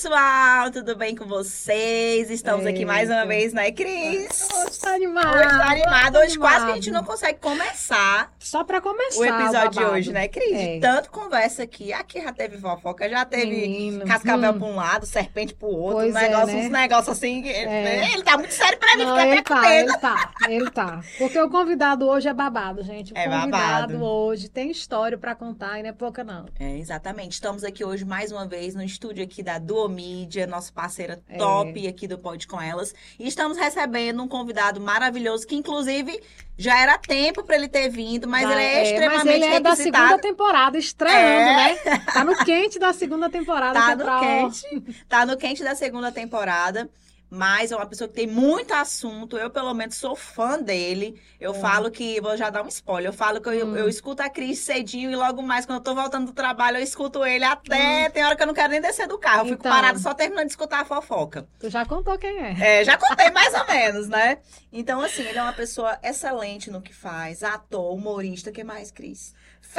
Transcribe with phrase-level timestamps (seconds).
[0.00, 2.30] pessoal, tudo bem com vocês?
[2.30, 4.46] Estamos aqui mais uma vez, né, Cris?
[4.54, 5.36] Hoje tá animado.
[5.36, 6.18] Hoje tá animado.
[6.18, 9.18] Hoje quase que a gente não consegue começar Só pra começar.
[9.20, 10.52] o episódio de hoje, né, Cris?
[10.52, 10.78] É.
[10.78, 11.92] Tanto conversa aqui.
[11.92, 14.58] Aqui já teve fofoca, já teve Menino, cascavel hum.
[14.60, 16.60] pra um lado, serpente pro outro, Pois um é, negócio, né?
[16.62, 17.48] uns negócios assim.
[17.48, 18.12] É.
[18.12, 19.90] Ele tá muito sério pra mim, Não, fica até ele com tá, medo.
[19.90, 21.00] ele tá, ele tá.
[21.18, 23.12] Porque o convidado hoje é babado, gente.
[23.12, 23.50] O É convidado
[23.94, 24.04] babado.
[24.04, 26.46] hoje tem história pra contar e não é pouca, não.
[26.60, 27.32] É, exatamente.
[27.32, 29.58] Estamos aqui hoje mais uma vez no estúdio aqui da
[29.88, 31.36] Duomídia, nossa parceira É.
[31.38, 32.94] top aqui do Pode Com Elas.
[33.18, 36.20] E estamos recebendo um convidado maravilhoso que, inclusive,
[36.56, 39.60] já era tempo para ele ter vindo, mas Vai- ele é, extremamente Mas ele é
[39.60, 41.56] da segunda temporada, estreando, É.
[41.56, 41.98] né?
[42.12, 43.78] Tá no quente da segunda temporada.
[43.80, 45.04] Tá é no quente.
[45.08, 46.88] Tá no quente da segunda temporada.
[47.30, 49.36] Mas é uma pessoa que tem muito assunto.
[49.36, 51.20] Eu, pelo menos, sou fã dele.
[51.38, 51.58] Eu É.
[51.58, 52.18] falo que.
[52.22, 53.10] Vou já dar um spoiler.
[53.10, 53.76] Eu falo que eu, Hum.
[53.76, 56.82] eu escuto a Cris cedinho e logo mais, quando eu tô voltando do trabalho, eu
[56.82, 58.06] escuto ele até.
[58.06, 58.10] Hum.
[58.10, 59.40] Tem hora que eu não quero nem descer do carro.
[59.40, 59.70] Eu fico Então.
[59.72, 61.46] parada só terminando de escutar a fofoca.
[61.58, 62.80] Tu já contou quem é.
[62.80, 64.38] É, já contei mais ou menos, né?
[64.72, 67.42] Então, assim, ele é uma pessoa excelente no que faz.
[67.42, 68.50] Ator, humorista.
[68.50, 69.34] O que mais, Cris?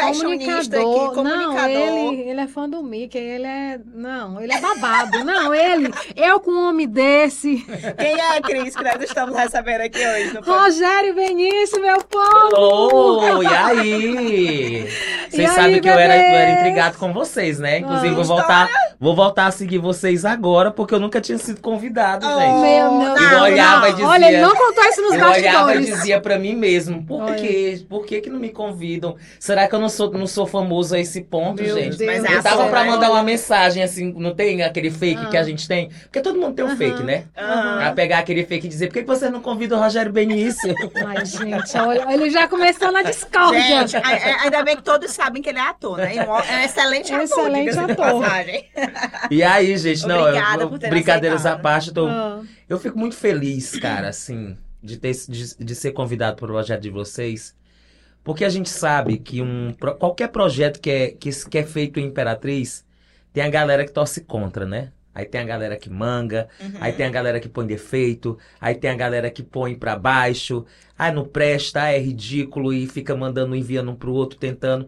[0.07, 0.83] Fashionista aqui,
[1.15, 1.23] comunicador.
[1.23, 3.79] Não, ele, ele é fã do Mickey, ele é...
[3.93, 5.23] Não, ele é babado.
[5.23, 5.91] não, ele...
[6.15, 7.57] Eu com um homem desse...
[7.97, 10.33] Quem é a Cris que nós estamos recebendo aqui hoje?
[10.33, 12.55] No Rogério Benício, meu povo!
[12.55, 14.87] Alô, e aí?
[15.31, 17.77] E Vocês sabem que eu era, eu era intrigado com vocês, né?
[17.77, 18.15] Inclusive, Ah.
[18.15, 18.69] vou voltar,
[18.99, 22.61] vou voltar a seguir vocês agora, porque eu nunca tinha sido convidado, Oh, gente.
[22.61, 25.37] Meu, meu não, Eu olhava e dizia- Olha, ele não contou isso nos Eu olhava
[25.39, 25.85] e bastidores.
[25.85, 27.35] dizia pra mim mesmo, por Olha.
[27.35, 27.85] quê?
[27.87, 29.17] Por que que não me convidam?
[29.39, 31.97] Será que eu não sou, não sou famoso a esse ponto, Meu gente?
[31.97, 35.29] Deus Mas é Eu tava pra mandar uma mensagem, assim, não tem aquele fake Ah.
[35.29, 35.89] que a gente tem?
[36.03, 37.25] Porque todo mundo tem um fake, né?
[37.37, 37.87] Aham.
[37.87, 40.73] A pegar aquele fake e dizer, por que você não convida o Rogério Benício?
[41.05, 43.61] Ai, gente, olha, ele já começou na discórdia.
[43.61, 46.15] Gente, a- ainda bem que todos sabem que ele é ator, né?
[46.15, 47.23] É um excelente ator.
[47.23, 48.23] Excelente ator.
[49.31, 51.59] E aí, gente, não, Obrigada eu, por ter brincadeiras aceitado.
[51.59, 55.75] à parte, eu tô Ah, Eu fico muito feliz, cara, assim, de, ter, de, de
[55.75, 57.55] ser convidado para o projeto de vocês,
[58.29, 62.05] porque a gente sabe que um, qualquer projeto que é, que, que é feito em
[62.05, 62.85] Imperatriz,
[63.33, 64.91] tem a galera que torce contra, né?
[65.15, 66.73] Aí tem a galera que manga, Uhum.
[66.79, 70.63] aí tem a galera que põe defeito, aí tem a galera que põe pra baixo,
[70.95, 74.87] ah, não presta, ah, é ridículo, e fica mandando, enviando um pro outro, tentando.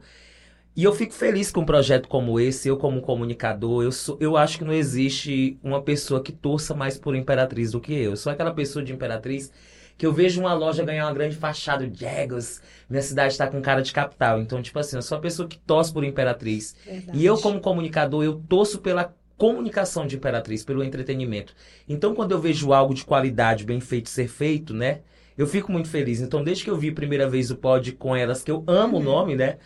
[0.75, 4.37] E eu fico feliz com um projeto como esse, eu como comunicador, eu, sou, eu
[4.37, 8.11] acho que não existe uma pessoa que torça mais por Imperatriz do que eu.
[8.11, 9.51] Eu sou aquela pessoa de Imperatriz
[10.01, 13.61] que eu vejo uma loja ganhar uma grande fachada de Jagos, minha cidade tá com
[13.61, 14.41] cara de capital.
[14.41, 16.75] Então, tipo assim, eu sou a pessoa que torce por Imperatriz.
[16.83, 17.19] verdade.
[17.19, 21.53] E eu, como comunicador, eu torço pela comunicação de Imperatriz, pelo entretenimento.
[21.87, 25.01] Então, quando eu vejo algo de qualidade, bem feito, ser feito, né?
[25.37, 26.19] Eu fico muito feliz.
[26.19, 28.97] Então, desde que eu vi a primeira vez o pod com elas, que eu amo
[28.97, 29.59] o nome, né?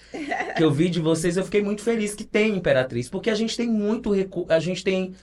[0.58, 3.08] Que eu vi de vocês, eu fiquei muito feliz que tem Imperatriz.
[3.08, 5.16] Porque a gente tem muito recurso, a gente tem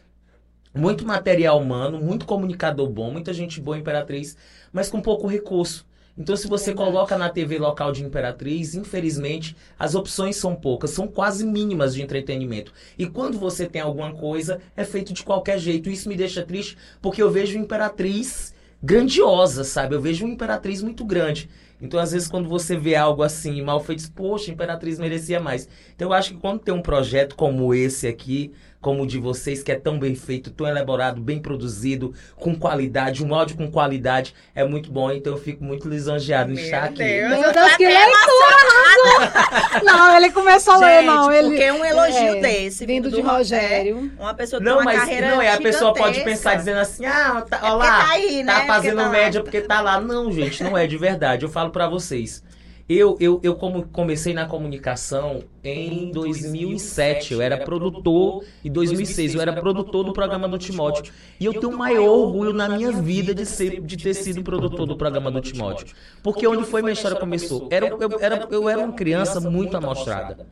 [0.74, 4.36] muito material humano, muito comunicador bom, muita gente boa Imperatriz,
[4.72, 5.86] mas com pouco recurso.
[6.16, 6.90] Então, se você Verdade.
[6.90, 12.02] coloca na TV local de Imperatriz, infelizmente, as opções são poucas, são quase mínimas de
[12.02, 12.72] entretenimento.
[12.98, 15.88] E quando você tem alguma coisa, é feito de qualquer jeito.
[15.88, 19.94] Isso me deixa triste, porque eu vejo Imperatriz grandiosa, sabe?
[19.94, 21.48] Eu vejo uma Imperatriz muito grande.
[21.80, 25.68] Então, às vezes, quando você vê algo assim, mal feito, poxa, Imperatriz merecia mais.
[25.94, 28.52] Então, eu acho que quando tem um projeto como esse aqui,
[28.82, 33.24] como o de vocês, que é tão bem feito, tão elaborado, bem produzido, com qualidade,
[33.24, 35.10] um áudio com qualidade, é muito bom.
[35.10, 36.96] Então, eu fico muito lisonjeado em Meu estar aqui.
[36.98, 37.30] Deus.
[37.30, 39.82] Meu Eu Deus, que leitura!
[39.84, 41.32] Não, ele começou a ler, não.
[41.32, 44.12] Ele, porque um elogio é, desse Vindo do de Ro- é, Rogério.
[44.18, 46.78] uma pessoa que tem Não, uma mas carreira não, é a pessoa pode pensar dizendo
[46.80, 48.52] assim, ah, tá, É ó porque lá, tá aí, né?
[48.52, 49.08] tá Porque fazendo tá lá.
[49.08, 50.00] média porque tá lá.
[50.00, 51.44] Não, gente, não é de verdade.
[51.44, 52.42] Eu falo pra vocês.
[52.88, 59.40] Eu, eu, eu como comecei na comunicação em 2007, eu era produtor, em 2006 eu
[59.40, 61.12] era produtor do programa do Timóteo.
[61.38, 64.86] E eu tenho o maior orgulho na minha vida de, ser, de ter sido produtor
[64.86, 65.86] do programa do Timóteo.
[66.22, 67.68] Porque onde foi minha história começou?
[67.70, 70.46] Era, eu, era, eu era uma criança muito amostrada.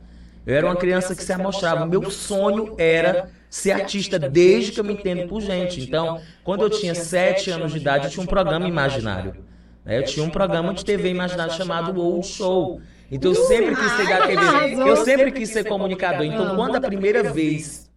[0.45, 1.85] Eu era uma criança que se amostrava.
[1.85, 5.81] Meu sonho era ser artista desde que eu me entendo por gente.
[5.81, 9.50] Então, quando eu tinha sete anos de idade, eu tinha um programa imaginário.
[9.85, 9.99] Né?
[9.99, 12.81] Eu tinha um programa de TV imaginário chamado Old Show.
[13.11, 14.89] Então eu sempre quis ser da TV.
[14.89, 16.25] Eu sempre quis ser comunicador.
[16.25, 17.89] Então, quando a primeira vez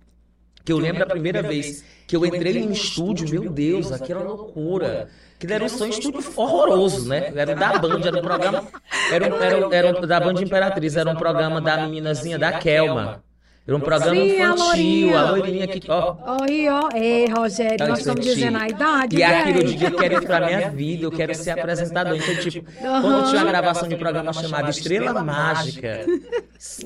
[0.64, 4.22] que eu lembro a primeira vez que eu entrei em um estúdio, meu Deus, aquela
[4.22, 5.08] loucura.
[5.38, 7.30] Que era um som estúdio horroroso, né?
[7.36, 8.64] Era da Band, era um programa.
[9.12, 12.52] Era, um- era, um- era um- da Band Imperatriz, era um programa da meninazinha da
[12.58, 13.22] Kelma.
[13.66, 15.80] Era um programa Sim, a infantil, a loirinha que.
[15.90, 16.90] Ó, Oi, ó.
[16.94, 19.16] Ei, Rogério, Tá, nós estamos dizendo a idade.
[19.16, 19.68] e aquilo eu velho.
[19.68, 22.14] digo, eu quero ir pra minha vida, eu quero ser apresentador.
[22.14, 26.04] Então, tipo, quando tinha uma gravação de um programa chamado Estrela Mágica,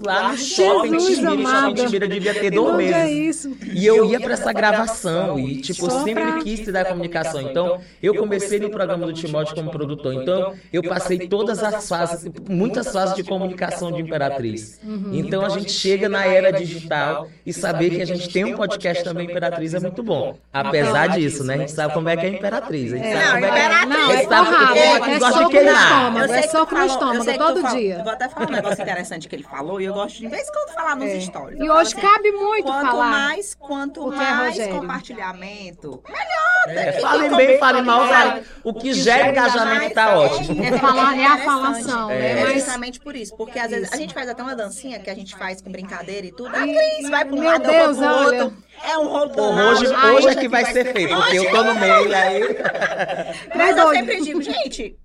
[0.05, 1.67] Lá no shopping, Timbira, amado.
[1.69, 3.45] shopping Timbira devia ter dois é meses.
[3.45, 3.57] isso?
[3.73, 7.41] E eu ia pra essa gravação e, tipo, eu Só sempre pra- quis estudar comunicação.
[7.43, 10.15] Então, eu comecei no programa do Timóteo como produtor.
[10.15, 14.81] Então, eu passei todas as fases, muitas fases de comunicação de Imperatriz.
[15.13, 19.03] Então, a gente chega na era digital e saber que a gente tem um podcast
[19.05, 20.37] também Imperatriz é muito bom.
[20.53, 21.55] Apesar disso, né?
[21.55, 22.93] A gente sabe como é que é Imperatriz.
[22.93, 23.20] A gente É.
[23.20, 23.67] sabe como é que é.
[23.67, 23.88] Imperatriz.
[23.99, 25.75] Não, é porrada, é gosta de soco no queimar.
[25.82, 27.94] estômago, é falou- eu estômago todo dia.
[27.99, 30.49] Eu vou até falar um negócio interessante que ele falou e eu gosto de vez
[30.49, 31.20] em quando falar nos É.
[31.20, 31.59] stories.
[31.61, 33.11] E hoje assim, cabe muito quanto falar.
[33.11, 36.03] mais, quanto é mais compartilhamento,
[36.69, 38.03] É, falem bem, falem mal.
[38.65, 40.62] O que gera engajamento tá ótimo.
[40.65, 42.19] É falar, é a falação, É.
[42.19, 42.31] né?
[42.41, 45.09] É Mas justamente por isso, porque às vezes a gente faz até uma dancinha que
[45.11, 46.55] a gente faz com brincadeira e tudo.
[46.58, 48.56] A Cris vai um meu lado, eu Deus, vou pro outro.
[48.84, 49.70] É um rolo Bom, danado.
[49.81, 52.40] hoje, Ai, hoje é que vai ser feito, porque eu tô no meio aí.
[53.56, 53.99] Mas Tá eu doido.
[53.99, 54.96] sempre digo, gente,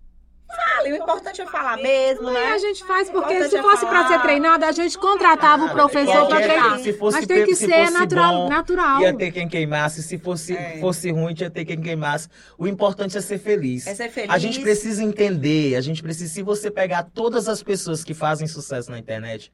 [0.56, 2.52] fale, o importante é falar mesmo, E né?
[2.54, 6.28] a gente faz porque se é fosse para ser treinado, a gente contratava o professor
[6.28, 6.80] para treinar.
[6.80, 8.34] se fosse Mas tem que se ser natural.
[8.44, 9.02] bom, natural.
[9.02, 10.04] Ia ter quem queimasse.
[10.04, 10.78] Se fosse, É.
[10.80, 12.28] fosse ruim, ia ter quem queimasse.
[12.60, 13.88] O importante é ser feliz.
[13.88, 14.30] É ser feliz.
[14.30, 18.46] A gente precisa entender, a gente precisa, se você pegar todas as pessoas que fazem
[18.48, 19.52] sucesso na internet,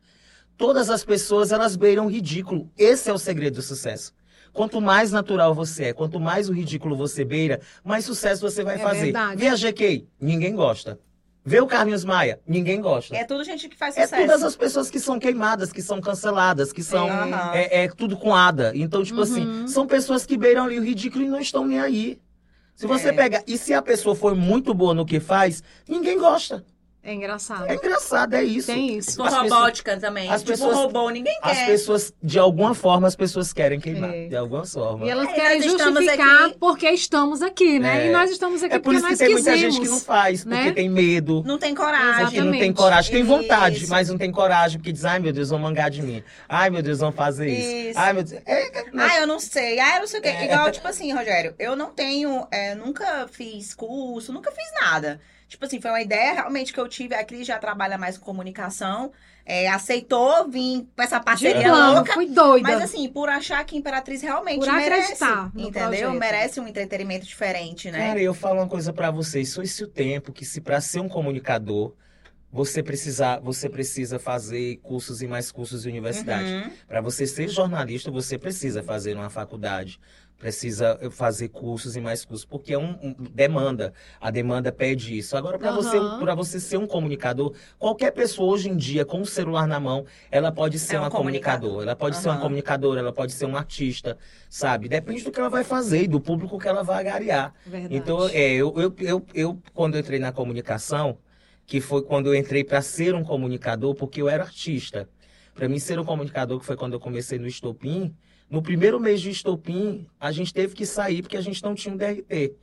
[0.59, 2.69] todas as pessoas, elas beiram o ridículo.
[2.77, 4.13] Esse é o segredo do sucesso.
[4.51, 8.75] Quanto mais natural você é, quanto mais o ridículo você beira, mais sucesso você vai
[8.75, 9.03] É fazer.
[9.05, 9.37] verdade.
[9.39, 10.99] Vê a GK, ninguém gosta.
[11.45, 13.15] Vê o Carlinhos Maia, ninguém gosta.
[13.15, 14.21] É tudo gente que faz É sucesso.
[14.21, 17.07] todas as pessoas que são queimadas, que são canceladas, que são.
[17.53, 18.71] É, é tudo com ada.
[18.75, 19.23] Então, tipo Uhum.
[19.23, 22.19] assim, são pessoas que beiram ali o ridículo e não estão nem aí.
[22.75, 23.13] Se você É.
[23.13, 23.41] pega.
[23.47, 26.65] E se a pessoa for muito boa no que faz, ninguém gosta.
[27.01, 27.65] É engraçado.
[27.65, 28.67] É engraçado, é isso.
[28.67, 29.15] Tem isso.
[29.17, 30.29] Com As pessoas- robótica também.
[30.29, 31.65] as tipo, pessoas- robô, ninguém As quer.
[31.67, 34.13] pessoas, de alguma forma, as pessoas querem queimar.
[34.13, 34.27] É.
[34.27, 35.05] De alguma forma.
[35.05, 38.05] E elas É, querem justificar aqui- porque estamos aqui, né?
[38.05, 38.09] É.
[38.09, 39.99] E nós estamos aqui É por porque isso que nós tem muita gente que não
[39.99, 40.71] faz, porque né?
[40.73, 41.41] tem medo.
[41.45, 42.25] Não tem coragem.
[42.25, 42.75] Porque não tem Exatamente.
[42.77, 43.89] coragem, tem vontade, Isso.
[43.89, 46.21] mas não tem coragem, porque diz, ai meu Deus, vão mangar de mim.
[46.49, 47.89] Ai meu Deus, vão fazer isso.
[47.91, 47.99] Isso.
[47.99, 48.41] Ai meu Deus.
[48.45, 49.79] É, Ah, eu não sei.
[49.79, 50.29] Ah, eu não sei o quê.
[50.29, 50.45] É.
[50.45, 55.21] Igual, tipo assim, Rogério, eu não tenho, é, nunca fiz curso, nunca fiz nada.
[55.49, 57.13] Tipo assim, foi uma ideia realmente que eu tive.
[57.15, 59.11] A Cris já trabalha mais com comunicação.
[59.45, 62.13] é, aceitou vir com essa De parceria plano, louca.
[62.13, 62.69] fui doida.
[62.69, 65.13] Mas assim, por achar que Imperatriz realmente Por merece.
[65.55, 65.71] Entendeu?
[65.73, 66.11] projeto.
[66.19, 68.09] Merece um entretenimento diferente, né?
[68.09, 69.53] Cara, eu falo uma coisa pra vocês.
[69.55, 71.93] Foi esse o tempo que se pra ser um comunicador,
[72.51, 76.51] você precisa, você precisa fazer cursos e mais cursos de universidade.
[76.51, 76.71] Uhum.
[76.87, 79.99] Pra você ser jornalista, você precisa fazer uma faculdade.
[80.39, 83.93] Precisa fazer cursos e mais cursos, porque é um, um- demanda.
[84.21, 85.35] A demanda pede isso.
[85.35, 86.19] Agora, para você, Aham.
[86.21, 90.05] para você ser um comunicador, qualquer pessoa hoje em dia com o celular na mão,
[90.31, 91.59] ela pode ser É um uma comunicador.
[91.59, 91.85] comunicadora.
[91.91, 94.17] Ela pode ser uma comunicadora, ela pode ser um artista,
[94.49, 94.87] sabe?
[94.87, 97.53] Depende do que ela vai fazer e do público que ela vai agariar.
[97.65, 97.93] Verdade.
[97.97, 101.17] Então, é, eu, eu, eu, eu, quando eu entrei na comunicação,
[101.69, 105.07] que foi quando eu entrei para ser um comunicador, porque eu era artista.
[105.53, 108.11] Para mim, ser um comunicador, que foi quando eu comecei no Estopim,
[108.49, 111.93] no primeiro mês de Estopim, a gente teve que sair porque a gente não tinha
[111.93, 112.55] um DRT.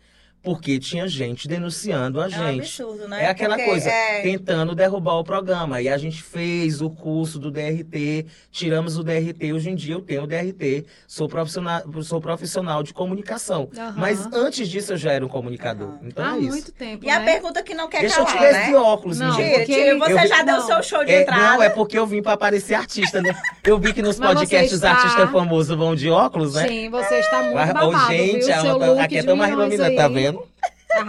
[0.46, 2.60] Porque tinha gente denunciando a É um gente.
[2.60, 3.24] absurdo, né?
[3.24, 5.82] É aquela Porque, coisa, é, tentando derrubar o programa.
[5.82, 9.52] E a gente fez o curso do DRT, tiramos o DRT.
[9.52, 13.68] Hoje em dia eu tenho o DRT, sou profissional, sou profissional de comunicação.
[13.76, 13.94] Aham.
[13.96, 15.88] Mas antes disso eu já era um comunicador.
[15.88, 15.98] Aham.
[16.04, 16.48] Então Há é isso.
[16.50, 17.24] muito tempo, E a né?
[17.24, 18.62] pergunta que não quer Deixa eu calar, tirar né?
[18.66, 19.44] esse óculos, Não, menina.
[19.50, 19.98] Tira, porque tira.
[19.98, 20.66] Você eu já deu o não.
[20.68, 21.42] seu show de É, entrada.
[21.42, 23.34] não, é porque eu vim pra parecer artista, né?
[23.64, 26.68] Eu vi que nos Mas podcasts os está- artistas famosos vão de óculos, né?
[26.68, 28.54] Sim, você está muito babado, gente, viu?
[28.54, 30.35] a- Seu a- look aqui é tão mais iluminada, tá aí.
[30.36, 30.56] Vendo?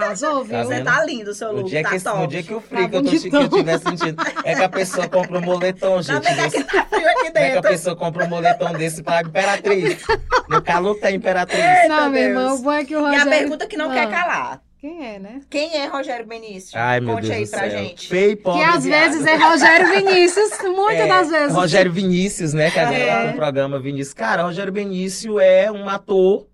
[0.02, 0.58] Arrasou, viu?
[0.58, 2.18] Tá Você tá lindo o seu No look, dia, tá que, top.
[2.20, 4.64] no dia que o frio Tá que, eu tô, que eu tiver sentindo é que
[4.64, 6.24] a pessoa compra um moletom, Tá gente.
[6.36, 7.70] desse- que tá frio aqui Como é que a dentro?
[7.70, 10.04] pessoa compra um moletom desse pra Imperatriz?
[10.50, 11.64] No calor tem Imperatriz.
[11.88, 13.28] Não, meu irmão, o bom é que o E Rogério...
[13.28, 14.62] a pergunta que não, quer calar.
[14.80, 15.42] Quem é, né?
[15.50, 16.78] Quem é Rogério Benício?
[16.78, 17.70] Ai, meu Conte Deus aí do pra céu.
[17.72, 18.08] gente.
[18.10, 19.10] Feio, e pobre, Que às viado.
[19.12, 21.56] vezes é Rogério Vinícius, muitas É, das vezes.
[21.56, 22.70] Rogério Vinícius, né?
[22.70, 23.08] Que agora É.
[23.24, 24.14] tá no programa Vinícius.
[24.14, 26.46] Cara, Rogério Vinícius é um ator,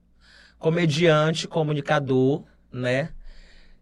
[0.57, 3.09] comediante, comunicador, né?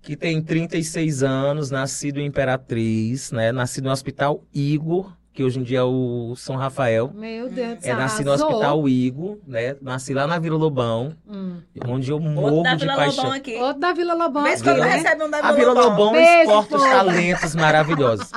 [0.01, 3.51] Que tem 36 anos, nascido em Imperatriz, né?
[3.51, 7.11] Nascido no Hospital Igor, que hoje em dia é o São Rafael.
[7.13, 8.49] Meu Deus do É, céu, nasci no arrasou.
[8.49, 9.75] Hospital Igor, né?
[9.81, 11.61] Nasci lá na Vila Lobão, Hum.
[11.87, 13.23] onde eu Outro morro da de Vila paixão.
[13.25, 13.55] Lobão aqui.
[13.55, 16.75] Outro da Vila Lobão Vez aqui, quando recebe um da A Vila Lobão Beijo, exporta
[16.77, 18.31] os talentos maravilhosos.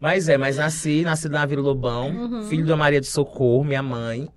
[0.00, 2.42] Mas é, mas nasci, nasci na Vila Lobão, Uhum.
[2.44, 4.28] filho da Maria de Socorro, minha mãe,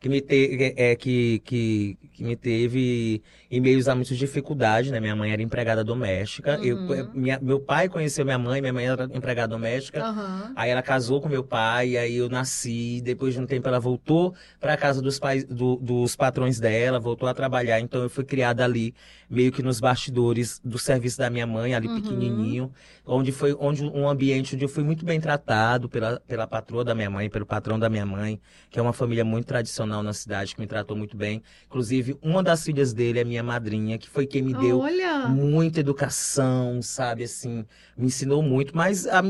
[0.00, 4.98] que me te, é, que, que, que me teve em meio a muitas dificuldades, né?
[4.98, 6.58] Minha mãe era empregada doméstica.
[6.60, 7.08] Eu, Uhum.
[7.14, 10.04] minha- meu pai conheceu minha mãe, minha mãe era empregada doméstica.
[10.04, 10.52] Aham.
[10.56, 13.00] Aí ela casou com meu pai, aí eu nasci.
[13.04, 17.28] Depois de um tempo ela voltou para casa dos pais, do- dos patrões dela, voltou
[17.28, 17.78] a trabalhar.
[17.78, 18.92] Então eu fui criada ali,
[19.30, 21.94] meio que nos bastidores do serviço da minha mãe, ali Uhum.
[21.94, 22.72] pequenininho,
[23.06, 26.94] onde foi onde um ambiente onde eu fui muito bem tratado pela, pela patroa da
[26.96, 30.54] minha mãe, pelo patrão da minha mãe, que é uma família muito tradicional na cidade,
[30.56, 31.42] que me tratou muito bem.
[31.66, 35.28] Inclusive, uma das filhas dele é minha madrinha, que foi quem me deu Olha.
[35.28, 37.64] muita educação, sabe, assim,
[37.96, 39.22] me ensinou muito, mas a, a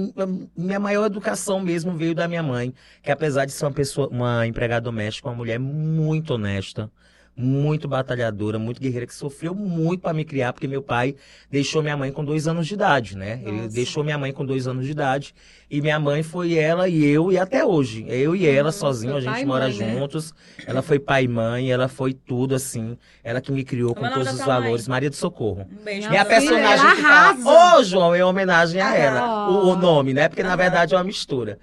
[0.57, 4.47] minha maior educação mesmo veio da minha mãe, que apesar de ser uma pessoa, uma
[4.47, 6.91] empregada doméstica, uma mulher muito honesta,
[7.39, 11.15] muito batalhadora, muito guerreira, que sofreu muito para me criar, porque meu pai
[11.49, 13.41] deixou minha mãe com dois anos de idade, né?
[13.45, 13.75] Ele Nossa.
[13.75, 15.33] deixou minha mãe com dois anos de idade,
[15.71, 19.21] e minha mãe foi ela e eu, e até hoje, eu e ela sozinho, a
[19.21, 19.99] gente mora mãe, né?
[20.01, 20.35] juntos,
[20.67, 24.09] ela foi pai e mãe, ela foi tudo, assim, ela que me criou Como é
[24.09, 24.63] com todos os tua mãe?
[24.63, 25.65] valores, Maria do Socorro.
[25.71, 26.11] Um beijo.
[26.11, 29.21] Minha personagem ela que fala, ô João, em homenagem a ela.
[29.21, 29.49] Ah.
[29.49, 30.29] O, o nome, né?
[30.29, 31.59] Porque na verdade é uma mistura.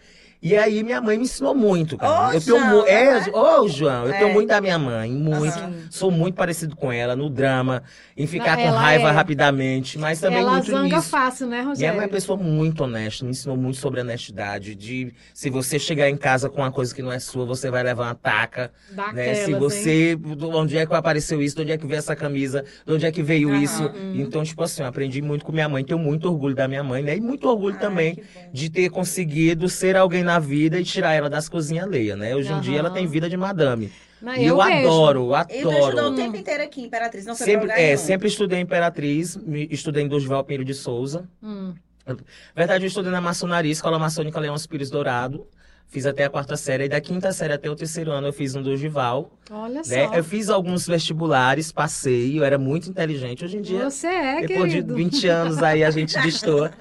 [0.46, 2.28] E aí minha mãe me ensinou muito, cara.
[2.30, 3.32] Ô, eu tenho João, é, né?
[3.34, 4.34] ô João, eu tenho É.
[4.34, 5.58] muito da minha mãe, muito.
[5.58, 5.88] Aham.
[5.90, 7.82] Sou muito parecido com ela no drama,
[8.16, 9.12] em ficar com Ela raiva é.
[9.12, 11.10] rapidamente, mas também Ela muito zanga nisso.
[11.10, 11.96] fácil, né, Minha Rogério?
[11.96, 16.10] mãe é uma pessoa muito honesta, me ensinou muito sobre honestidade, de se você chegar
[16.12, 19.34] em casa com uma coisa que não é sua, você vai levar uma taca, né?
[19.34, 19.58] Daquelas, Se hein?
[19.60, 22.94] você, do- onde é que apareceu isso, de onde é que veio essa camisa, de
[22.94, 23.64] onde é que veio Aham.
[23.64, 23.92] isso.
[24.14, 27.02] Então, tipo assim, eu aprendi muito com minha mãe, tenho muito orgulho da minha mãe,
[27.02, 27.16] né?
[27.18, 28.22] E muito orgulho Ai, também
[28.52, 32.36] de ter conseguido ser alguém na vida e tirar ela das cozinhas alheias, né?
[32.36, 33.92] Hoje em dia ela tem vida de madame.
[34.22, 34.88] Não, E eu, vejo.
[34.88, 36.08] adoro, E tu estudou adoro.
[36.12, 37.98] o tempo inteiro aqui, Imperatriz, não foi Sempre, lugar é, nenhum.
[37.98, 39.38] sempre estudei Imperatriz,
[39.70, 41.28] estudei em Dorival Pinheiro de Souza.
[41.44, 41.74] Hum.
[42.08, 42.16] Na
[42.56, 45.46] verdade, eu estudei na maçonaria, Escola Maçônica Leão Pires Dourado.
[45.88, 48.56] Fiz até a quarta série, e da quinta série até o terceiro ano eu fiz
[48.56, 49.32] no Dorival.
[49.52, 49.92] Olha só.
[49.92, 50.10] Né?
[50.18, 53.46] Eu fiz alguns vestibulares, passei, eu era muito inteligente.
[53.46, 54.96] Hoje em dia, Você é, depois querido.
[54.96, 56.72] de 20 anos aí, a gente destoa.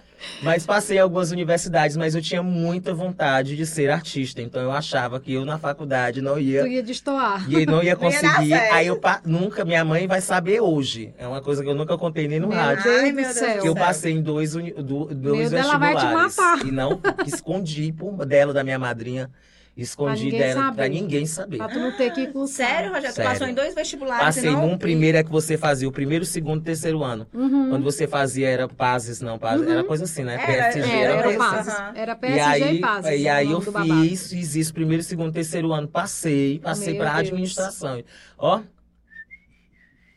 [0.42, 4.42] Mas passei em algumas universidades, mas eu tinha muita vontade de ser artista.
[4.42, 6.66] Então eu achava que eu na faculdade não Tu ia.
[6.68, 7.50] ia destoar.
[7.50, 8.48] E não ia Não ia conseguir.
[8.48, 8.74] certo.
[8.74, 11.14] Aí eu pa- nunca, minha mãe vai saber hoje.
[11.18, 12.90] É uma coisa que eu nunca contei nem no Meu rádio.
[12.90, 16.00] Ai, meu Deus Que eu passei em dois, uni- do- dois Deus, ela vai te
[16.00, 16.36] vestibulares.
[16.36, 16.66] matar.
[16.66, 19.30] E não escondi por dela da minha madrinha.
[19.76, 20.76] Escondi ninguém dela saber.
[20.76, 21.56] pra ninguém saber.
[21.56, 23.10] Pra tu não ter que ir com Sério, Rogério?
[23.10, 23.30] Tu Sério.
[23.32, 26.60] passou em dois vestibulares Passei e num primeiro é que você fazia, o primeiro, segundo
[26.60, 27.26] e terceiro ano.
[27.34, 27.70] Uhum.
[27.70, 30.34] Quando você fazia era Pazes, não, Pazes, era coisa assim, né?
[30.34, 31.38] Era, PSG, Era, era era assim.
[31.38, 31.74] Pazes.
[31.74, 31.92] Aham.
[31.96, 33.20] Era E PSG aí, e Pazes.
[33.20, 37.14] e aí o eu fiz, fiz isso primeiro, segundo, terceiro ano, passei, passei Meu pra
[37.14, 37.28] Deus.
[37.28, 38.04] administração.
[38.38, 38.60] Ó,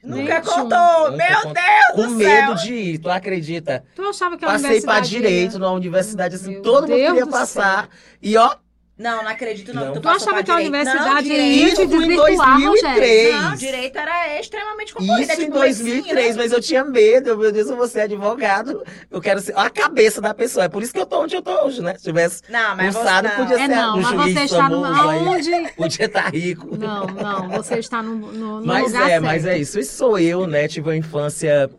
[0.03, 1.11] Nunca Nem contou!
[1.11, 1.53] Nunca Meu contou.
[1.53, 2.55] Deus com do medo céu!
[2.55, 3.83] de ir, tu acredita?
[3.95, 5.09] Tu achava que a Passei pra universidade...
[5.09, 7.89] direito na universidade, assim, Meu todo mundo Deus queria do passar.
[8.21, 8.55] E ó,
[8.97, 9.85] Não, não acredito não.
[9.85, 9.93] Não.
[9.93, 11.53] Tu, Tu achava que a universidade não, ia direito.
[11.67, 13.35] te Isso em desvirtuar, 2003.
[13.35, 15.21] Não, direito era extremamente concorrido.
[15.21, 16.43] Isso é em tipo 2003, medicina.
[16.43, 17.29] mas eu tinha medo.
[17.29, 18.83] Eu, Meu Deus, eu vou ser advogado.
[19.11, 20.65] Eu quero ser a cabeça da pessoa.
[20.65, 21.93] É por isso que eu tô onde eu tô hoje, né?
[21.95, 23.35] Se tivesse Não, mas você cursado, não.
[23.35, 24.81] podia É ser não, um mas juiz você está no...
[24.81, 25.19] famoso aí.
[25.19, 25.73] Aonde?
[25.77, 26.75] Podia estar rico.
[26.77, 29.55] Não, não, você está no, no, no Mas lugar é, mas certo.
[29.55, 29.79] é isso.
[29.79, 30.67] Isso sou eu, né?
[30.67, 31.69] Tive uma infância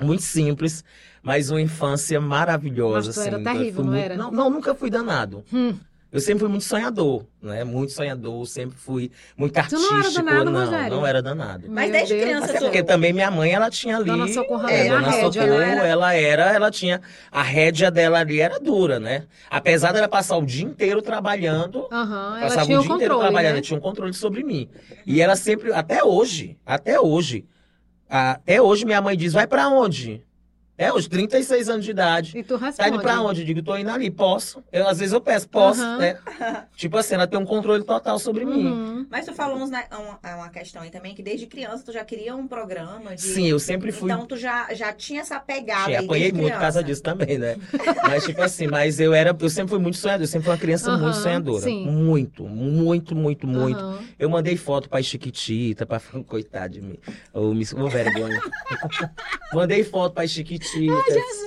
[0.00, 0.82] muito simples,
[1.22, 3.06] mas uma infância maravilhosa.
[3.08, 3.44] Mas tu era assim.
[3.44, 4.16] terrível, Eu fui não muito- era?
[4.16, 5.44] Não, não, nunca fui danado.
[5.52, 5.76] Hum.
[6.12, 7.64] Eu sempre fui muito sonhador, né?
[7.64, 9.90] Muito sonhador, sempre fui muito Tu artístico.
[9.90, 10.90] não era danado, não, Rogério?
[10.96, 11.64] não era danado.
[11.70, 14.04] Mas Meu desde Deus criança Até porque também minha mãe, ela tinha ali.
[14.10, 15.88] Dona Socorro é, Dona rédea, Socorro, né?
[15.88, 17.00] ela era, ela tinha.
[17.30, 19.24] A rédea dela ali era dura, né?
[19.48, 23.14] Apesar dela passar o dia inteiro trabalhando, Aham, ela passava tinha o o dia inteiro
[23.14, 23.58] controle, trabalhando, né?
[23.58, 24.68] ela tinha um controle sobre mim.
[25.06, 27.46] E ela sempre, até hoje, até hoje,
[28.06, 30.22] até hoje minha mãe diz: vai pra onde?
[30.82, 32.36] É hoje, 36 anos de idade.
[32.36, 32.88] E tu Tá responde.
[32.90, 33.40] indo pra onde?
[33.42, 34.62] Eu digo, tô indo ali, posso.
[34.72, 35.98] Eu, às vezes eu peço, posso, Aham.
[35.98, 36.18] né?
[36.76, 38.66] tipo assim, ela tem um controle total sobre mim.
[38.66, 39.06] Uhum.
[39.08, 42.04] Mas tu falou uns, né, uma, uma questão aí também, que desde criança tu já
[42.04, 43.22] queria um programa de...
[43.22, 44.10] Sim, eu sempre fui.
[44.10, 47.02] Então tu já, já tinha essa pegada Sim, aí apanhei desde muito por causa disso
[47.02, 47.56] também, né?
[48.02, 49.36] Mas, tipo assim, mas eu era.
[49.40, 51.62] Eu sempre fui muito sonhador, eu sempre fui uma criança Aham, muito sonhadora.
[51.62, 51.86] sim.
[51.86, 53.84] Muito, muito, muito, muito.
[54.18, 56.00] Eu mandei foto pra Chiquitita, pra.
[56.26, 56.98] Coitado de mim.
[57.32, 58.40] Ô, me ô, vergonha.
[59.52, 60.71] mandei foto pra Chiquitita.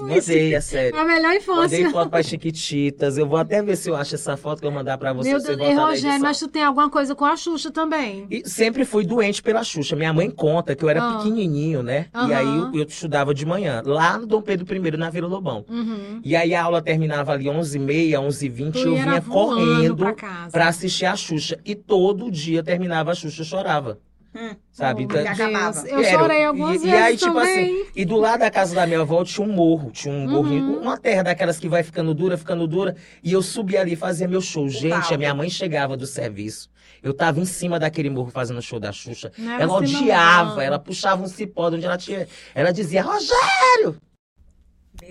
[0.01, 0.97] Mandei, é sério.
[0.99, 1.61] A melhor infância.
[1.79, 3.17] Mandei foto pra Chiquititas.
[3.17, 5.29] Eu vou até ver se eu acho essa foto que eu mandar pra você.
[5.29, 7.71] Meu você Deus, botar e na Rogério, mas tu tem alguma coisa com a Xuxa
[7.71, 8.27] também.
[8.29, 9.95] E sempre fui doente pela Xuxa.
[9.95, 11.17] Minha mãe conta que eu era Ah.
[11.17, 12.07] pequenininho, né?
[12.13, 12.35] E Aham.
[12.35, 15.65] aí eu, eu estudava de manhã, lá no Dom Pedro I, na Vila Lobão.
[15.69, 16.19] Uhum.
[16.23, 20.63] E aí a aula terminava ali 11h30, 11h20, Tu eu vinha correndo casa.
[20.63, 21.59] assistir a Xuxa.
[21.65, 23.99] E todo dia terminava a Xuxa, eu chorava.
[24.35, 24.55] Hum.
[24.71, 25.03] Sabe?
[25.03, 25.87] Então, acabava.
[25.87, 27.85] Eu Era, chorei e- algumas e vezes aí, tipo também.
[27.95, 30.81] E do lado da casa da minha avó tinha um morro, tinha um morrinho, Uhum.
[30.81, 32.95] uma terra daquelas que vai ficando dura, ficando dura.
[33.23, 34.67] E eu subia ali e fazia meu show.
[34.67, 36.69] Gente, a minha mãe chegava do serviço.
[37.01, 39.31] Eu tava em cima daquele morro fazendo o show da Xuxa.
[39.37, 40.61] Não Ela assim, odiava, não.
[40.61, 42.27] ela puxava um cipó de onde ela tinha.
[42.53, 43.95] Ela dizia, Rogério!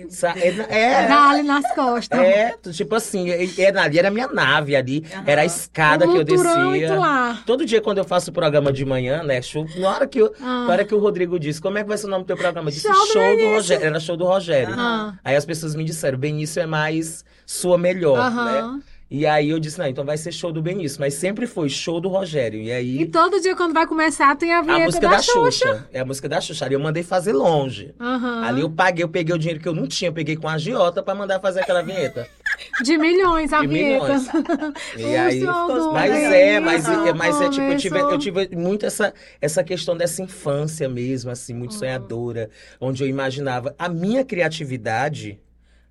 [0.09, 0.59] Sa- Deus.
[0.69, 2.19] É, é, Dá-lhe nas costas.
[2.19, 5.23] é, tipo assim, era, ali era a minha nave ali, Aham.
[5.25, 6.95] era a escada que eu descia.
[6.99, 7.41] lá.
[7.45, 10.33] Todo dia quando eu faço o programa de manhã, né, show, na hora que, eu,
[10.41, 10.65] Ah.
[10.67, 12.37] na hora que o Rodrigo disse, como é que vai ser o nome do teu
[12.37, 12.69] programa?
[12.69, 14.75] Eu disse, Show show, do do, Rogério, era show do Rogério.
[14.77, 15.13] Ah.
[15.23, 18.79] Aí as pessoas me disseram, Benício é mais sua melhor, né?
[19.09, 22.01] E aí eu disse, não, então vai ser show do Benício, mas sempre foi show
[22.01, 22.59] do Rogério.
[22.59, 25.21] E aí E todo dia quando vai começar tem a a vinheta música da, da,
[25.21, 25.87] Xuxa.
[25.93, 26.65] É a música da Xuxa.
[26.65, 27.93] Ali eu mandei fazer longe.
[27.99, 28.43] Aham.
[28.43, 30.53] Ali eu paguei, eu peguei o dinheiro que eu não tinha, eu peguei com a
[30.53, 32.27] agiota pra mandar fazer aquela vinheta.
[32.83, 34.05] De milhões a De vinheta.
[34.05, 34.27] milhões.
[34.97, 35.41] E aí,
[35.93, 39.95] mas é, mas, é, mas é tipo, eu tive, eu tive muito essa, essa questão
[39.95, 41.79] dessa infância mesmo, assim, muito Uhum.
[41.79, 42.49] sonhadora,
[42.81, 45.39] onde eu imaginava a minha criatividade,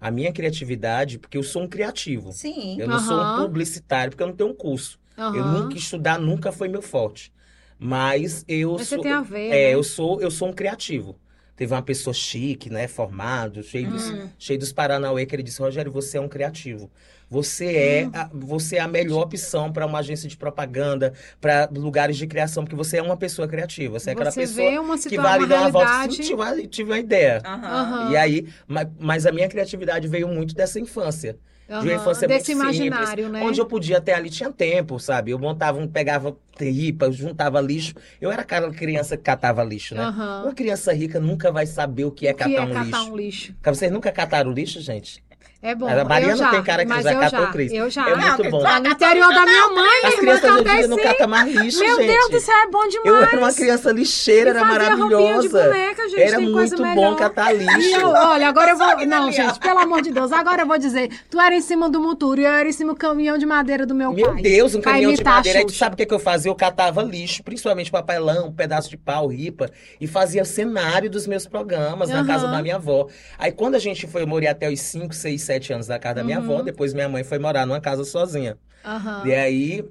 [0.04, 2.30] a minha criatividade, porque eu sou um criativo.
[2.30, 2.76] Sim.
[2.76, 5.00] Eu não sou um publicitário, porque eu não tenho um curso.
[5.32, 5.44] Eu Aham.
[5.44, 7.32] nunca estudar nunca foi meu forte.
[7.78, 9.74] Mas eu Mas você sou tem a ver, é, né?
[9.74, 11.20] eu sou eu sou um criativo.
[11.56, 14.28] Teve uma pessoa chique, né, formado, cheio dos, Hum.
[14.38, 16.90] cheio dos Paranauê, que ele disse: Rogério, você é um criativo.
[17.30, 22.16] Você é a, você é a melhor opção para uma agência de propaganda, para lugares
[22.16, 23.98] de criação, porque você é uma pessoa criativa.
[23.98, 24.70] Você é aquela Você pessoa
[25.08, 26.08] que vai lhe dar uma volta.
[26.08, 27.40] Tive, uma- tive uma ideia.
[27.44, 27.66] Aham.
[27.66, 28.10] Aham.
[28.10, 31.36] E aí, mas, mas a minha criatividade veio muito dessa infância.
[31.66, 33.42] De uma infância Desse muito simples, imaginário, né?
[33.42, 35.30] Onde eu podia até ali tinha tempo, sabe?
[35.30, 37.94] Eu montava, um, pegava ripa, juntava lixo.
[38.20, 40.02] Eu era aquela criança que catava lixo, né?
[40.02, 40.42] Aham.
[40.44, 42.84] Uma criança rica nunca vai saber o que é O que catar é um catar
[42.84, 43.12] lixo.
[43.12, 43.54] um lixo?
[43.64, 45.24] Vocês nunca cataram lixo, gente?
[45.64, 45.88] É bom.
[45.88, 47.74] A Mariana eu já, tem cara que mas já eu catou já, o Cristo.
[47.74, 48.06] Eu já.
[48.10, 48.60] É muito Não, bom.
[48.60, 51.78] Lá no interior da minha mãe, As crianças hoje em dia não catam mais lixo,
[51.80, 52.06] Meu gente.
[52.28, 53.06] Deus céu, é bom demais.
[53.06, 55.62] Eu era uma criança lixeira, era roupinha de maravilhosa.
[55.64, 57.10] boneca, gente, Era tem coisa muito melhor.
[57.12, 57.96] bom catar E lixo.
[57.98, 59.06] eu, olha, agora eu vou.
[59.06, 61.08] Não, gente, pelo amor de Deus, agora eu vou dizer.
[61.30, 63.86] Tu era em cima do motor e eu era em cima do caminhão de madeira
[63.86, 64.42] do meu, Meu pai.
[64.42, 65.60] Deus, um caminhão de a madeira.
[65.60, 66.50] Aí tu sabe o que, que eu fazia?
[66.50, 71.46] Eu catava lixo, principalmente papelão, um pedaço de pau, ripa, e fazia cenário dos meus
[71.46, 73.06] programas na casa da minha avó.
[73.38, 76.16] Aí quando a gente foi, eu morei até os 5, 6, 7 anos na casa
[76.16, 76.44] da minha Uhum.
[76.44, 78.56] avó, depois minha mãe foi morar numa casa sozinha.
[78.84, 79.26] Aham.
[79.26, 79.84] E aí,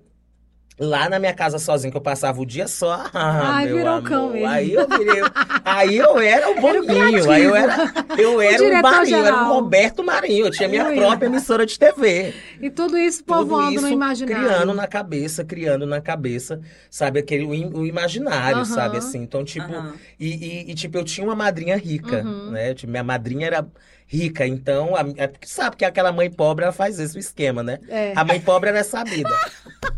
[0.80, 3.93] lá na minha casa sozinha, que eu passava o dia só, ah, Ai, meu virou
[3.93, 4.10] amor.
[4.10, 4.47] cão mesmo.
[4.47, 5.21] Aí eu virei,
[5.63, 7.76] aí eu era o o Boninho, aí eu era,
[8.17, 9.47] eu era o diretor Marinho, eu era o.
[9.54, 10.95] Roberto Marinho, eu tinha minha Ui.
[10.95, 12.34] própria emissora de TV.
[12.60, 14.47] E tudo isso Tudo povoando isso no imaginário.
[14.47, 18.65] criando na cabeça, criando na cabeça, sabe, aquele o, im- o imaginário, Aham.
[18.65, 19.21] sabe, assim.
[19.21, 19.93] Então, tipo, Aham.
[20.19, 22.52] e, e- e, tipo, eu tinha uma madrinha rica, Uhum.
[22.52, 22.73] né?
[22.73, 23.67] Tipo, minha madrinha era
[24.13, 27.80] rica, então, a, é porque sabe que aquela mãe pobre, ela faz esse esquema, né?
[27.89, 28.13] É.
[28.15, 29.30] A mãe pobre, ela é sabida.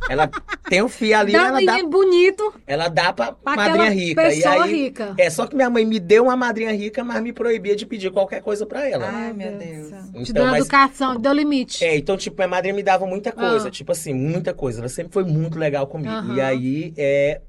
[0.09, 0.29] ela
[0.69, 4.33] tem o fio ali, Dá um ela dá, bonito ela dá pra pra madrinha rica.
[4.33, 5.13] E aí, rica.
[5.17, 8.09] é, só que minha mãe me deu uma madrinha rica, mas me proibia de pedir
[8.11, 9.09] qualquer coisa pra ela.
[9.11, 9.87] Ai, meu Deus.
[10.09, 11.83] Então, Te dando mas- educação, deu limite.
[11.83, 13.71] É, então, tipo, minha madrinha me dava muita coisa, Ah.
[13.71, 14.79] tipo assim, muita coisa.
[14.79, 16.33] Ela sempre foi muito legal comigo.
[16.33, 17.41] E aí, é,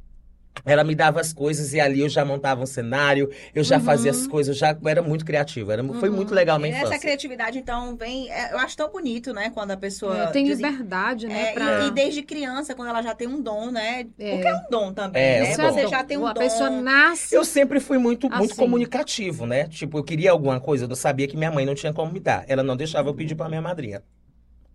[0.65, 3.83] ela me dava as coisas e ali eu já montava um cenário, eu já Uhum.
[3.85, 5.71] fazia as coisas, eu já era muito criativo.
[5.73, 6.17] Era, Foi Uhum.
[6.17, 8.31] muito legal minha Essa criatividade, então, vem.
[8.31, 9.51] é, eu acho tão bonito, né?
[9.51, 10.25] Quando a pessoa.
[10.25, 11.51] É, tem desen- liberdade, né?
[11.51, 11.81] É, pra...
[11.85, 14.07] e, e desde criança, quando ela já tem um dom, né?
[14.19, 14.33] É.
[14.33, 15.57] Porque é um dom também, É, né?
[15.57, 15.73] dom.
[15.73, 16.41] Você já tem um a dom.
[16.41, 17.35] pessoa nasce.
[17.35, 18.61] Eu sempre fui muito, muito Assim.
[18.61, 19.65] comunicativo, né?
[19.69, 22.45] Tipo, eu queria alguma coisa, eu sabia que minha mãe não tinha como me dar.
[22.49, 24.03] Ela não deixava eu pedir pra minha madrinha.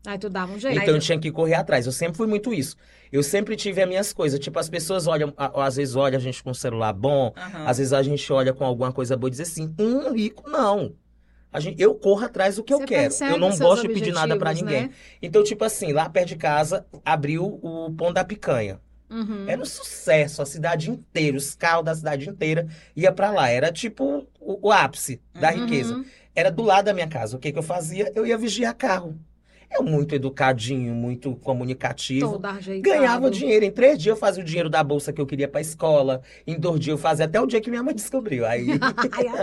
[0.05, 0.79] Aí tu dava um jeito.
[0.81, 1.85] Então eu tinha que correr atrás.
[1.85, 2.75] Eu sempre fui muito isso.
[3.11, 4.39] Eu sempre tive as minhas coisas.
[4.39, 7.65] Tipo, as pessoas olham, a- às vezes olham a gente com um celular bom, Aham.
[7.67, 10.93] Às vezes a gente olha com alguma coisa boa e diz assim, um rico, não.
[11.53, 13.01] A gente, eu corro atrás do que eu Você quero.
[13.03, 14.87] persegue Eu não gosto de pedir nada pra objetivos, ninguém.
[14.89, 14.93] né?
[15.21, 18.79] Então, tipo assim, lá perto de casa, abriu o Pão da Picanha.
[19.09, 19.43] Uhum.
[19.47, 23.49] Era um sucesso, a cidade inteira, os carros da cidade inteira ia pra lá.
[23.49, 25.65] Era tipo o, o ápice da Uhum.
[25.65, 26.05] riqueza.
[26.33, 27.35] Era do lado da minha casa.
[27.35, 28.09] O que, que eu fazia?
[28.15, 29.19] Eu ia vigiar carro.
[29.73, 32.31] Eu muito educadinho, muito comunicativo.
[32.33, 32.81] Todo ajeitado.
[32.95, 33.63] Ganhava dinheiro.
[33.65, 36.21] Em três dias eu fazia o dinheiro da bolsa que eu queria pra escola.
[36.45, 38.45] Em dois dias eu fazia até o dia que minha mãe descobriu.
[38.45, 38.65] Aí.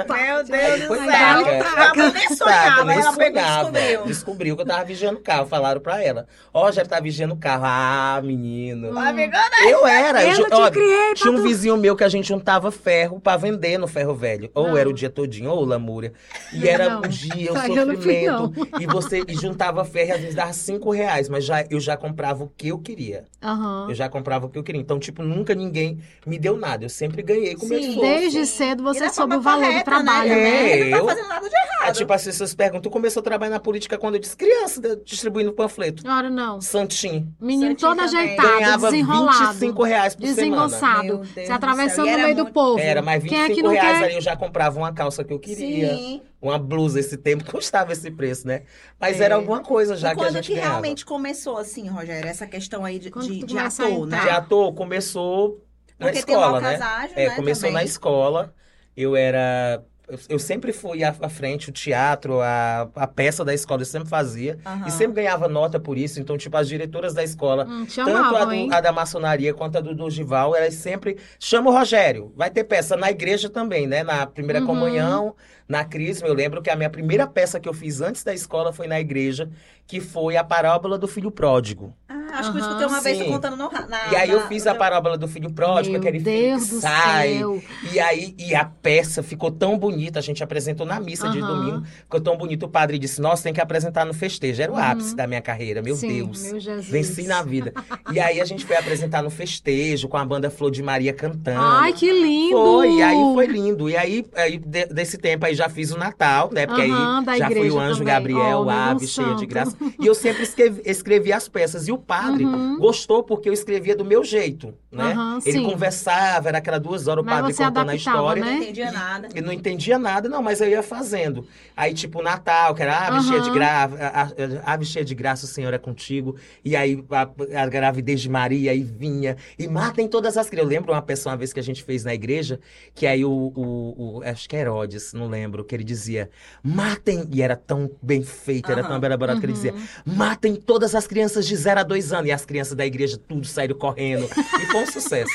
[0.08, 1.08] Meu Deus Aí do foi céu.
[1.08, 4.04] Ela nem sonhava, ela pegou descobriu.
[4.06, 5.46] Descobriu que eu tava vigiando o carro.
[5.46, 6.26] Falaram pra ela.
[6.52, 7.64] Ó, já tá vigiando o carro.
[7.66, 8.90] Ah, menino.
[8.94, 9.38] Ó, Amiga,
[9.68, 10.24] Eu era.
[10.24, 13.36] Eu te ó, criei tinha um tu- vizinho meu que a gente juntava ferro pra
[13.36, 14.50] vender no ferro velho.
[14.54, 14.76] Ou Não.
[14.76, 16.12] era o dia todinho, ou lamúria.
[16.52, 17.00] E era Não.
[17.00, 18.52] o dia, o sofrimento.
[18.80, 21.96] E você e juntava ferro e às vezes dava cinco reais, mas já, eu já
[21.96, 23.24] comprava o que eu queria.
[23.42, 23.86] Aham.
[23.88, 24.80] Eu já comprava o que eu queria.
[24.80, 26.84] Então, tipo, nunca ninguém me deu nada.
[26.84, 27.88] Eu sempre ganhei com meu Sim.
[27.90, 28.10] esforço.
[28.10, 30.34] Desde cedo você soube o valor do correta, trabalho, né?
[30.36, 30.80] né?
[30.80, 31.96] É, não eu- tá fazendo nada de É, errado.
[31.96, 35.52] tipo, as pessoas perguntam, tu começou a trabalhar na política quando eu disse criança, distribuindo
[35.52, 36.02] panfleto.
[36.08, 36.60] Ora, não.
[36.60, 37.32] Santinho.
[37.40, 39.38] Menino Santinho todo ajeitado, Ganhava desenrolado.
[39.54, 40.22] 25 reais por.
[40.22, 41.04] Desengonçado.
[41.04, 42.78] Meu Se do atravessando no meio do muito- povo.
[42.78, 44.04] Era, mas Quem é que 25 não reais quer?
[44.04, 45.94] ali eu já comprava uma calça que eu queria.
[45.94, 46.22] Sim.
[46.40, 48.62] Uma blusa esse tempo custava esse preço, né?
[49.00, 49.24] Mas É.
[49.24, 50.70] era alguma coisa já e que a quando gente que ganhava.
[50.72, 54.20] realmente começou assim, Rogério, essa questão aí de, Quando de, de ator, né?
[54.20, 55.64] De ator começou
[55.98, 56.68] na Porque tem o escola, né?
[56.74, 57.74] Alcazágio, É, né, começou também.
[57.74, 58.54] na escola.
[58.96, 59.84] Eu era.
[60.28, 64.58] eu- sempre fui à frente, o teatro, a, a peça da escola, eu sempre fazia.
[64.64, 64.86] Aham.
[64.88, 66.18] E sempre ganhava nota por isso.
[66.20, 69.80] Então, tipo, as diretoras da escola, Hum, tanto a, do- a da maçonaria quanto a
[69.80, 72.32] do Dogival, elas sempre chamam o Rogério.
[72.36, 74.02] Vai ter peça na igreja também, né?
[74.02, 74.66] Na primeira Uhum.
[74.66, 75.36] comunhão,
[75.68, 76.26] na crisma.
[76.26, 78.98] Eu lembro que a minha primeira peça que eu fiz antes da escola foi na
[78.98, 79.50] igreja,
[79.86, 81.94] que foi a parábola do filho pródigo.
[82.08, 83.24] Ah, acho que eu escutei uma vez sim.
[83.24, 84.12] contando no, na.
[84.12, 86.64] E aí eu na- fiz no a parábola do filho pródigo, Meu aquele filho Deus
[86.66, 87.38] que do sai.
[87.38, 87.62] céu.
[87.92, 91.46] E aí, e a peça ficou tão bonita, a gente apresentou na missa de Aham.
[91.48, 94.60] domingo, ficou tão bonito, o padre disse, nossa, tem que apresentar no festejo.
[94.62, 94.80] Era o Uhum.
[94.82, 96.42] ápice da minha carreira, meu Sim, Deus.
[96.44, 96.86] Meu Jesus.
[96.88, 97.72] Venci na vida.
[98.12, 101.60] E aí a gente foi apresentar no festejo, com a banda Flor de Maria cantando.
[101.62, 102.56] Ai, que lindo!
[102.56, 103.88] Foi, e aí foi lindo.
[103.88, 106.66] E aí, aí de- desse tempo aí já fiz o Natal, né?
[106.66, 108.14] Porque Aham, aí da já foi igreja o Anjo também.
[108.14, 109.76] Gabriel, Oh, Ave, cheia de graça.
[110.00, 111.86] E eu sempre escrevi, escrevi as peças.
[111.88, 112.78] E o padre Uhum.
[112.78, 115.12] gostou porque eu escrevia do meu jeito, né?
[115.12, 115.64] Aham, Ele sim.
[115.64, 118.44] conversava, era aquela duas horas o Mas padre contando a história.
[118.44, 118.50] né?
[118.52, 119.28] Não entendia nada.
[119.34, 121.46] Eu não entendia nada, não, mas eu ia fazendo.
[121.76, 125.44] Aí, tipo, Natal, que era ave cheia de graça, a- a- ave cheia de graça,
[125.44, 126.36] o Senhor é contigo.
[126.64, 129.36] E aí, a, a gravidez de Maria, aí vinha.
[129.58, 130.58] E matem todas as crianças.
[130.58, 132.58] Eu lembro uma pessoa, uma vez que a gente fez na igreja,
[132.94, 136.30] que aí o, o, o- acho que é Herodes, não lembro, que ele dizia,
[136.62, 138.98] matem, e era tão bem feito, era Aham.
[139.00, 139.80] tão elaborado, que ele dizia, Uhum.
[140.14, 142.28] matem todas as crianças de 0 a 2 anos.
[142.28, 144.24] E as crianças da igreja tudo saíram correndo.
[144.60, 145.30] E foi um sucesso.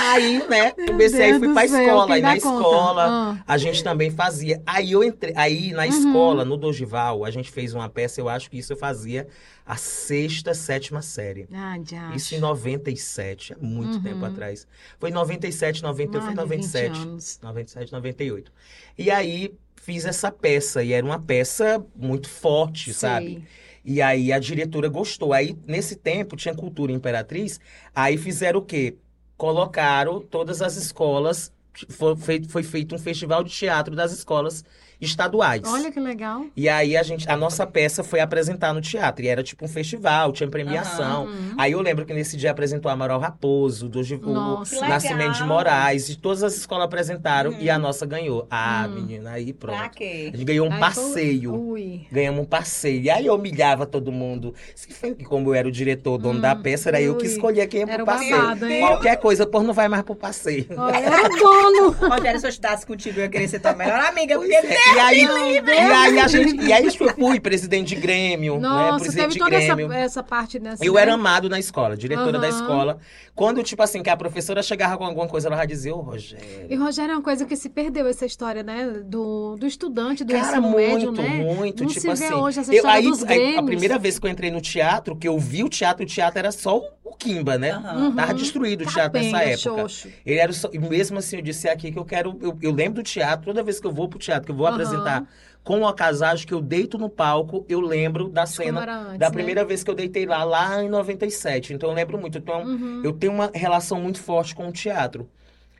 [0.00, 2.14] Aí, né, comecei fui pra céu, escola.
[2.14, 2.46] Aí na conta?
[2.46, 3.44] escola, Ah.
[3.46, 4.62] a gente também fazia.
[4.66, 5.88] Aí eu entrei, aí na Uhum.
[5.88, 9.26] escola, no Dogival, a gente fez uma peça, eu acho que isso eu fazia
[9.66, 11.46] a sexta, sétima série.
[11.52, 12.14] Ah, já.
[12.14, 14.02] Isso em 97, há muito Uhum.
[14.02, 14.66] tempo atrás.
[14.98, 17.00] Foi em 97, 98, foi em Mais de 20 97.
[17.08, 17.38] anos.
[17.42, 18.52] 97, 98.
[18.98, 23.26] E aí fiz essa peça, e era uma peça muito forte, sabe?
[23.26, 23.42] Sei.
[23.82, 25.32] E aí a diretora gostou.
[25.32, 27.58] Aí, nesse tempo, tinha Cultura Imperatriz.
[27.94, 28.94] Aí fizeram o quê?
[29.40, 31.50] Colocaram todas as escolas.
[31.88, 34.62] Foi feito, foi feito um festival de teatro das escolas
[35.00, 35.62] estaduais.
[35.66, 36.44] Olha que legal.
[36.56, 39.24] E aí a gente, a nossa peça foi apresentar no teatro.
[39.24, 41.24] E era tipo um festival, tinha premiação.
[41.26, 41.54] Uhum.
[41.58, 44.76] Aí eu lembro que nesse dia apresentou Amaral Raposo, do o Nossa.
[44.76, 45.44] Que Nascimento de.
[45.44, 46.08] Moraes.
[46.08, 47.50] E todas as escolas apresentaram.
[47.52, 47.58] Uhum.
[47.60, 48.46] E a nossa ganhou.
[48.50, 48.94] Ah, Hum.
[48.94, 49.90] menina, aí Pra pronto.
[49.96, 50.30] quê?
[50.32, 51.54] A gente ganhou um Aí foi- passeio.
[51.54, 52.06] Ui.
[52.10, 53.02] Ganhamos um passeio.
[53.02, 54.54] E aí eu humilhava todo mundo.
[55.00, 57.32] Foi Como eu era o diretor, dono Hum, da peça, era eu que ui.
[57.32, 58.36] escolhia quem ia Era pro passeio.
[58.36, 58.80] babado, hein?
[58.80, 60.66] Qualquer coisa, pô, não vai mais pro passeio.
[60.76, 61.90] Olha, era dono.
[61.92, 64.36] Rogério, se eu estudasse contigo, eu ia querer ser tua melhor amiga.
[64.36, 64.89] Pois Porque é.
[64.94, 68.60] E aí, e aí a gente, e aí eu fui presidente de Grêmio, né?
[68.68, 69.92] Nossa, Presidente teve de toda essa, Grêmio.
[69.92, 70.84] essa parte dessa.
[70.84, 71.02] Eu né?
[71.02, 72.60] era amado na escola, diretora da Aham.
[72.60, 72.98] escola.
[73.34, 76.78] Quando, tipo assim, que a professora chegava com alguma coisa, ela dizia, ô, E Rogério.
[76.84, 78.86] Rogério é uma coisa que se perdeu essa história, né?
[79.04, 81.28] Do, do estudante, do Cara, muito, médio, né?
[81.28, 82.34] muito, Não tipo se vê assim.
[82.34, 85.16] hoje essa eu- história aí, dos aí, a primeira vez que eu entrei no teatro,
[85.16, 87.76] que eu vi o teatro, o teatro era só o, o Kimba, né?
[87.76, 88.14] Uhum.
[88.14, 89.80] Tava destruído o teatro nessa Capenga, época.
[89.88, 90.08] xoxo.
[90.24, 92.38] Ele era e mesmo assim, eu disse aqui que eu quero.
[92.40, 94.66] Eu, eu lembro do teatro, toda vez que eu vou pro teatro, que eu vou
[94.66, 94.74] Aham.
[94.74, 95.28] apresentar
[95.62, 99.32] com o Acasagem, que eu deito no palco, eu lembro da cena antes, da né?
[99.32, 101.74] primeira vez que eu deitei lá, lá em 97.
[101.74, 102.38] Então eu lembro muito.
[102.38, 103.02] Então Uhum.
[103.04, 105.28] eu tenho uma relação muito forte com o teatro.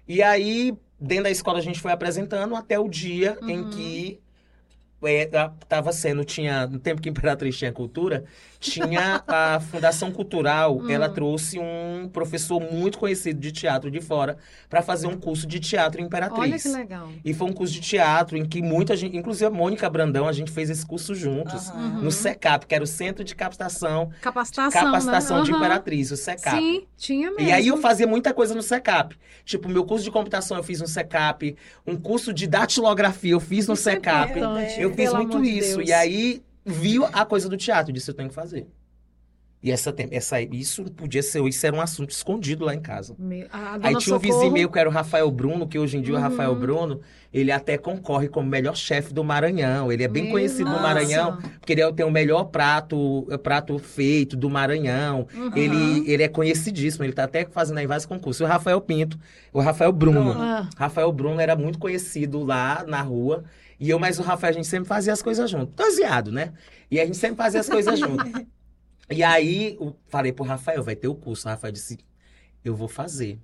[0.07, 3.71] E aí, dentro da escola, a gente foi apresentando até o dia em Uhum.
[3.71, 4.21] que
[5.03, 8.25] é, a- tava sendo, tinha, no tempo que Imperatriz tinha cultura,
[8.61, 10.90] tinha a Fundação Cultural, Hum.
[10.90, 14.37] ela trouxe um professor muito conhecido de teatro de fora
[14.68, 16.62] para fazer um curso de teatro em Olha Imperatriz.
[16.62, 17.09] que legal.
[17.25, 20.33] E foi um curso de teatro em que muita gente, inclusive a Mônica Brandão, a
[20.33, 21.68] gente fez esse curso juntos.
[21.70, 22.03] Uhum.
[22.03, 25.44] No SECAP, que era o Centro de Captação, Capacitação, Capacitação né?
[25.44, 25.59] de Aham.
[25.61, 26.59] Imperatriz, o SECAP.
[26.59, 27.49] Sim, tinha mesmo.
[27.49, 29.16] E aí eu fazia muita coisa no SECAP.
[29.44, 33.66] Tipo, meu curso de computação eu fiz no SECAP, um curso de datilografia eu fiz
[33.66, 34.31] no Isso é SECAP.
[34.38, 35.77] importante, eu fiz pelo muito de isso.
[35.79, 35.88] Deus.
[35.88, 38.66] E aí viu a coisa do teatro, disse eu tenho que fazer.
[39.62, 43.14] E essa, essa isso podia ser, isso era um assunto escondido lá em casa.
[43.18, 43.46] Me-
[43.83, 46.16] Aí tinha um vizinho meu que era o Rafael Bruno, que hoje em dia o
[46.16, 46.23] Uhum.
[46.23, 49.92] Rafael Bruno, ele até concorre como melhor chefe do Maranhão.
[49.92, 50.83] Ele é bem Meu conhecido no nossa.
[50.83, 55.27] Maranhão, porque ele é- tem o melhor prato, prato feito do Maranhão.
[55.35, 55.51] Uhum.
[55.55, 58.40] Ele, ele é conhecidíssimo, ele tá até fazendo aí vários concursos.
[58.40, 59.18] E o Rafael Pinto,
[59.53, 60.33] o Rafael Bruno.
[60.40, 63.44] Ah, Rafael Bruno era muito conhecido lá na rua.
[63.81, 65.73] E eu mais o Rafael, a gente sempre fazia as coisas junto.
[65.73, 66.53] Doseado, né?
[66.90, 68.23] E a gente sempre fazia as coisas junto.
[69.12, 71.49] E aí, eu falei pro Rafael, vai ter o curso.
[71.49, 71.99] O Rafael disse,
[72.64, 73.40] eu vou fazer.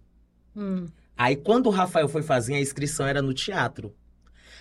[0.55, 0.87] Hum.
[1.17, 3.93] Aí, quando o Rafael foi fazer, a inscrição era no teatro.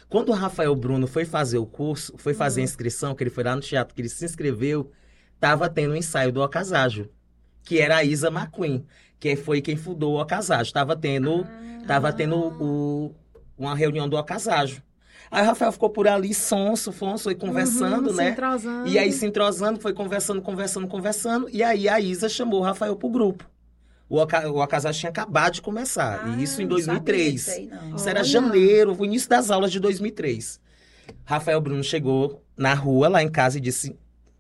[0.09, 3.43] Quando o Rafael Bruno foi fazer o curso, foi fazer a inscrição, que ele foi
[3.43, 4.91] lá no teatro, que ele se inscreveu,
[5.39, 7.07] tava tendo o ensaio do Ocaságio,
[7.63, 8.83] que era a Isa McQueen,
[9.19, 10.73] que foi quem fundou o Ocaságio.
[10.73, 11.45] Tava tendo,
[11.85, 13.15] tava tendo o,
[13.55, 14.81] uma reunião do Ocaságio.
[15.31, 18.29] Aí o Rafael ficou por ali, sonso, fonso, e conversando, Uhum, se né?
[18.29, 18.87] entrosando.
[18.87, 21.49] E aí se entrosando, foi conversando, conversando, conversando.
[21.51, 23.49] E aí a Isa chamou o Rafael pro grupo.
[24.07, 26.27] O, Oca- o Acasagem tinha acabado de começar.
[26.27, 27.33] e isso em Ah, não sabia 2003.
[27.33, 27.95] disso aí, não.
[27.95, 28.27] Isso era Olha.
[28.27, 30.59] janeiro, o início das aulas de 2003.
[31.23, 33.95] Rafael Bruno chegou na rua, lá em casa, e disse: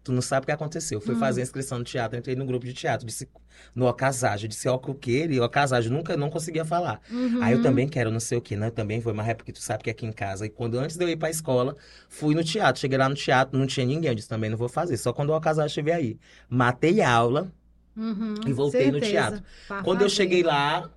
[0.05, 1.01] Tu não sabe o que aconteceu.
[1.01, 1.19] Fui Hum.
[1.19, 3.27] fazer a inscrição no teatro, entrei no grupo de teatro, disse
[3.73, 4.47] no Ocasagem.
[4.47, 7.01] Disse: Ó, o que ele, o Ocasagem, nunca não conseguia falar.
[7.09, 7.41] Uhum.
[7.41, 8.67] Aí eu também quero não sei o que, né?
[8.67, 10.45] Eu também vou, mas é porque tu sabe que aqui em casa.
[10.45, 11.75] E quando antes de eu ir pra escola,
[12.07, 12.79] fui no teatro.
[12.79, 14.09] Cheguei lá no teatro, não tinha ninguém.
[14.09, 14.95] Eu disse, também não vou fazer.
[14.97, 16.19] Só quando o Ocasagem estiver aí.
[16.47, 17.51] Matei a aula.
[17.97, 19.11] Uhum, E voltei no certeza.
[19.11, 19.43] teatro.
[19.67, 20.15] Pra Quando eu fazer.
[20.17, 20.87] cheguei lá,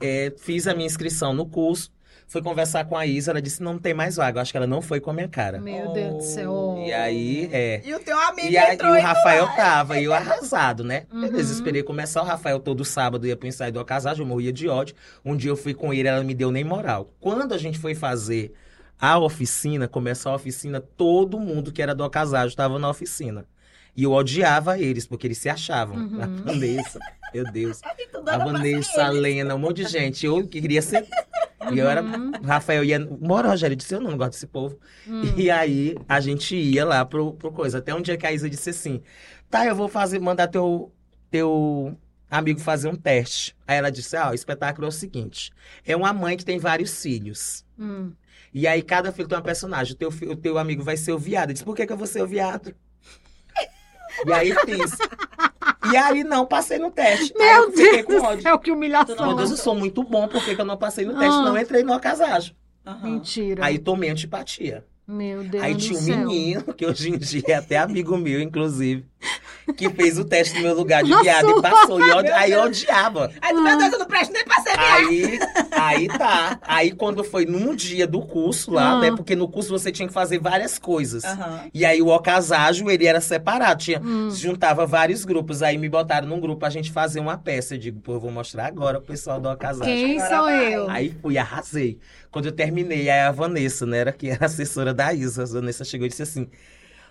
[0.00, 1.92] é, fiz a minha inscrição no curso.
[2.28, 4.38] Fui conversar com a Isa, ela disse, não tem mais vaga.
[4.38, 5.58] Eu acho que ela não foi com a minha cara.
[5.58, 6.76] Meu Deus do céu.
[6.86, 7.80] E aí, é...
[7.82, 10.84] E o teu amigo E, aí, entrou e e o Rafael tava, e eu arrasado,
[10.84, 11.06] né?
[11.10, 11.22] Uhum.
[11.22, 12.20] Beleza, esperei começar.
[12.20, 14.94] O Rafael todo sábado ia pro ensaio do Ocasagem, eu morria de ódio.
[15.24, 17.14] Um dia eu fui com ele, ela não me deu nem moral.
[17.18, 18.52] Quando a gente foi fazer
[19.00, 23.46] a oficina, começar a oficina, todo mundo que era do Ocasagem estava na oficina.
[23.98, 25.96] E eu odiava eles, porque eles se achavam.
[25.96, 26.22] Uhum.
[26.22, 27.00] A Vanessa,
[27.34, 27.80] meu Deus.
[28.28, 29.10] A Vanessa, a.
[29.10, 30.24] Lena, um monte de gente.
[30.24, 31.04] Eu que queria ser.
[31.72, 32.00] E eu era.
[32.00, 32.30] Uhum.
[32.44, 33.00] Rafael ia.
[33.00, 34.78] Bora, Rogério, disse, eu não gosto desse povo.
[35.04, 35.22] Hum.
[35.36, 37.78] E aí a gente ia lá pro, pro coisa.
[37.78, 39.02] Até um dia que a Isa disse assim:
[39.50, 40.92] tá, eu vou fazer, mandar teu,
[41.28, 41.98] teu
[42.30, 43.56] amigo fazer um teste.
[43.66, 45.50] Aí ela disse: ah, o espetáculo é o seguinte:
[45.84, 47.64] é uma mãe que tem vários filhos.
[47.76, 48.12] Hum.
[48.54, 49.94] E aí cada filho tem uma personagem.
[49.94, 51.50] O teu, o teu amigo vai ser o viado.
[51.50, 52.72] Eu disse: por que, que eu vou ser o viado?
[54.26, 54.96] E aí fiz.
[55.92, 57.32] E aí não passei no teste.
[57.38, 58.42] aí Meu eu fiquei Deus com ódio.
[58.42, 59.26] céu, que humilhação.
[59.26, 61.34] Meu Deus, eu sou muito bom, por que, que eu não passei no teste?
[61.38, 61.42] Ah.
[61.42, 62.54] Não entrei no Ocasagem.
[62.86, 63.10] Aham.
[63.10, 63.64] Mentira.
[63.64, 64.84] Aí tomei antipatia.
[65.06, 66.18] Meu Deus Aí tinha um céu.
[66.18, 69.06] menino, que hoje em dia é até amigo meu, inclusive,
[69.76, 72.00] que fez o teste no meu lugar de viado e passou.
[72.00, 73.30] E meu aí eu odiava.
[73.40, 75.08] Aí tu, meu Deus, eu não presto nem pra ser viado.
[75.08, 75.38] Aí,
[75.72, 76.58] aí tá.
[76.62, 79.00] Aí quando foi num dia do curso lá, Ah.
[79.00, 79.10] né?
[79.14, 81.22] Porque no curso você tinha que fazer várias coisas.
[81.24, 81.64] Aham.
[81.74, 83.82] E aí o ocaságio, ele era separado.
[83.82, 84.30] Tinha, Hum.
[84.30, 85.62] Juntava vários grupos.
[85.62, 87.74] Aí me botaram num grupo pra gente fazer uma peça.
[87.74, 89.84] Eu digo, pô, eu vou mostrar agora pro pessoal do ocaságio.
[89.84, 90.74] Quem Agora sou vai.
[90.74, 90.88] eu?
[90.90, 91.98] Aí fui, arrasei.
[92.30, 95.84] Quando eu terminei, aí a Vanessa, né, era que era assessora da Isa, a Vanessa
[95.84, 96.48] chegou e disse assim: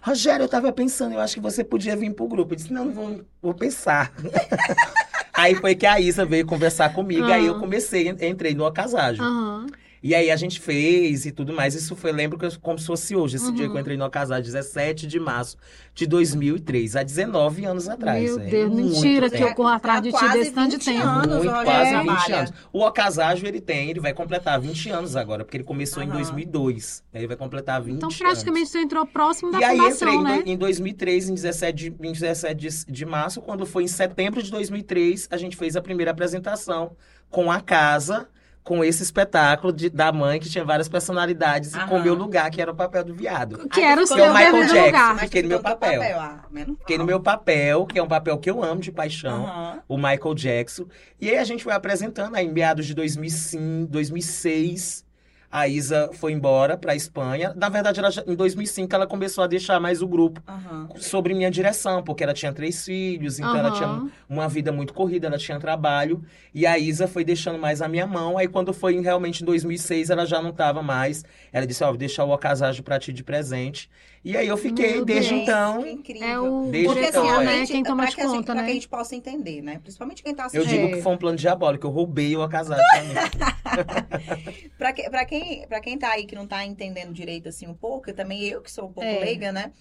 [0.02, 2.54] Rogério, eu tava pensando, eu acho que você podia vir pro grupo.
[2.54, 4.14] Eu disse: Não, não vou, vou pensar.
[5.34, 7.60] aí foi que a Isa veio conversar comigo, aí eu Ah.
[7.60, 9.24] comecei, entrei no Ocaságio.
[9.24, 9.68] Aham.
[10.02, 11.74] E aí a gente fez e tudo mais.
[11.76, 13.72] Isso foi, lembro que eu- como se fosse hoje, esse dia Uhum.
[13.72, 15.58] que eu entrei no Ocaságio, 17 de março
[15.94, 18.24] de 2003, há 19 anos atrás.
[18.36, 19.50] Meu é Deus, muito mentira que tempo.
[19.50, 21.08] eu corro atrás de ti desse tanto de 20 tempo.
[21.08, 21.38] anos.
[21.38, 22.20] Muito, quase trabalha.
[22.20, 22.54] 20 anos.
[22.72, 26.16] O Ocaságio, ele tem, ele vai completar 20 anos agora, porque ele começou em Aham.
[26.18, 27.04] 2002.
[27.14, 28.18] Ele vai completar 20 Então, anos.
[28.20, 30.44] praticamente, você entrou próximo da E aí fundação, entrei em, né?
[30.46, 34.52] em 2003, em 17, de, em 17 de, de março, quando foi em setembro de
[34.52, 36.92] 2003, a gente fez a primeira apresentação
[37.30, 38.28] com a casa,
[38.68, 42.04] com esse espetáculo de- da mãe, que tinha várias personalidades, e com o Aham.
[42.04, 43.66] meu lugar, que era o papel do viado.
[43.70, 44.86] Que era o seu no Michael Jackson.
[44.86, 45.14] lugar.
[45.16, 46.02] Mas Fiquei no meu no papel.
[46.20, 49.46] Ah, menos Fiquei no meu papel, que é um papel que eu amo de paixão
[49.46, 49.80] Aham.
[49.88, 50.86] o Michael Jackson.
[51.22, 55.06] E aí a gente foi apresentando, aí em meados de 2005, 2006,
[55.52, 57.54] a Isa foi embora para Espanha.
[57.56, 60.90] Na verdade, ela em 2005 ela começou a deixar mais o grupo Aham.
[60.98, 65.28] sobre minha direção, porque ela tinha três filhos, então ela tinha uma vida muito corrida,
[65.28, 66.22] ela tinha trabalho.
[66.54, 68.38] E a Isa foi deixando mais a minha mão.
[68.38, 71.24] Aí quando foi realmente em 2006, ela já não estava mais.
[71.54, 73.90] Ela disse, ó, vou deixar o Ocaságio para ti de presente.
[74.28, 75.44] E aí eu fiquei Meu desde Deus.
[75.44, 75.88] então...
[75.88, 76.28] Incrível.
[76.28, 77.36] É o Desde Porque, então, assim, é.
[77.36, 77.56] a né?
[77.60, 78.63] gente, Quem toma pra de que, assim, conta, pra né?
[78.66, 79.80] que a gente possa entender, né?
[79.82, 80.70] Principalmente quem tá Eu assistindo.
[80.70, 80.92] digo É.
[80.98, 83.16] que foi um plano diabólico, eu roubei o Ocaságio também.
[84.78, 87.74] Pra, que, pra, quem, pra quem tá aí que não tá entendendo direito assim um
[87.74, 89.20] pouco, também eu que sou um pouco É.
[89.20, 89.72] leiga, né?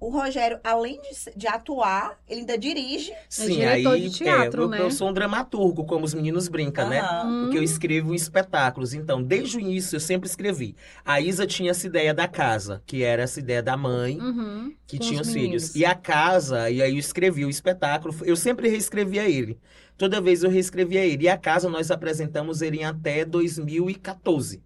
[0.00, 3.12] O Rogério, além de, se- de atuar, ele ainda dirige.
[3.28, 4.80] Sim, diretor aí de teatro, é, eu, né?
[4.80, 7.00] eu sou um dramaturgo, como os meninos brincam, né?
[7.00, 7.26] Aham.
[7.28, 7.42] Hum.
[7.44, 8.94] Porque eu escrevo espetáculos.
[8.94, 10.76] Então, desde o início, eu sempre escrevi.
[11.04, 14.72] A Isa tinha essa ideia da casa, que era essa ideia da mãe, Uhum.
[14.86, 15.74] que Com tinha os filhos.
[15.74, 18.14] E a casa, e aí eu escrevi o espetáculo.
[18.24, 19.58] Eu sempre reescrevia ele.
[19.96, 21.24] Toda vez eu reescrevia ele.
[21.24, 24.62] E a casa, nós apresentamos ele em até 2014.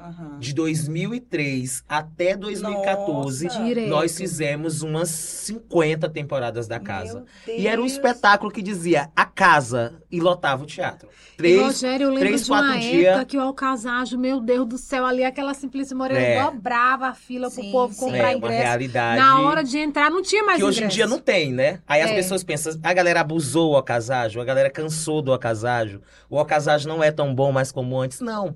[0.00, 0.38] Aham.
[0.38, 3.86] de 2003 até 2014, Nossa.
[3.88, 7.24] Nós fizemos umas 50 temporadas da casa.
[7.48, 11.08] E era um espetáculo que dizia a casa e lotava o teatro.
[11.34, 14.66] E, Três, Rogério, eu lembro três, de uma época dia- que o Alcazajo, meu Deus
[14.68, 16.42] do céu, ali aquela Simplícia Moreira É.
[16.42, 18.00] dobrava a fila pro Sim, povo sim.
[18.00, 18.62] comprar é uma ingresso.
[18.62, 19.20] realidade.
[19.20, 20.96] Na hora de entrar, não tinha mais que hoje em ingresso.
[20.96, 21.80] dia não tem, né?
[21.86, 22.14] Aí as É.
[22.14, 27.02] pessoas pensam, a galera abusou o ocaságio, a galera cansou do ocaságio, o ocaságio não
[27.02, 28.20] é tão bom mais como antes.
[28.20, 28.54] Não.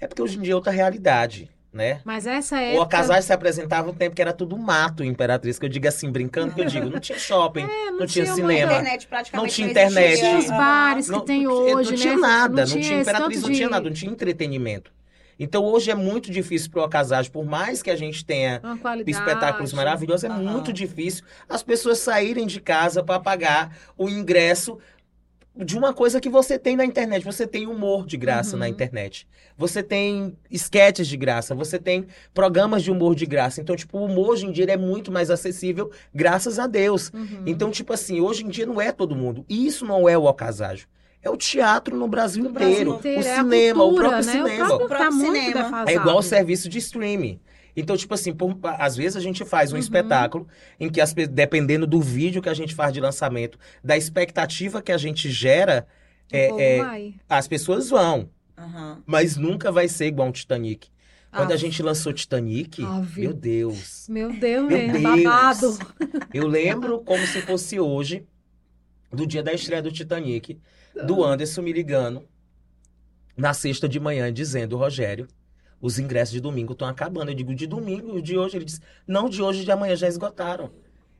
[0.00, 2.00] É porque hoje em dia é outra realidade, né?
[2.04, 2.82] Mas essa O época...
[2.84, 6.54] ocaságio se apresentava um tempo que era tudo mato, Imperatriz, que eu digo assim, brincando,
[6.54, 8.72] que eu digo, não tinha shopping, É, não, tinha tinha cinema.
[8.72, 10.18] internet praticamente Não tinha internet.
[10.20, 11.96] Tinha os bares que Não, tem não- hoje, não né?
[11.96, 14.92] tinha nada, não, tinha tinha Imperatriz, não tinha de- nada, não tinha entretenimento.
[15.38, 18.60] Então hoje é muito difícil pro ocaságio, por mais que a gente tenha
[19.06, 20.38] espetáculos maravilhosos, é Aham.
[20.42, 24.78] muito difícil as pessoas saírem de casa para pagar o ingresso
[25.56, 27.24] de uma coisa que você tem na internet.
[27.24, 28.60] Você tem humor de graça Uhum.
[28.60, 29.26] na internet.
[29.56, 33.60] Você tem sketches de graça, você tem programas de humor de graça.
[33.60, 37.10] Então, tipo, o humor hoje em dia ele é muito mais acessível, graças a Deus.
[37.12, 37.42] Uhum.
[37.46, 39.44] Então, tipo assim, hoje em dia não é todo mundo.
[39.48, 40.86] E isso não é o ocaságio.
[41.22, 42.94] É o teatro no Brasil No Brasil inteiro.
[42.94, 44.32] inteiro, o é cinema, o cultura, próprio né?
[44.32, 44.64] cinema.
[44.64, 45.84] O próprio, O próprio tá cinema.
[45.86, 47.38] É igual o serviço de streaming.
[47.76, 49.80] Então, tipo assim, por- às vezes a gente faz um Uhum.
[49.80, 50.46] espetáculo
[50.78, 54.82] em que, as, pe- dependendo do vídeo que a gente faz de lançamento, da expectativa
[54.82, 55.86] que a gente gera,
[56.32, 58.28] é- é- as pessoas vão.
[58.56, 59.02] Aham.
[59.06, 60.88] Mas nunca vai ser igual um Titanic.
[61.32, 61.54] Quando Ah.
[61.54, 63.20] a gente lançou Titanic, Ave.
[63.22, 64.06] meu Deus.
[64.08, 65.24] Meu Deus, Meu mesmo, Deus.
[65.24, 65.78] babado.
[66.34, 68.26] Eu lembro como se fosse hoje,
[69.12, 70.58] do dia da estreia do Titanic,
[71.06, 72.24] do Anderson me ligando
[73.36, 75.26] na sexta de manhã, dizendo, Rogério,
[75.80, 77.30] os ingressos de domingo estão acabando.
[77.30, 78.56] Eu digo, de domingo, de hoje?
[78.56, 80.70] Ele disse, não, de hoje e de amanhã já esgotaram.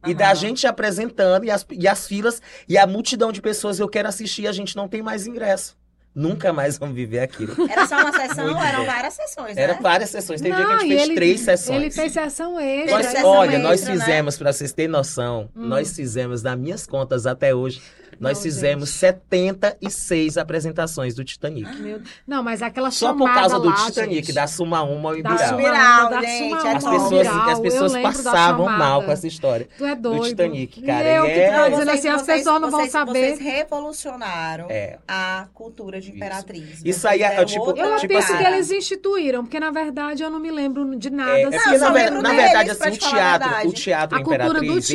[0.07, 3.89] E da gente apresentando, e as, e as filas, e a multidão de pessoas, eu
[3.89, 5.77] quero assistir, a gente não tem mais ingresso.
[6.15, 7.55] Nunca mais vamos viver aquilo.
[7.71, 9.63] Era só uma sessão, Muito eram várias sessões, né?
[9.63, 10.41] Era várias sessões.
[10.41, 11.77] Tem dia que a Não, gente fez ele- três sessões.
[11.83, 12.97] Ele fez sessão extra.
[12.97, 14.01] Nós- sessão olha, nós extra, né?
[14.01, 15.67] fizemos, pra vocês terem noção, Hum.
[15.69, 17.81] nós fizemos, nas minhas contas até hoje,
[18.21, 18.99] nós Não, fizemos gente.
[18.99, 21.75] 76 apresentações do Titanic.
[21.81, 25.13] Meu- Não, mas aquela Só por causa do lá, Titanic, gente, da Suma 1 ao
[25.15, 25.39] da Ibiral.
[25.39, 29.03] Suma Ibiral, Uma, da gente, Suma as Uma pessoas, Ibiral, as pessoas da passavam mal
[29.03, 29.69] com essa história.
[29.79, 30.25] Tu é doido.
[30.25, 32.71] Titanic, cara, E eu e que é- tava dizendo Vocês- assim, as vocês- pessoas não
[32.71, 33.13] vão vocês- saber.
[33.37, 34.99] Vocês revolucionaram É.
[35.09, 36.17] a cultura de Isso.
[36.17, 36.69] Imperatriz.
[36.85, 40.23] Isso Vocês aí é, tipo, Eu tipo penso assim, que eles instituíram, porque na verdade
[40.23, 41.31] eu não me lembro de nada.
[41.39, 41.79] É, é assim.
[41.79, 44.91] na, verdade, assim, o teatro, o teatro do Imperatriz,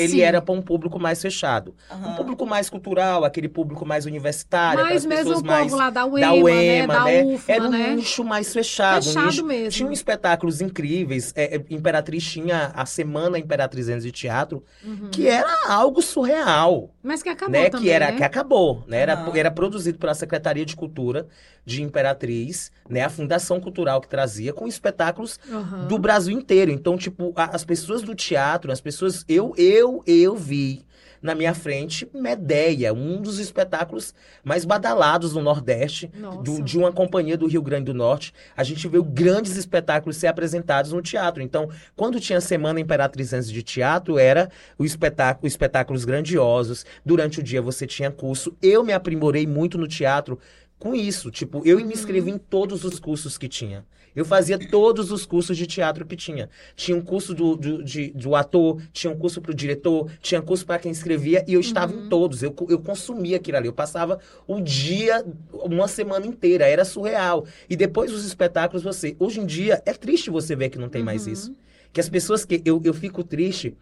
[0.00, 1.74] ele, era, um público mais fechado.
[2.04, 5.90] Um público mais cultural, aquele público mais universitário, Mas aquelas mesmo o mais povo lá
[5.90, 6.86] da da UEMA, UEMA, né?
[6.86, 7.22] Da né?
[7.24, 7.94] UFMA, Era um né?
[7.94, 9.00] nicho mais fechado.
[9.02, 9.70] um Fechado nicho- mesmo.
[9.70, 11.32] Tinham espetáculos incríveis.
[11.36, 15.08] É, é, Imperatriz tinha a Semana Imperatrizense de Teatro, Uhum.
[15.10, 16.90] que era algo surreal.
[17.02, 17.68] Mas que acabou né?
[17.70, 18.16] também, que era né?
[18.16, 18.98] que acabou, né?
[18.98, 19.32] Era, Aham.
[19.36, 21.26] era produzido pela Secretaria de Cultura
[21.64, 23.02] de Imperatriz, né?
[23.04, 25.86] A Fundação Cultural que trazia com espetáculos Aham.
[25.86, 26.70] do Brasil inteiro.
[26.70, 29.24] Então, tipo, a- as pessoas do teatro, as pessoas.
[29.28, 30.84] Eu, eu, eu vi
[31.22, 36.10] na minha frente Medeia, um dos espetáculos mais badalados no Nordeste.
[36.42, 40.26] Do- de uma companhia do Rio Grande do Norte, a gente viu grandes espetáculos ser
[40.26, 41.42] apresentados no teatro.
[41.42, 46.84] Então, quando tinha Semana Imperatrizense de Teatro, era o espetáculo, espetáculos grandiosos.
[47.06, 48.56] Durante o dia você tinha curso.
[48.60, 50.38] Eu me aprimorei muito no teatro
[50.82, 51.30] com isso.
[51.30, 53.84] Tipo, eu me inscrevi em todos os cursos que tinha.
[54.14, 56.50] Eu fazia todos os cursos de teatro que tinha.
[56.76, 60.42] Tinha um curso do, do, de- do ator, tinha um curso para o diretor, tinha
[60.42, 62.42] curso para quem escrevia, e eu estava em todos.
[62.42, 63.68] Eu, eu consumia aquilo ali.
[63.68, 66.66] Eu passava o dia, uma semana inteira.
[66.68, 67.46] Era surreal.
[67.70, 69.16] E depois os espetáculos, você.
[69.18, 71.32] Hoje em dia, é triste você ver que não tem mais Uhum.
[71.32, 71.54] isso.
[71.92, 72.60] Que as pessoas que.
[72.64, 73.74] Eu, eu fico triste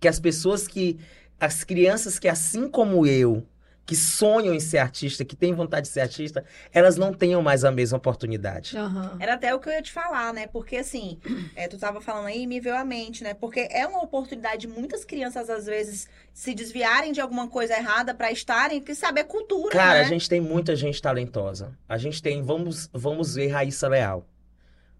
[0.00, 0.98] que as pessoas que.
[1.38, 3.42] As crianças que, assim como eu,
[3.86, 7.64] que sonham em ser artista, que têm vontade de ser artista, elas não tenham mais
[7.64, 8.76] a mesma oportunidade.
[8.76, 9.16] Aham.
[9.18, 10.46] Era até o que eu ia te falar, né?
[10.46, 11.18] Porque assim,
[11.56, 13.34] é, tu tava falando aí e me veio à mente, né?
[13.34, 18.14] Porque é uma oportunidade de muitas crianças, às vezes, se desviarem de alguma coisa errada
[18.14, 20.04] pra estarem, que saber cultura, Cara, né?
[20.04, 21.76] a gente tem muita gente talentosa.
[21.88, 24.24] A gente tem, vamos, vamos ver Raíssa Leal,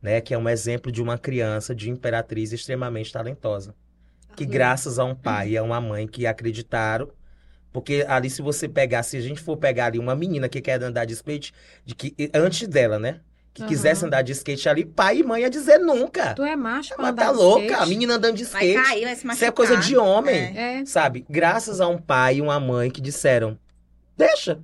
[0.02, 0.20] né?
[0.20, 3.74] Que é um exemplo de uma criança de imperatriz extremamente talentosa.
[4.34, 7.08] Que graças a um pai e a uma mãe que acreditaram.
[7.72, 10.82] Porque ali, se você pegar, se a gente for pegar ali uma menina que quer
[10.82, 11.52] andar de skate,
[11.84, 13.20] de que, antes dela, né?
[13.52, 13.68] Que Aham.
[13.68, 16.34] quisesse andar de skate ali, pai e mãe ia dizer nunca.
[16.34, 17.82] Tu é macho pra Mas andar tá de louca, skate?
[17.82, 18.86] a menina andando de Vai skate.
[18.88, 19.34] cair, vai se machucar.
[19.36, 20.34] Isso é coisa de homem.
[20.56, 20.80] É.
[20.80, 21.24] É, Sabe?
[21.28, 23.58] Graças a um pai e uma mãe que disseram,
[24.16, 24.58] deixa.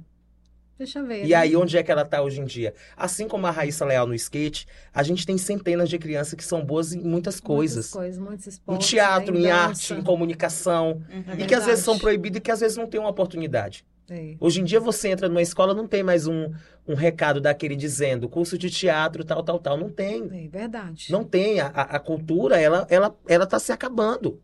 [0.78, 1.24] Deixa eu ver.
[1.24, 2.74] E aí, onde é que ela tá hoje em dia?
[2.96, 6.64] Assim como a Raíssa Leal no skate, a gente tem centenas de crianças que são
[6.64, 7.92] boas em muitas coisas.
[7.92, 8.88] Muitas coisas, muitos Em esportes.
[8.88, 9.40] teatro, né?
[9.40, 9.54] em dança.
[9.56, 11.02] arte, em comunicação.
[11.10, 11.24] Uhum.
[11.38, 13.84] É e que às vezes são proibidas e que às vezes não têm uma oportunidade.
[14.08, 14.36] É.
[14.38, 16.52] Hoje em dia você entra numa escola, não tem mais um,
[16.86, 19.76] um recado daquele dizendo curso de teatro, tal, tal, tal.
[19.76, 20.22] Não tem.
[20.32, 21.10] É verdade.
[21.10, 21.58] Não tem.
[21.58, 24.40] A, a, a cultura, ela, ela, ela tá se acabando.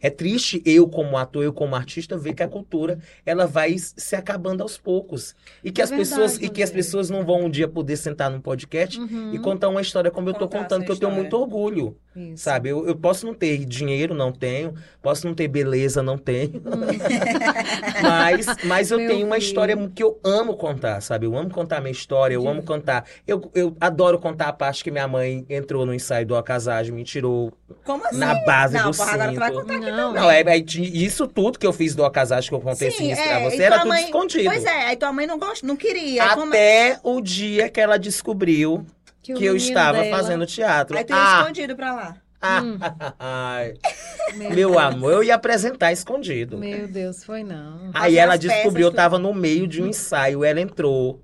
[0.00, 4.14] É triste eu, como ator, eu como artista, ver que a cultura ela vai se
[4.14, 5.34] acabando aos poucos.
[5.62, 7.96] E que É as pessoas verdade, e que as pessoas não vão um dia poder
[7.96, 11.12] sentar num podcast Uhum, e contar uma história como eu Contar contando, que eu tenho
[11.12, 11.96] muito orgulho.
[12.16, 12.44] Isso.
[12.44, 12.68] Sabe?
[12.68, 14.74] Eu, eu posso não ter dinheiro, não tenho.
[15.02, 16.62] Posso não ter beleza, não tenho.
[18.02, 19.46] mas, mas eu Meu tenho uma filho.
[19.46, 21.26] história que eu amo contar, sabe?
[21.26, 23.04] Eu amo contar minha história, eu amo contar.
[23.26, 27.04] Eu, eu adoro contar a parte que minha mãe entrou no ensaio do Acasagem, me
[27.04, 27.52] tirou
[27.84, 28.18] Como assim?
[28.18, 29.60] na base não, do porra, agora tu vai cinto.
[29.60, 30.22] contar aqui Não, também.
[30.22, 33.12] Não, é, é de- isso tudo que eu fiz do Acasagem que eu contei Sim,
[33.12, 34.44] é, pra e você tua era tudo mãe- escondido.
[34.50, 36.22] Pois é, aí tua mãe não, gosta, não queria.
[36.24, 38.84] Aí como é- Até o dia que ela descobriu
[39.32, 40.96] o que eu estava dela- fazendo teatro.
[40.96, 42.16] Aí tu ia Ah, escondido pra lá.
[42.40, 42.78] ah, Hum.
[43.18, 43.74] ai.
[44.36, 46.58] Meu, amor, eu ia apresentar escondido.
[46.58, 47.90] Meu Deus, foi não.
[47.94, 48.96] Aí ela descobriu, eu tudo.
[48.96, 51.22] tava no meio de um ensaio, ela entrou,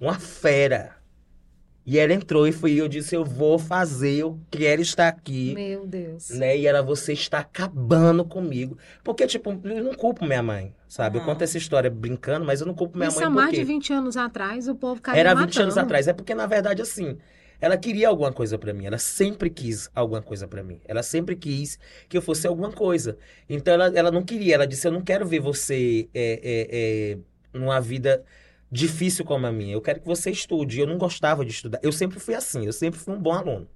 [0.00, 0.96] uma fera.
[1.90, 5.54] E ela entrou e fui eu disse, eu vou fazer, eu quero estar aqui.
[5.54, 6.28] Meu Deus.
[6.28, 6.58] Né?
[6.58, 8.76] E ela, você está acabando comigo.
[9.02, 11.16] Porque, tipo, eu não culpo minha mãe, sabe?
[11.16, 11.30] Eu Aham.
[11.32, 13.90] conto essa história brincando, mas eu não culpo minha Isso mãe há mais de 20
[13.94, 15.62] anos atrás, o povo caiu Era 20 matando.
[15.62, 16.06] anos atrás.
[16.06, 17.16] É porque, na verdade, assim,
[17.58, 18.84] ela queria alguma coisa pra mim.
[18.84, 20.82] Ela sempre quis alguma coisa pra mim.
[20.84, 23.16] Ela sempre quis que eu fosse alguma coisa.
[23.48, 24.56] Então, ela, ela não queria.
[24.56, 26.68] Ela disse, eu não quero ver você é, é,
[27.14, 27.18] é,
[27.58, 28.22] numa vida
[28.70, 29.74] difícil como a minha.
[29.74, 30.80] Eu quero que você estude.
[30.80, 31.80] Eu não gostava de estudar.
[31.82, 32.64] Eu sempre fui assim.
[32.66, 33.68] Eu sempre fui um bom aluno.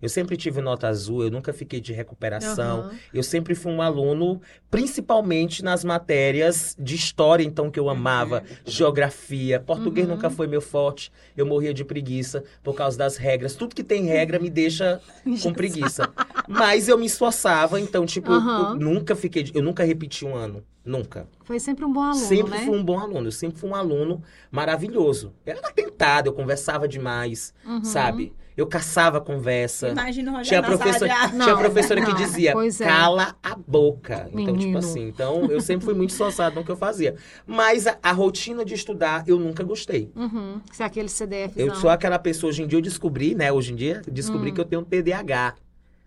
[0.00, 2.80] Eu sempre tive nota azul, eu nunca fiquei de recuperação.
[2.80, 2.90] Aham.
[3.12, 4.40] Eu sempre fui um aluno,
[4.70, 9.60] principalmente nas matérias de história, então, que eu amava, geografia.
[9.60, 10.14] Português Uhum.
[10.14, 11.12] nunca foi meu forte.
[11.36, 13.54] Eu morria de preguiça por causa das regras.
[13.54, 15.00] Tudo que tem regra me deixa
[15.42, 16.08] com preguiça.
[16.48, 18.72] Mas eu me esforçava, então, tipo, Aham.
[18.72, 19.42] eu nunca fiquei.
[19.42, 20.64] de- Eu nunca repeti um ano.
[20.82, 21.28] Nunca.
[21.44, 22.64] Foi sempre um bom aluno, sempre né?
[22.64, 23.26] fui um bom aluno.
[23.28, 25.34] Eu sempre fui um aluno maravilhoso.
[25.44, 27.84] Eu era tentado, eu conversava demais, Uhum.
[27.84, 28.32] sabe?
[28.60, 29.88] Eu caçava conversa.
[29.88, 31.28] Imagina o Rogério Tinha na sala professor, de aula.
[31.30, 32.84] tinha Não, professora que não, dizia, pois é.
[32.86, 34.28] cala a boca.
[34.32, 34.78] Então, tipo Menino.
[34.78, 37.14] assim, então eu sempre fui muito esforçado no que eu fazia.
[37.46, 40.12] Mas a, a rotina de estudar, eu nunca gostei.
[40.14, 40.60] Uhum.
[40.72, 41.54] Se é aquele CDF.
[41.58, 43.50] Eu sou aquela pessoa, hoje em dia eu descobri, né?
[43.50, 44.54] Hoje em dia, descobri Hum.
[44.54, 45.54] que eu tenho TDAH,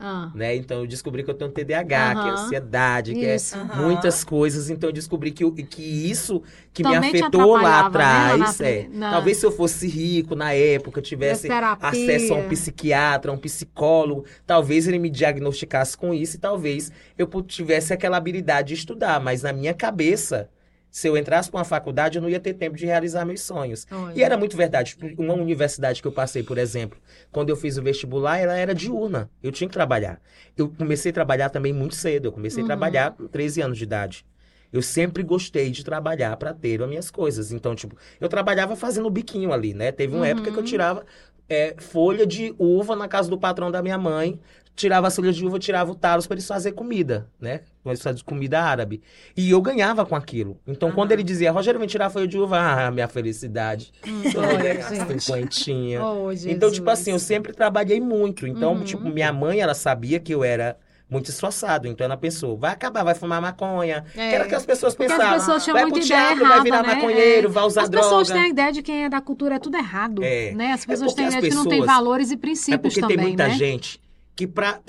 [0.05, 0.53] Ah, né?
[0.55, 3.55] Então eu descobri que eu tenho TDAH, que é ansiedade, que é isso.
[3.57, 3.81] Aham.
[3.83, 4.69] muitas coisas.
[4.69, 6.43] Então eu descobri que, eu- que isso
[6.73, 8.61] que Também me afetou lá atrapalhava, né, na atrás.
[8.61, 11.47] é, na- Talvez se eu fosse rico na época, tivesse
[11.79, 16.91] acesso a um psiquiatra, a um psicólogo, talvez ele me diagnosticasse com isso e talvez
[17.17, 19.19] eu tivesse aquela habilidade de estudar.
[19.21, 20.49] Mas na minha cabeça,
[20.93, 23.87] se eu entrasse para uma faculdade, eu não ia ter tempo de realizar meus sonhos.
[23.91, 24.13] Olha.
[24.15, 24.95] E era muito verdade.
[25.17, 26.99] Uma universidade que eu passei, por exemplo,
[27.31, 29.27] quando eu fiz o vestibular, ela era diurna.
[29.41, 30.21] Eu tinha que trabalhar.
[30.55, 32.25] Eu comecei a trabalhar também muito cedo.
[32.27, 32.65] Eu comecei Uhum.
[32.65, 34.23] a trabalhar com 13 anos de idade.
[34.71, 37.51] Eu sempre gostei de trabalhar para ter as minhas coisas.
[37.51, 39.91] Então, tipo, eu trabalhava fazendo biquinho ali, né?
[39.91, 40.31] Teve uma Uhum.
[40.31, 41.03] época que eu tirava
[41.49, 44.39] é, folha de uva na casa do patrão da minha mãe.
[44.75, 47.61] Tirava as folhas de uva, tirava o talos para eles fazer comida, né?
[47.85, 49.03] Eles faziam comida árabe.
[49.37, 50.59] E eu ganhava com aquilo.
[50.65, 53.91] Então, quando ele dizia, Rogério, vem tirar a folha de uva, ah, minha felicidade.
[54.07, 54.81] Hum, Eu olha,
[55.17, 56.03] cinquentinha.
[56.03, 58.47] Oh, Então, tipo assim, eu sempre trabalhei muito.
[58.47, 58.83] Então, Uhum.
[58.83, 60.75] tipo, minha mãe, ela sabia que eu era
[61.09, 61.87] muito esforçado.
[61.87, 64.03] Então, ela pensou, vai acabar, vai fumar maconha.
[64.15, 64.29] É.
[64.29, 65.39] Que era que as pessoas Porque as pensavam.
[65.39, 66.95] pessoas tinham vai pro ideia teatro, errada, vai virar né?
[66.95, 67.51] maconheiro, É.
[67.51, 68.07] vai usar As droga.
[68.07, 70.51] pessoas têm a ideia de quem é da cultura é tudo errado, É.
[70.55, 70.71] né?
[70.71, 72.37] As pessoas porque têm a as ideia de que não tem pessoas- valores e É
[72.37, 73.53] princípios porque também, tem muita né?
[73.53, 74.01] gente
[74.35, 74.81] que, pra,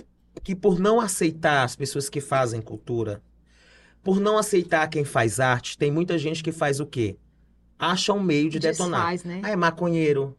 [0.43, 3.23] que por não aceitar as pessoas que fazem cultura,
[4.03, 7.17] por não aceitar quem faz arte, tem muita gente que faz o quê?
[7.79, 9.11] Acha um meio de detonar.
[9.11, 9.41] Desfaz, né?
[9.43, 10.37] Ah, é maconheiro.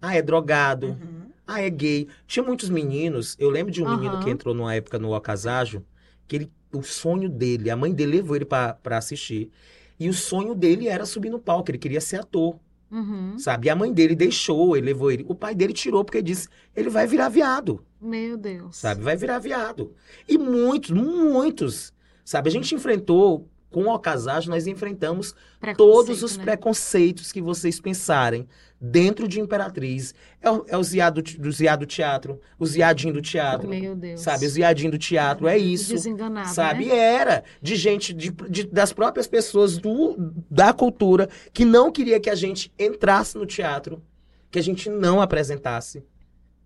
[0.00, 0.88] Ah, é drogado.
[0.88, 1.30] Uhum.
[1.46, 2.08] Ah, é gay.
[2.26, 3.36] Tinha muitos meninos.
[3.38, 4.18] Eu lembro de um menino Aham.
[4.18, 5.84] que entrou numa época no Ocasajo,
[6.26, 9.50] que ele, o sonho dele, a mãe dele levou ele pra assistir.
[9.98, 12.58] E o sonho dele era subir no palco, ele queria ser ator,
[12.90, 13.38] Uhum.
[13.38, 13.66] sabe?
[13.66, 15.24] E a mãe dele deixou, ele levou ele.
[15.28, 18.76] O pai dele tirou porque disse: ele vai virar viado, Meu Deus.
[18.76, 19.02] sabe?
[19.02, 19.92] Vai virar viado.
[20.28, 21.92] E muitos, muitos,
[22.24, 22.48] sabe?
[22.48, 25.34] A gente enfrentou, com o Ocasajo, nós enfrentamos
[25.76, 26.44] todos os né?
[26.44, 28.48] preconceitos que vocês pensarem
[28.80, 30.14] dentro de Imperatriz.
[30.40, 34.22] É o, é o ziado do ziado teatro, o ziadinho do teatro, Meu Deus.
[34.22, 34.46] sabe?
[34.46, 35.92] O ziadinho do teatro, é isso.
[35.92, 36.86] Desenganado, Sabe?
[36.86, 36.96] né?
[36.96, 40.16] Era de gente, de, de- das próprias pessoas do,
[40.50, 44.02] da cultura que não queria que a gente entrasse no teatro,
[44.50, 46.02] que a gente não apresentasse.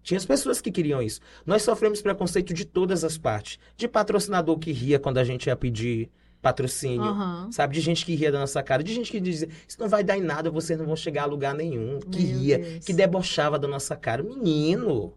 [0.01, 1.21] Tinha as pessoas que queriam isso.
[1.45, 3.59] Nós sofremos preconceito de todas as partes.
[3.77, 6.09] De patrocinador que ria quando a gente ia pedir
[6.41, 7.03] patrocínio.
[7.03, 7.51] Aham.
[7.53, 10.03] Sabe, de gente que ria da nossa cara, de gente que dizia, isso não vai
[10.03, 12.01] dar em nada, vocês não vão chegar a lugar nenhum.
[12.01, 12.84] Que Meu ria, Deus.
[12.84, 14.22] que debochava da nossa cara.
[14.22, 15.12] Menino,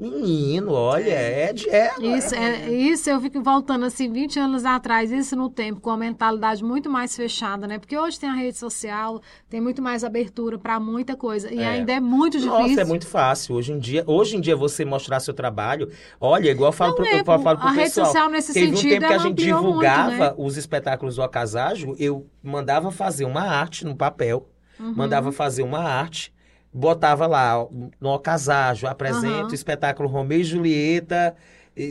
[0.00, 5.10] Menino, olha, é, de- é, Isso, é, isso eu fico voltando assim, 20 anos atrás,
[5.10, 7.80] isso no tempo, com a mentalidade muito mais fechada, né?
[7.80, 11.52] Porque hoje tem a rede social, tem muito mais abertura para muita coisa.
[11.52, 11.66] E É.
[11.66, 12.58] ainda é muito difícil.
[12.60, 13.56] Nossa, é muito fácil.
[13.56, 15.90] Hoje em dia, hoje em dia você mostrar seu trabalho,
[16.20, 18.06] olha, igual eu falo, pro, Não é, eu falo pro a rede pessoal.
[18.06, 20.34] social nesse Teve um sentido, tempo que a ela gente divulgava muito, né?
[20.38, 24.92] os espetáculos do Acaságio, eu mandava fazer uma arte no papel, Uhum.
[24.94, 26.32] mandava fazer uma arte,
[26.72, 27.66] botava lá
[28.00, 29.48] no Acaságio, apresenta Aham.
[29.50, 31.34] o espetáculo Romeu e Julieta,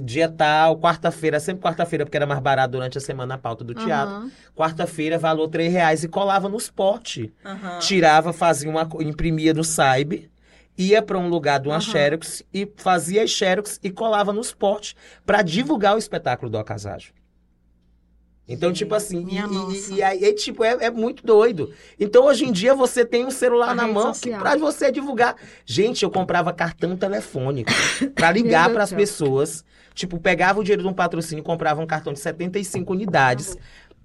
[0.04, 3.74] dia tal, quarta-feira, sempre quarta-feira, porque era mais barato durante a semana a pauta do
[3.74, 4.16] teatro.
[4.16, 4.32] Aham.
[4.56, 7.80] Quarta-feira, valor três reais e colava nos potes Aham.
[7.80, 10.30] tirava, fazia uma, imprimia no Saib,
[10.78, 11.82] ia para um lugar de uma Aham.
[11.82, 17.14] xerox e fazia as xerox e colava nos potes para divulgar o espetáculo do Acaságio.
[18.48, 19.94] Então, tipo assim, e, Minha e- nossa.
[19.94, 21.72] e aí, é, tipo, é, é muito doido.
[22.00, 24.40] Então, hoje em dia, você tem um celular A na mão social.
[24.40, 25.36] para você divulgar.
[25.66, 27.72] Gente, eu comprava cartão telefônico
[28.16, 29.66] para ligar para as pessoas.
[29.94, 33.58] Tipo, pegava o dinheiro de um patrocínio, comprava um cartão de 75 unidades,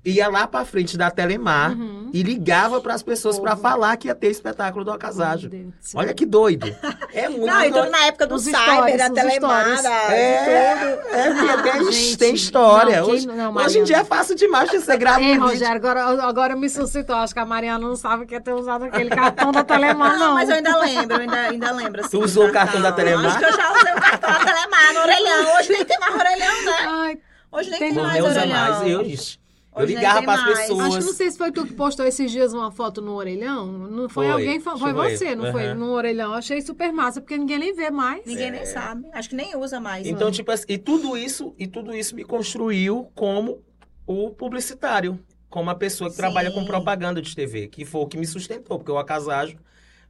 [0.04, 2.10] ia lá para frente da Telemar Uhum.
[2.12, 6.00] e ligava para as pessoas para falar que ia ter espetáculo do céu.
[6.00, 6.66] Olha que doido.
[7.14, 7.90] É muito Não, e doido.
[7.90, 9.84] na época do Os cyber, da stories.
[9.84, 11.48] É, tudo.
[11.50, 13.02] é, tem, Gente, tem história.
[13.02, 15.46] não, hoje, não, hoje em dia é fácil demais de você gravar Ei, um vídeo.
[15.48, 17.14] Rogério, agora, agora me suscitou.
[17.16, 20.28] Acho que a Mariana não sabe que ia ter usado aquele cartão da Telemar, Não,
[20.28, 20.34] não.
[20.34, 22.00] mas eu ainda lembro, eu ainda, ainda lembro.
[22.00, 23.26] Assim, Tu usou o cartão da Telemar?
[23.26, 25.56] Acho que eu já usei o cartão da Telemar no orelhão.
[25.58, 26.76] Hoje nem tem mais orelhão, né?
[26.88, 27.18] Ai,
[27.52, 28.48] Hoje nem Tem tem, mais orelhão.
[28.48, 28.86] mais.
[28.90, 29.02] Eu,
[29.74, 30.80] eu Hoje ligava para as pessoas.
[30.80, 33.66] Acho que não sei se foi tu que postou esses dias uma foto no orelhão.
[33.66, 35.10] Não foi, Foi, alguém, foi, foi foi.
[35.10, 35.64] você, não foi?
[35.64, 35.74] Aham.
[35.74, 36.34] No orelhão.
[36.34, 38.24] Achei super massa, porque ninguém nem vê mais.
[38.26, 39.08] Ninguém nem sabe.
[39.12, 40.06] Acho que nem usa mais.
[40.06, 40.32] Então, né?
[40.32, 43.62] tipo assim, e tudo isso, e tudo isso me construiu como
[44.06, 45.18] o publicitário,
[45.48, 46.22] como a pessoa que Sim.
[46.22, 49.58] trabalha com propaganda de TV, que foi o que me sustentou, porque o Acaságio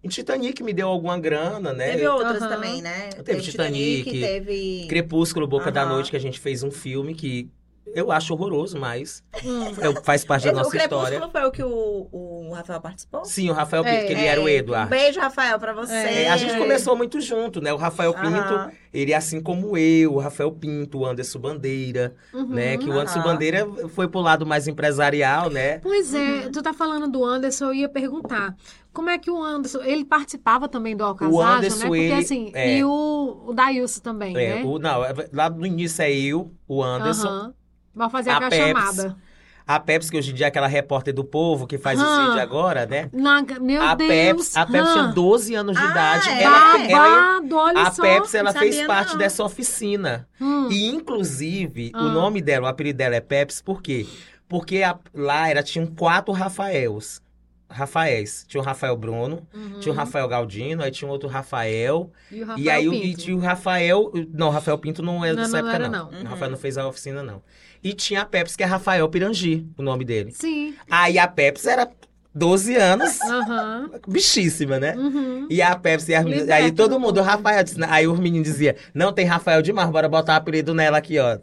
[0.02, 1.92] em Titanic me deu alguma grana, né?
[1.92, 2.48] Teve outras Aham.
[2.48, 3.10] também, né?
[3.24, 4.86] Teve Titanic, teve...
[4.88, 5.92] Crepúsculo, Boca da Aham.
[5.92, 7.48] Noite, que a gente fez um filme que
[7.86, 9.66] eu acho horroroso, mas Hum.
[9.80, 11.28] é- faz parte da o nossa Crepúsculo história.
[11.30, 13.24] foi o que o, o Rafael participou?
[13.24, 14.90] Sim, o Rafael É, Pinto, que ele era o Um Eduardo.
[14.90, 15.92] beijo, Rafael, pra você.
[15.92, 17.72] É, a gente começou muito junto, né?
[17.72, 22.46] O Rafael Pinto, ele é assim como eu, o Rafael Pinto, o Anderson Bandeira, Uhum.
[22.48, 22.76] né?
[22.76, 23.32] Que o Anderson Aham.
[23.32, 25.78] Bandeira foi pro lado mais empresarial, né?
[25.80, 26.52] Pois é, Uhum.
[26.52, 28.54] tu tá falando do Anderson, eu ia perguntar.
[28.92, 31.54] Como é que o Anderson, ele participava também do Alcazágio, né?
[31.56, 32.76] Anderson, Porque ele- assim, é.
[32.78, 34.62] e o, o Dailson também, É, né?
[34.64, 37.54] o, não, é- lá no início é eu, o Anderson, Aham.
[37.94, 39.16] Vai fazer a, A chamada.
[39.66, 42.18] a Pepsi, que hoje em dia é aquela repórter do povo que faz os Aham.
[42.20, 43.08] vídeos agora, né?
[43.12, 44.08] Na, meu a Deus.
[44.08, 45.10] Pepsi, a Pepsi tinha hã?
[45.12, 46.28] 12 anos de Ah, idade.
[46.30, 46.42] é?
[46.42, 48.02] Ela, ela, Babado, olha a só.
[48.02, 49.18] Pepsi, ela não fez sabia, parte não.
[49.18, 50.28] dessa oficina.
[50.40, 50.68] Hum.
[50.70, 54.06] E, inclusive, o nome dela, o apelido dela é Pepsi, por quê?
[54.48, 57.20] Porque a- lá era, tinham quatro Rafaels.
[57.70, 58.44] Rafaéis.
[58.46, 59.80] Tinha o Rafael Bruno, Uhum.
[59.80, 62.10] tinha o Rafael Galdino, aí tinha um outro Rafael.
[62.30, 63.06] E o Rafael e aí o- Pinto.
[63.06, 64.12] e tinha o Rafael.
[64.34, 66.10] Não, o Rafael Pinto não é Não, dessa não época, era, não.
[66.10, 66.18] não.
[66.18, 66.28] O Uhum.
[66.28, 67.42] Rafael não fez a oficina, não.
[67.82, 70.30] E tinha a Pepsi, que é Rafael Pirangi, o nome dele.
[70.32, 70.74] Sim.
[70.90, 71.88] Aí a Pepsi era
[72.34, 73.90] 12 anos, Aham.
[74.08, 74.94] bichíssima, né?
[74.96, 75.46] Uhum.
[75.50, 78.18] E a Pepsi, e as meninas- aí todo do mundo, o Rafael, disse- aí os
[78.18, 81.38] meninos diziam, não tem Rafael demais, bora botar o apelido nela aqui, ó,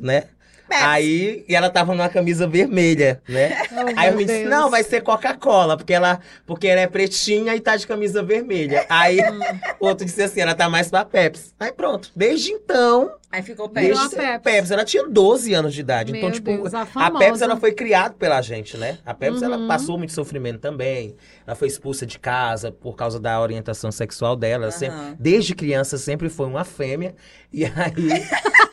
[0.00, 0.24] né?
[0.70, 0.84] Pepsi.
[0.84, 3.50] Aí, e ela tava numa camisa vermelha, né?
[3.80, 4.50] Oh, Aí eu me disse, Deus.
[4.50, 8.84] não, vai ser Coca-Cola, porque ela, porque ela é pretinha e tá de camisa vermelha.
[8.88, 9.18] Aí,
[9.80, 11.52] o outro disse assim, ela tá mais pra Pepsi.
[11.58, 13.86] Aí pronto, desde então, Aí ficou perto.
[13.86, 14.38] desde a Pepsi.
[14.42, 14.72] Pepsi.
[14.72, 16.12] ela tinha 12 anos de idade.
[16.12, 17.10] Meu então, tipo, Deus, a a.
[17.12, 18.98] Pepsi, ela foi criada pela gente, né?
[19.06, 19.68] A Pepsi, ela Uhum.
[19.68, 21.14] passou muito sofrimento também.
[21.46, 24.64] Ela foi expulsa de casa por causa da orientação sexual dela.
[24.64, 27.14] Ela sempre- desde criança, sempre foi uma fêmea.
[27.52, 27.70] E aí...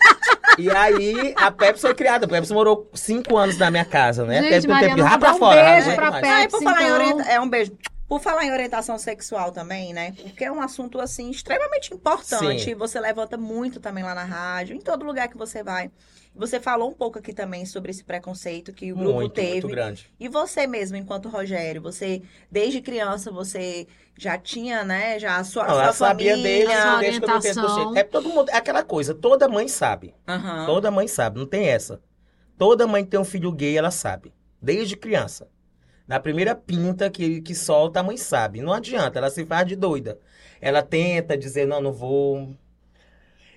[0.58, 2.26] E aí, a Pepsi foi criada.
[2.26, 4.42] A Pepsi morou cinco anos na minha casa, né?
[4.42, 5.64] Gente, Pepsi, Mariana, tempo, pra um fora.
[5.64, 6.12] beijo pra.
[6.12, 6.30] Pepsi.
[6.30, 6.96] Ah, e por falar em então.
[6.96, 7.24] orienta...
[7.24, 7.78] É um beijo.
[8.08, 10.14] Por falar em orientação sexual também, né?
[10.24, 12.64] Porque é um assunto, assim, extremamente importante.
[12.64, 12.76] Sim.
[12.76, 15.92] Você levanta muito também lá na rádio, em todo lugar que você vai.
[16.38, 19.52] Você falou um pouco aqui também sobre esse preconceito que o grupo Muito, teve.
[19.54, 20.10] muito grande.
[20.20, 22.22] E você mesmo, enquanto Rogério, você,
[22.52, 26.66] desde criança, você já tinha, né, já a sua, a Não, sua ela sabia família.
[26.68, 28.00] desde, sua desde que eu me.
[28.00, 30.14] É todo mundo, é aquela coisa, toda mãe sabe.
[30.28, 30.66] Aham.
[30.66, 32.00] Toda mãe sabe, não tem essa.
[32.58, 34.34] Toda mãe que tem um filho gay, ela sabe.
[34.62, 35.48] Desde criança.
[36.08, 38.62] Na primeira pinta que, que solta, a mãe sabe.
[38.62, 40.18] Não adianta, ela se faz de doida.
[40.62, 42.56] Ela tenta dizer, não, não vou.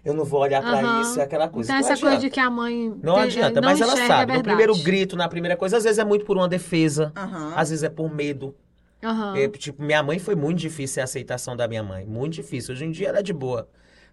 [0.04, 1.02] Eu não vou olhar pra Aham.
[1.02, 1.70] isso, é aquela coisa.
[1.70, 2.20] Então, Não essa coisa adianta.
[2.28, 2.94] de que a mãe.
[3.02, 4.32] Não tem- adianta, não mas ela sabe.
[4.32, 7.52] No primeiro grito, na primeira coisa, às vezes é muito por uma defesa, Aham.
[7.54, 8.54] às vezes é por medo.
[9.02, 9.36] Aham.
[9.36, 12.04] É, tipo, minha mãe foi muito difícil a aceitação da minha mãe.
[12.06, 12.72] Muito difícil.
[12.74, 13.68] Hoje em dia ela é de boa.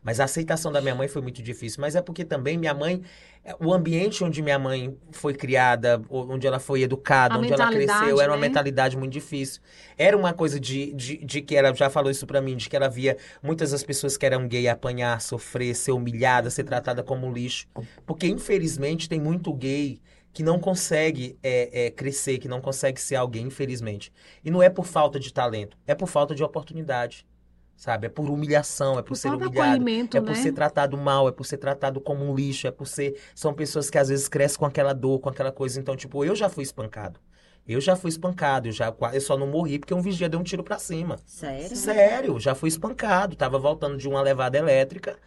[0.07, 1.81] Mas a aceitação da minha mãe foi muito difícil.
[1.81, 3.01] Mas é porque também minha mãe,
[3.43, 7.69] é, o ambiente onde minha mãe foi criada, onde ela foi educada, A onde ela
[7.69, 8.47] cresceu, era uma né?
[8.47, 9.61] mentalidade muito difícil.
[9.97, 12.75] Era uma coisa de, de, de que ela já falou isso pra mim, de que
[12.77, 17.29] ela via muitas das pessoas que eram gay apanhar, sofrer, ser humilhada, ser tratada como
[17.29, 17.67] lixo.
[18.05, 19.99] Porque, infelizmente, tem muito gay
[20.31, 24.09] que não consegue é, é, crescer, que não consegue ser alguém, infelizmente.
[24.41, 27.25] E não é por falta de talento, é por falta de oportunidade.
[27.77, 28.07] Sabe?
[28.07, 29.85] É por humilhação, é por, Por ser humilhado.
[30.13, 30.35] É por né?
[30.35, 33.17] ser tratado mal, é por ser tratado como um lixo, é por ser.
[33.35, 35.79] São pessoas que às vezes crescem com aquela dor, com aquela coisa.
[35.79, 37.19] Então, tipo, eu já fui espancado.
[37.67, 40.43] Eu já fui espancado, eu, já, eu só não morri porque um vigia deu um
[40.43, 41.17] tiro pra cima.
[41.25, 41.75] Sério?
[41.75, 43.35] Sério, já fui espancado.
[43.35, 45.17] Tava voltando de uma levada elétrica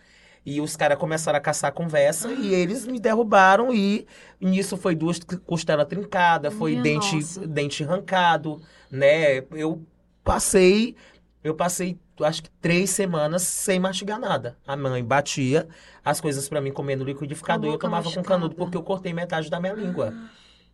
[0.44, 4.06] e os caras começaram a caçar conversa e eles me derrubaram e
[4.40, 7.46] nisso foi duas costelas trincadas, foi Minha dente, nossa.
[7.46, 9.44] dente arrancado, né?
[9.52, 9.84] Eu
[10.24, 10.96] passei,
[11.44, 14.56] eu passei, acho que três semanas sem mastigar nada.
[14.66, 15.66] A mãe batia
[16.04, 19.48] as coisas pra mim comendo liquidificador e eu tomava com canudo porque eu cortei metade
[19.50, 20.14] da minha língua.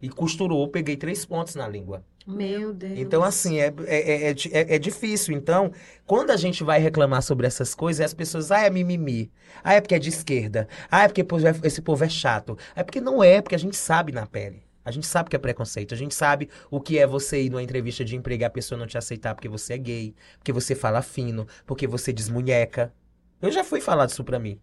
[0.00, 2.04] E costurou, peguei três pontos na língua.
[2.26, 2.98] Meu Deus.
[2.98, 5.34] Então, assim, é, é, é, di- é, é difícil.
[5.34, 5.72] Então,
[6.04, 9.30] quando a gente vai reclamar sobre essas coisas, as pessoas, ah, é mimimi.
[9.64, 10.68] Ah, é porque é de esquerda.
[10.90, 12.58] Ah, é porque é- esse povo é chato.
[12.74, 14.65] É porque não é, porque a gente sabe na pele.
[14.86, 15.92] A gente sabe que é preconceito.
[15.92, 18.78] A gente sabe o que é você ir numa entrevista de emprego e a pessoa
[18.78, 22.94] não te aceitar porque você é gay, porque você fala fino, porque você desmunheca.
[23.42, 24.60] Eu já fui falar isso pra mim.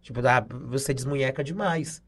[0.00, 2.02] Tipo, ah, você desmunheca demais.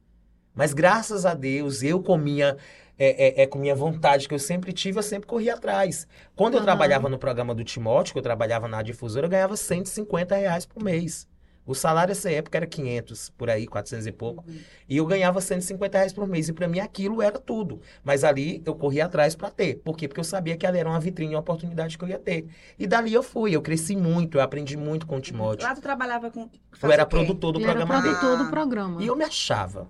[0.55, 2.57] Mas graças a Deus, eu com minha,
[2.98, 6.09] é, é, é, com minha vontade que eu sempre tive, eu sempre corri atrás.
[6.34, 6.64] Quando eu Aham.
[6.64, 10.82] trabalhava no programa do Timóteo, que eu trabalhava na difusora, eu ganhava 150 reais por
[10.82, 11.28] mês.
[11.64, 14.44] O salário nessa época era 500, por aí, 400 e pouco.
[14.88, 16.48] E eu ganhava 150 reais por mês.
[16.48, 17.80] E pra mim aquilo era tudo.
[18.02, 19.76] Mas ali eu corri atrás pra ter.
[19.76, 20.08] Por quê?
[20.08, 22.46] Porque eu sabia que ali era uma vitrine, uma oportunidade que eu ia ter.
[22.78, 23.54] E dali eu fui.
[23.54, 25.66] Eu cresci muito, eu aprendi muito com o Timóteo.
[25.66, 26.50] Lá tu trabalhava com.
[26.82, 28.14] Eu era produtor do Ele era programa dele.
[28.16, 28.42] produtor Ah.
[28.44, 29.02] do programa.
[29.02, 29.88] E eu me achava.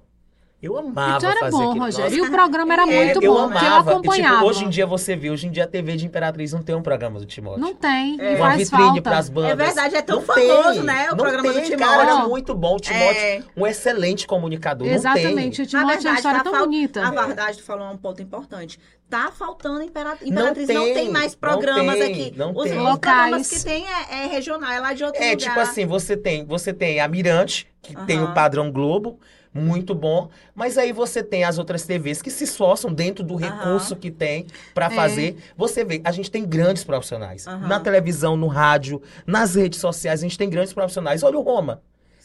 [0.63, 1.85] Eu amava Então era fazer bom, aquilo.
[1.85, 2.11] Rogério.
[2.17, 3.91] Nossa, E o programa era É, muito eu bom, porque eu amava.
[3.91, 4.35] E, acompanhava.
[4.37, 6.73] tipo, hoje em dia você vê, hoje em dia a TV de Imperatriz não tem
[6.77, 7.61] um programa do Timóteo.
[7.61, 8.33] Não tem, É.
[8.33, 9.03] e Uma faz vitrine falta.
[9.03, 9.51] pras bandas.
[9.51, 11.07] É verdade, é tão Não famoso, tem, né?
[11.07, 12.01] O não programa tem, do Cara, Timóteo.
[12.17, 12.77] era muito bom.
[12.77, 13.43] O Timóteo, É.
[13.57, 14.87] um excelente comunicador.
[14.87, 17.07] Exatamente, Não o Timóteo é uma história tá tão fal- bonita.
[17.07, 18.79] A verdade, tu falou um ponto importante.
[19.11, 20.69] Tá faltando Impera- Não Imperatriz.
[20.69, 22.33] Não tem, tem, mais não programas tem, aqui.
[22.39, 22.79] não os, tem.
[22.79, 22.99] os Locais.
[23.19, 25.21] programas que tem é, é regional, é lá de outro.
[25.21, 25.37] É, lugar.
[25.49, 29.19] tipo assim, você tem, você tem a Mirante, que tem o padrão Globo,
[29.55, 30.29] muito bom.
[30.55, 34.47] Mas aí você tem as outras TVs que se esforçam dentro do recurso que tem
[34.75, 34.91] pra É.
[34.91, 35.37] fazer.
[35.57, 37.47] Você vê, a gente tem grandes profissionais.
[37.47, 37.67] Aham.
[37.69, 41.23] Na televisão, no rádio, nas redes sociais, a gente tem grandes profissionais.
[41.23, 41.83] Olha o Roma.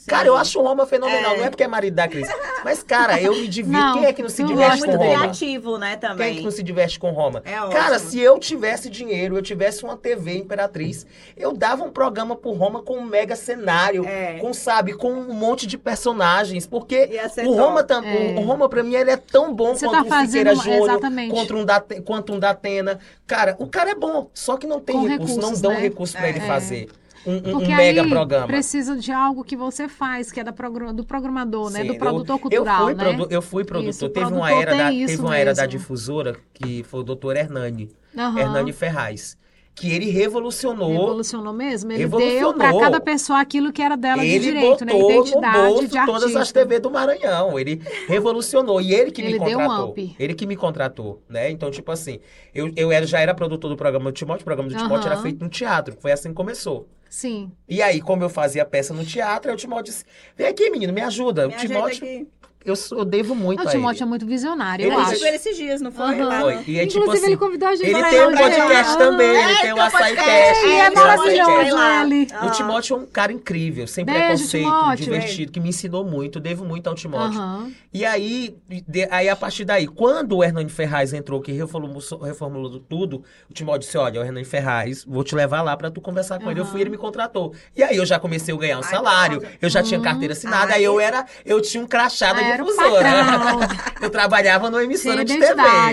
[0.08, 1.34] Cara, eu acho o Roma fenomenal.
[1.36, 1.38] É.
[1.38, 2.28] Não é porque é marido da Cris.
[2.64, 3.78] Mas, cara, eu me divirto.
[3.78, 5.18] Não, Quem é que não se eu Ele é diverte muito com Roma?
[5.20, 6.36] criativo, né, Quem é também.
[6.38, 7.41] que não se diverte com Roma?
[7.45, 7.74] É ótimo.
[7.74, 11.05] Cara, se eu tivesse dinheiro, eu tivesse uma TV Imperatriz,
[11.36, 14.39] eu dava um programa pro Roma com um mega cenário, É.
[14.39, 17.10] com, sabe, com um monte de personagens, porque
[17.45, 18.36] o Roma, tam, É.
[18.38, 20.99] o Roma pra mim, ele é tão bom Você quanto tá um Siqueira Júnior,
[21.32, 22.99] contra um Date- quanto um Datena.
[23.26, 25.80] Cara, o cara é bom, só que não tem Com recurso, recursos, não dão né?
[25.82, 26.30] recurso pra É.
[26.30, 26.88] ele fazer
[27.28, 28.48] um, um- mega programa.
[28.48, 30.52] precisa de algo que você faz, que é da
[30.94, 31.82] do programador, né?
[31.82, 33.04] Sim, Do eu- produtor cultural, eu fui né?
[33.04, 33.90] produ- eu fui produtor.
[33.90, 37.04] Isso, teve uma produtor era, tem da, teve uma era da difusora que foi o
[37.04, 38.40] doutor Hernani, Aham.
[38.40, 39.38] Hernani Ferraz,
[39.76, 41.92] que ele revolucionou Revolucionou mesmo?
[41.92, 42.54] Ele deu Revolucionou.
[42.56, 44.92] pra cada pessoa aquilo que era dela de ele direito, né?
[44.92, 46.06] botou Identidade no bolso de artista.
[46.20, 47.60] todas as TV do Maranhão.
[47.60, 48.82] Ele revolucionou.
[48.82, 49.90] E ele que Ele me deu um contratou.
[49.90, 50.16] up.
[50.18, 51.52] Ele que me contratou, né?
[51.52, 52.20] Então, tipo assim,
[52.56, 54.42] eu, eu era, já era produtor do programa do Timóteo.
[54.42, 55.12] O programa do Timóteo Aham.
[55.14, 55.96] era feito no teatro.
[56.00, 56.88] Foi assim que começou.
[57.10, 57.51] Sim.
[57.68, 60.05] E aí, como eu fazia peça no teatro, o Timóteo disse,
[60.36, 61.47] vem aqui, menino, me ajuda.
[61.47, 62.28] Me o Timóteo, aqui.
[62.70, 64.09] Eu, eu devo muito o a Timóteo é ele.
[64.09, 65.26] muito visionário, Ele eu Eu acho.
[65.26, 66.15] ele esses dias, não foi?
[66.22, 66.63] Lá Foi.
[66.68, 68.97] E é tipo Inclusive, assim, ele convidou a gente ele pra tem um podcast Ah,
[68.97, 70.65] também, ele É, tem tem um açaí podcast, cast.
[70.65, 70.95] é ele tem açaí
[71.41, 71.78] maravilhoso,
[72.13, 72.28] ele.
[72.34, 72.45] Ah.
[72.45, 75.03] O Timóteo é um cara incrível, sem Beijo, preconceito, Timóteo.
[75.03, 77.39] divertido, que me ensinou muito, devo muito ao Timóteo.
[77.39, 77.72] Aham.
[77.93, 78.55] E aí,
[78.88, 83.53] de- aí, a partir daí, quando o Hernani Ferraz entrou, que reformulou, reformulou tudo, o
[83.53, 86.59] Timóteo disse, olha, o Hernani Ferraz, vou te levar lá pra tu conversar com ele.
[86.59, 87.53] Eu fui, ele me contratou.
[87.76, 90.84] E aí eu já comecei a ganhar um salário, eu já tinha carteira assinada, aí
[90.84, 93.10] eu era, eu tinha um crachá da Ah, era o difusora.
[94.01, 95.51] eu trabalhava numa emissora de TV.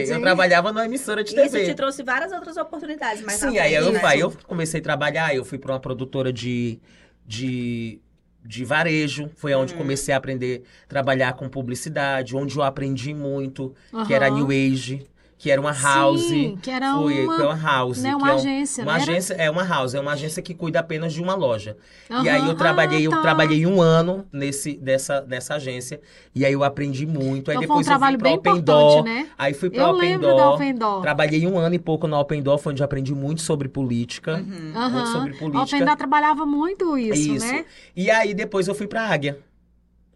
[0.09, 1.65] Eu trabalhava numa emissora de Isso TV.
[1.67, 5.45] te trouxe várias outras oportunidades, mas Sim, aí eu, aí eu comecei a trabalhar, eu
[5.45, 6.79] fui para uma produtora de,
[7.27, 8.01] de,
[8.45, 9.79] de varejo, foi onde Hum.
[9.79, 13.75] comecei a aprender a trabalhar com publicidade, onde eu aprendi muito,
[14.07, 14.29] que era.
[14.29, 15.07] New Age,
[15.45, 16.23] que era uma house.
[16.23, 18.01] Sim, que era foi, uma, que é uma house.
[18.03, 19.03] né, que uma é um- agência, uma era?
[19.03, 21.77] agência, é uma house, é uma agência que cuida apenas de uma loja.
[22.09, 22.31] E Aham.
[22.31, 23.17] aí eu trabalhei, Ah, tá.
[23.17, 26.01] eu trabalhei um ano nesse, dessa, nessa agência.
[26.35, 27.51] E aí eu aprendi muito.
[27.51, 29.05] Aí Então foi um depois trabalho eu fui pra bem Open Door.
[29.05, 29.29] né?
[29.37, 30.37] Aí fui pra Eu Open lembro Door.
[30.39, 31.03] da Open Door.
[31.03, 34.37] Trabalhei um ano e pouco na Open Door, foi onde eu aprendi muito sobre política.
[34.37, 34.47] Uhum.
[34.47, 35.07] Muito Aham.
[35.13, 35.77] sobre A política.
[35.77, 37.67] Open Door trabalhava muito isso, né?
[37.95, 39.39] E aí depois eu fui pra Águia.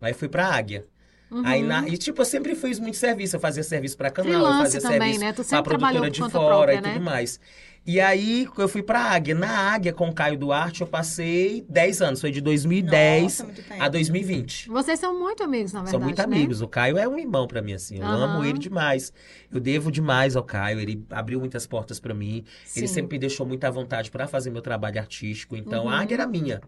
[0.01, 0.87] Aí fui pra Águia.
[1.31, 1.43] Uhum.
[1.45, 3.37] Aí na, e tipo, eu sempre fiz muito serviço.
[3.37, 5.33] Eu fazia serviço pra canal, eu Freelance fazia também, serviço né?
[5.33, 6.93] Tu pra produtora de fora própria, e né?
[6.95, 7.39] tudo mais.
[7.87, 9.35] E aí eu fui pra Águia.
[9.35, 12.21] Na Águia, com o Caio Duarte, eu passei 10 anos.
[12.21, 13.47] Foi de 2010 Nossa,
[13.81, 14.69] a 2020.
[14.69, 16.25] Vocês são muito amigos, na verdade, São muito né?
[16.25, 16.61] amigos.
[16.61, 17.97] O Caio é um irmão pra mim, assim.
[17.99, 18.25] Eu Aham.
[18.35, 19.11] amo ele demais.
[19.51, 20.81] Eu devo demais ao Caio.
[20.81, 22.45] Ele abriu muitas portas pra mim.
[22.77, 22.95] Ele Sim.
[22.95, 25.57] sempre me deixou muita vontade pra fazer meu trabalho artístico.
[25.57, 25.91] Então, Uhum.
[25.91, 26.61] a águia era minha.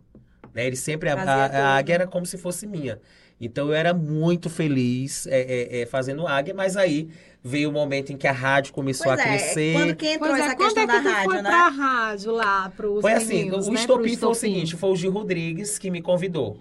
[0.54, 0.66] Né?
[0.66, 2.98] Ele sempre, a, a- a águia era como se fosse minha.
[3.40, 7.08] Então, eu era muito feliz é, é, é, fazendo águia, mas aí
[7.42, 9.72] veio o momento em que a rádio começou Pois a é, crescer.
[9.72, 11.50] quando que entrou Pois é, essa quando questão é que da rádio, foi né?
[11.50, 13.80] pra rádio lá, pros Foi assim, meninos, o né?
[13.80, 16.58] estopim pro foi o seguinte, foi o Gil Rodrigues que me convidou.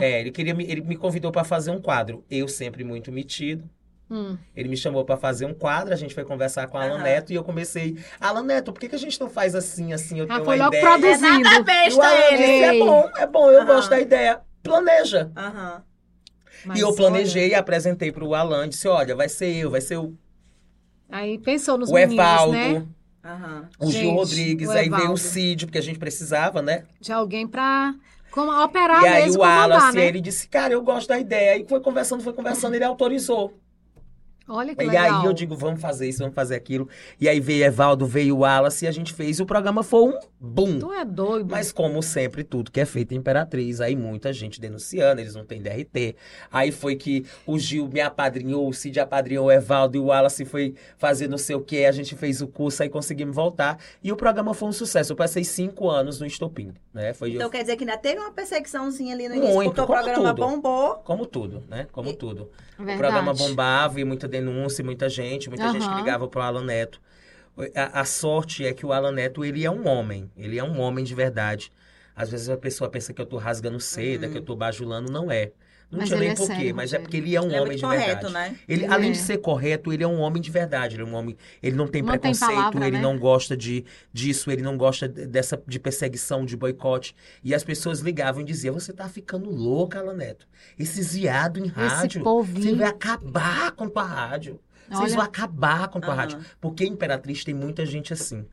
[0.00, 2.24] É, ele queria me, ele me convidou pra fazer um quadro.
[2.30, 3.68] Eu sempre muito metido.
[4.10, 4.36] Hum.
[4.56, 7.02] Ele me chamou pra fazer um quadro, a gente foi conversar com a Alan Aham.
[7.04, 10.18] Neto e eu comecei, Alan Neto, por que, que a gente não faz assim, assim,
[10.18, 10.84] eu Ah, tenho foi uma logo ideia.
[10.84, 11.42] É produzindo.
[11.42, 12.36] nada E o besta Alan ele.
[12.38, 13.66] disse, é bom, é bom, eu Aham.
[13.66, 14.40] gosto da ideia.
[14.64, 15.30] Planeja.
[15.36, 15.82] Aham.
[16.64, 19.80] Mas e eu olha, planejei e apresentei pro Alan, disse, olha, vai ser eu, vai
[19.80, 20.14] ser o,
[21.10, 22.86] Aí pensou nos o meninos, Evaldo, né?
[23.24, 23.68] Aham.
[23.78, 26.84] o Gil Gente, Rodrigues, o aí veio o Cid, porque a gente precisava, né?
[27.00, 27.94] De alguém pra
[28.30, 30.06] como, operar e aí mesmo, o comandar, Wallace, né?
[30.06, 31.52] ele disse, cara, eu gosto da ideia.
[31.52, 33.52] Aí foi conversando, foi conversando, ele autorizou.
[34.50, 35.20] Olha que E legal.
[35.20, 36.88] aí eu digo, vamos fazer isso, vamos fazer aquilo.
[37.20, 39.38] E aí veio Evaldo, veio o Wallace e a gente fez.
[39.38, 40.78] E o programa foi um boom.
[40.80, 41.48] Tu é doido.
[41.50, 45.44] Mas como sempre, tudo que é feito em Imperatriz, aí muita gente denunciando, eles não
[45.44, 46.16] têm DRT.
[46.50, 50.44] Aí foi que o Gil me apadrinhou, o Cid apadrinhou o Evaldo e o Wallace
[50.44, 53.78] foi fazer não sei o que, a gente fez o curso, aí conseguimos voltar.
[54.02, 55.12] E o programa foi um sucesso.
[55.12, 57.12] Eu passei cinco anos no Estopim, né?
[57.14, 59.86] Foi Então quer dizer que ainda teve uma perseguiçãozinha ali no início, Muito, porque o
[59.86, 60.46] programa tudo.
[60.48, 60.94] bombou.
[61.04, 61.86] como tudo, né?
[61.92, 62.50] Como tudo.
[62.84, 62.96] Verdade.
[62.96, 67.00] O programa bombava e muita denúncia, muita gente, muita gente que ligava pro Alan Neto.
[67.74, 70.30] A, a sorte é que o Alan Neto, ele é um homem.
[70.36, 71.72] Ele é um homem de verdade.
[72.14, 74.32] Às vezes a pessoa pensa que eu tô rasgando seda, Uhum.
[74.32, 75.10] que eu tô bajulando.
[75.12, 75.52] Não é.
[75.90, 77.60] Não Mas tinha nem é porquê, sério, mas é porque ele é um Ele é
[77.60, 78.32] homem muito de correto, verdade.
[78.32, 78.56] né?
[78.68, 79.12] Ele, Ele além é.
[79.12, 80.94] de ser correto, ele é um homem de verdade.
[80.94, 81.36] Ele é um homem.
[81.60, 83.02] Ele não tem Não tem preconceito, palavra, ele né?
[83.02, 87.12] não gosta de, disso, ele não gosta de- dessa de perseguição, de boicote.
[87.42, 90.46] E as pessoas ligavam e diziam: Você tá ficando louca, Alan Neto.
[90.78, 92.22] Esses viado em Esse rádio.
[92.22, 94.60] Você vai acabar com tua rádio.
[94.88, 95.14] Vocês Olha.
[95.16, 96.20] vão acabar com tua Aham.
[96.20, 96.38] rádio.
[96.60, 98.46] Porque Imperatriz tem muita gente assim.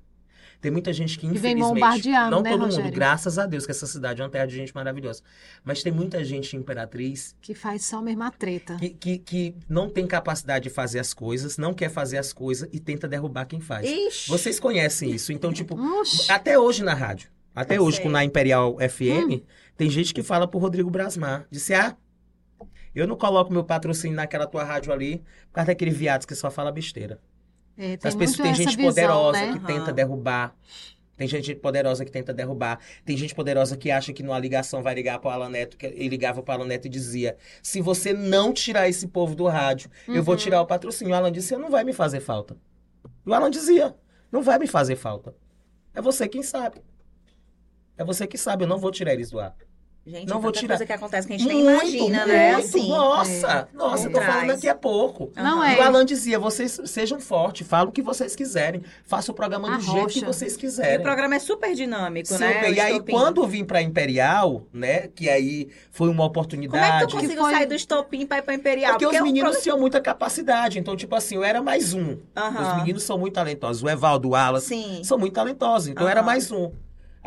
[0.60, 2.10] Tem muita gente que, Que vem infelizmente.
[2.32, 2.86] não né, todo Rogério?
[2.86, 5.22] mundo, graças a Deus, que essa cidade é uma terra de gente maravilhosa.
[5.64, 8.76] Mas tem muita gente Imperatriz Que faz só a treta.
[8.78, 12.68] que, que, que não tem capacidade de fazer as coisas, não quer fazer as coisas
[12.72, 13.88] e tenta derrubar quem faz.
[13.88, 14.30] Ixi.
[14.30, 15.32] Vocês conhecem isso.
[15.32, 16.32] Então, tipo, Oxi.
[16.32, 18.10] até hoje na rádio, até Eu hoje sei.
[18.10, 18.90] na Imperial Hum.
[18.90, 19.44] FM,
[19.78, 21.46] tem gente que fala pro Rodrigo Brasmar.
[21.52, 21.96] Disse, ah,
[22.96, 26.50] eu não coloco meu patrocínio naquela tua rádio ali por causa daquele viado que só
[26.50, 27.20] fala besteira.
[27.78, 29.52] É, tem As pessoas tem gente visão, poderosa né?
[29.52, 29.66] que Aham.
[29.68, 30.56] tenta derrubar.
[31.16, 32.80] Tem gente poderosa que tenta derrubar.
[33.04, 35.76] Tem gente poderosa que acha que numa ligação vai ligar pro Alan Neto.
[35.78, 39.48] Que ele ligava pro Alan Neto e dizia: Se você não tirar esse povo do
[39.48, 40.40] rádio, eu vou Uhum.
[40.40, 41.14] tirar o patrocínio.
[41.14, 42.56] O Alan disse: Não vai me fazer falta.
[43.26, 43.96] E o Alan dizia:
[44.32, 45.34] Não vai me fazer falta.
[45.96, 46.82] É você quem sabe.
[47.98, 49.56] É você que sabe, eu não vou tirar eles do ar.
[50.08, 50.70] Gente, Não não vou tirar.
[50.70, 52.54] coisa que acontece que a gente nem imagina, né?
[52.54, 52.66] muito.
[52.66, 52.88] Assim.
[52.88, 55.32] Nossa, nossa, por tô falando daqui a pouco.
[55.36, 55.76] Não é.
[55.76, 59.70] E o Alan dizia: vocês sejam fortes, falam o que vocês quiserem, façam o programa
[59.78, 61.00] do jeito que vocês E quiserem.
[61.00, 62.62] o programa é super dinâmico, né?
[62.70, 63.12] O e aí, Estopim.
[63.12, 67.08] quando eu vim pra Imperial, né, que aí foi uma Como é que oportunidade.
[67.08, 68.92] tu conseguiu foi- sair do Estopim pra ir pra Imperial?
[68.94, 70.80] Porque, os é meninos tinham muita capacidade.
[70.80, 72.14] Então, tipo assim, eu era mais um.
[72.36, 73.84] Os meninos são muito talentosos.
[73.84, 75.02] O Evaldo, o Wallace, Sim.
[75.04, 75.90] são muito talentosos.
[75.90, 76.72] Então, eu era mais um.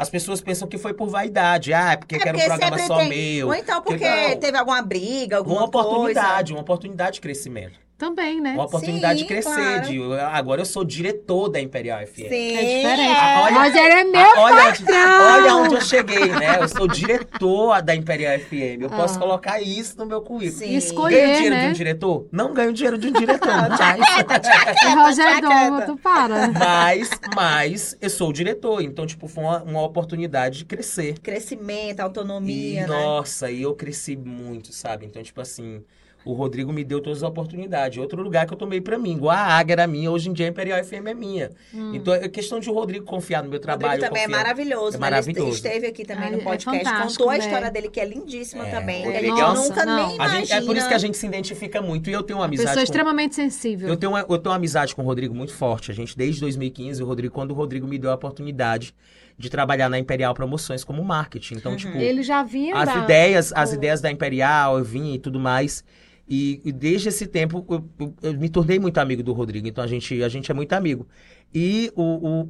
[0.00, 1.74] As pessoas pensam que foi por vaidade.
[1.74, 3.48] Ah, é porque, É que era um porque programa só tem- meu.
[3.48, 4.36] Ou então porque Não.
[4.40, 6.54] teve alguma briga, alguma Uma oportunidade, coisa.
[6.54, 7.78] uma oportunidade de crescimento.
[8.00, 8.54] Também, né?
[8.54, 9.52] Uma oportunidade Sim, de crescer.
[9.54, 9.82] claro.
[9.86, 10.00] De,
[10.32, 12.16] agora eu sou diretor da Imperial FM.
[12.30, 12.56] Sim.
[12.56, 13.14] É diferente.
[13.14, 15.34] Ah, olha- Rogério é meu Ah, olha, patrão!
[15.34, 16.56] olha onde eu cheguei, né?
[16.62, 18.80] Eu sou diretor da Imperial FM.
[18.80, 19.20] Eu posso Ah.
[19.20, 20.58] colocar isso no meu currículo.
[20.60, 20.74] Sim.
[20.76, 21.20] Escolher.
[21.20, 21.64] Ganho dinheiro né?
[21.66, 22.26] de um diretor?
[22.32, 23.52] Não ganho dinheiro de um diretor.
[23.68, 25.86] mas, E Rogério Doma, quieta.
[25.92, 26.48] tu para.
[26.48, 28.80] mas, mas eu sou o diretor.
[28.82, 31.18] Então, tipo, foi uma, uma oportunidade de crescer.
[31.18, 32.86] Crescimento, E, autonomia, né?
[32.86, 35.04] nossa, e eu cresci muito, sabe?
[35.04, 35.82] Então, tipo assim,
[36.24, 37.96] O Rodrigo me deu todas as oportunidades.
[37.98, 39.12] Outro lugar que eu tomei pra mim.
[39.12, 41.50] Igual a Águia era minha, hoje em dia a Imperial FM é minha.
[41.74, 41.92] Hum.
[41.94, 43.92] Então é questão de o Rodrigo confiar no meu trabalho.
[44.02, 45.06] Rodrigo também é maravilhoso, É né?
[45.06, 45.50] Ele maravilhoso.
[45.50, 47.38] esteve aqui também Ah, no é podcast, fantástico, contou a né?
[47.38, 49.06] história dele, que é lindíssima É, também.
[49.06, 50.10] a gente é um- nunca nem não.
[50.10, 50.40] A imagina.
[50.40, 52.10] gente- é por isso que a gente se identifica muito.
[52.10, 52.90] E eu tenho uma amizade Pessoa com...
[52.92, 53.88] extremamente sensível.
[53.88, 55.90] Eu tenho, uma, eu tenho uma amizade com o Rodrigo muito forte.
[55.90, 58.94] A gente, desde 2015, o Rodrigo, quando o Rodrigo me deu a oportunidade
[59.38, 61.54] de trabalhar na Imperial Promoções como marketing.
[61.54, 61.78] Então, Uhum.
[61.78, 65.18] tipo, Ele já vinha as da- ideias, as o- ideias da Imperial, eu vim e
[65.18, 65.82] tudo mais.
[66.30, 69.66] E, e desde esse tempo eu, eu- eu me tornei muito amigo do Rodrigo.
[69.68, 71.08] Então a gente, a gente é muito amigo.
[71.54, 72.02] E o,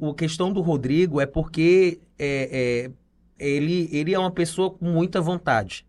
[0.07, 2.87] o, o questão do Rodrigo é porque é,
[3.39, 5.85] é, ele, ele é uma pessoa com muita vontade.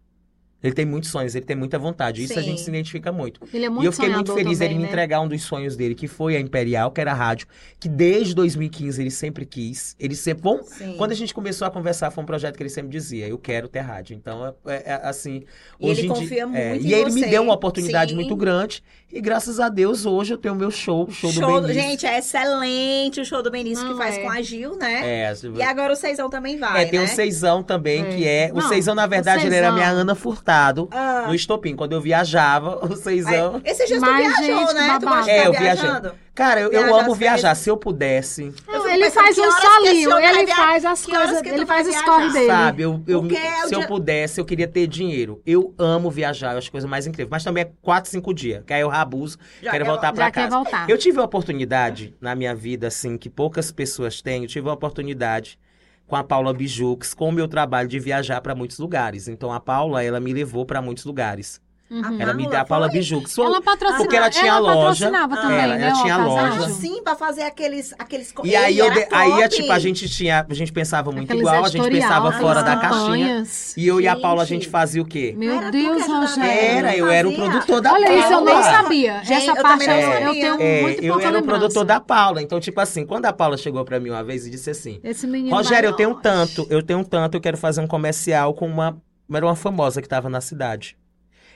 [0.62, 2.22] Ele tem muitos sonhos, ele tem muita vontade.
[2.22, 2.50] Isso a Sim.
[2.50, 3.40] gente se identifica muito.
[3.52, 4.88] Ele é muito E eu fiquei muito feliz também, ele me né?
[4.88, 7.46] entregar um dos sonhos dele, que foi a Imperial, que era a rádio,
[7.80, 9.96] que desde 2015 ele sempre quis.
[9.98, 10.42] Ele sempre.
[10.42, 10.94] Bom, Sim.
[10.96, 13.66] quando a gente começou a conversar, foi um projeto que ele sempre dizia: Eu quero
[13.68, 14.14] ter rádio.
[14.14, 15.42] Então, é, é- é assim.
[15.80, 18.16] E hoje ele em dia- confia muito é, E ele me deu uma oportunidade Sim.
[18.16, 18.82] muito grande.
[19.14, 21.82] E graças a Deus, hoje eu tenho o meu show, o show, Show do Benício.
[21.90, 24.22] Gente, é excelente o show do Benício que faz é.
[24.22, 25.00] com a Gil, né?
[25.28, 27.04] É, E agora o Seizão também vai, é, tem né?
[27.04, 28.04] o Seizão também, É.
[28.16, 28.50] que é.
[28.54, 31.76] O Não, Seizão, na o verdade, ele era minha Ana Furtado Ah, no Estopim.
[31.76, 33.60] Quando eu viajava, o Seizão.
[33.62, 34.86] Ai, dias tu Mas, viajou, gente, né?
[34.98, 35.06] Tu babado.
[35.06, 35.82] gosta de É, eu viajei.
[35.82, 36.12] viajando?
[36.34, 37.54] Cara, eu, eu amo viajar.
[37.54, 38.54] Se eu pudesse.
[38.72, 42.02] Eu ele pensando faz que um solinho, ele via- faz as coisas, ele faz os
[42.02, 42.46] corre dele.
[42.46, 45.40] Sabe, eu, eu, é se eu pudesse, eu queria ter dinheiro.
[45.46, 47.28] Eu amo viajar, eu acho coisa mais incrível.
[47.30, 48.62] Mas também é 4, 5 dias.
[48.66, 50.56] Que aí eu rabuzo, Já quero quer voltar pra Já quer casa.
[50.56, 50.88] voltar.
[50.90, 54.42] Eu tive a oportunidade na minha vida, assim, que poucas pessoas têm.
[54.42, 55.58] Eu tive a oportunidade
[56.06, 59.28] com a Paula Bijux, com o meu trabalho de viajar pra muitos lugares.
[59.28, 61.60] Então a Paula, ela me levou pra muitos lugares.
[61.92, 62.16] Uhum.
[62.18, 62.98] Ela me Paula deu a Paula foi?
[62.98, 63.36] Bijux.
[63.38, 65.06] Ela patrocina, Porque ela tinha loja.
[65.10, 65.88] patrocinava também, Ela- né?
[65.88, 66.64] ela tinha loja.
[66.64, 68.32] Ah, sim, pra fazer aqueles, aqueles...
[68.44, 70.46] E aí, eu de- aí é, tipo, a gente tinha.
[70.48, 73.44] A gente pensava muito Aqueles igual, a gente pensava fora da caixinha.
[73.76, 74.22] E eu e a Gente.
[74.22, 75.34] Paula, a gente fazia o quê?
[75.36, 76.50] Meu Era Deus, Rogério.
[76.50, 78.70] Era, eu era o produtor da Olha isso, eu nem Paula.
[78.70, 79.24] sabia.
[79.24, 82.40] Gente, Essa eu parte eu, tenho É, muito eu era o produtor da Paula.
[82.42, 85.26] Então, tipo assim, quando a Paula chegou pra mim uma vez e disse assim: Esse
[85.26, 88.54] menino Rogério, eu tenho um tanto, eu tenho um tanto, eu quero fazer um comercial
[88.54, 88.96] com uma.
[89.32, 90.96] Era uma famosa que tava na cidade.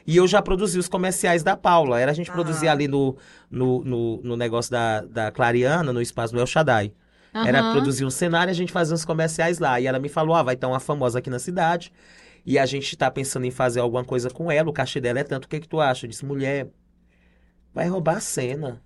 [0.07, 2.01] E eu já produzi os comerciais da Paula.
[2.01, 2.35] Era a gente Ah.
[2.35, 3.17] produzia ali no,
[3.51, 6.93] no, no, no negócio da, da Clariana, no espaço do El Shaddai.
[7.35, 7.73] Era Aham.
[7.73, 9.79] produzir um cenário e a gente fazia uns comerciais lá.
[9.81, 11.93] E ela me falou: ah, vai ter uma famosa aqui na cidade.
[12.47, 14.71] E a gente tá pensando em fazer alguma coisa com ela.
[14.71, 15.47] O cachê dela é tanto.
[15.47, 16.07] O que, que tu acha?
[16.07, 16.69] Eu disse, mulher,
[17.75, 18.81] vai roubar a cena.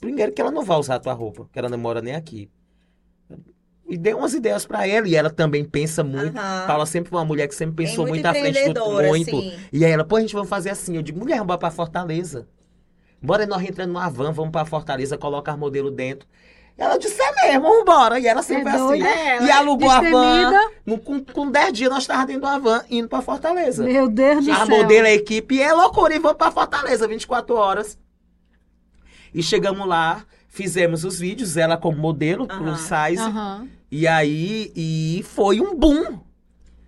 [0.00, 2.48] Primeiro que ela não vai usar a tua roupa, que ela não mora nem aqui.
[3.88, 5.06] E dei umas ideias pra ela.
[5.06, 6.38] E ela também pensa muito.
[6.38, 6.66] Aham.
[6.66, 9.36] Paula sempre foi uma mulher que sempre pensou muito muito à frente do muito.
[9.36, 9.52] assim.
[9.72, 10.96] E aí ela, pô, a gente vai fazer assim.
[10.96, 12.46] Eu digo, mulher, vamos pra Fortaleza.
[13.20, 16.26] Bora nós entrando numa van, vamos pra Fortaleza, coloca as modelos dentro.
[16.76, 18.18] Ela disse, é mesmo, vambora.
[18.18, 18.86] E ela sempre É assim.
[18.86, 19.06] doida.
[19.08, 20.02] É, E alugou a van.
[20.50, 20.70] Destemida.
[20.84, 23.84] No- com, com 10 dias nós estávamos dentro da van, indo pra Fortaleza.
[23.84, 24.68] Meu Deus do A céu.
[24.78, 26.14] modelo, a equipe, é loucura.
[26.14, 27.96] E vamos pra Fortaleza, 24 horas.
[29.32, 30.24] E chegamos lá,
[30.54, 32.58] fizemos os vídeos, ela como modelo, Aham.
[32.62, 33.68] plus size.
[33.90, 36.20] E aí, e foi um boom.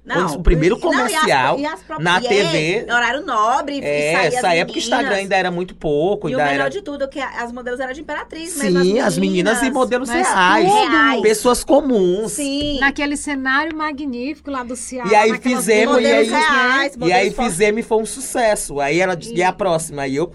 [0.05, 2.85] Não, o primeiro e- comercial não, e as- e as próprias- na e TV.
[2.87, 5.19] É, horário nobre, É, as essa época o Instagram meninas.
[5.19, 6.69] ainda era muito pouco, E o melhor era.
[6.71, 10.73] de tudo é que as modelos eram de Imperatriz, Sim, as meninas e modelos reais.
[10.73, 11.23] Reais.
[11.23, 12.31] Pessoas comuns.
[12.33, 12.79] Sim.
[12.79, 15.11] Naquele cenário magnífico lá do Ceará.
[15.11, 18.79] E aí fizemos, e aí- reais, E aí fizemos e foi um sucesso.
[18.81, 20.03] Aí ela disse, E- e a próxima?
[20.03, 20.31] Aí eu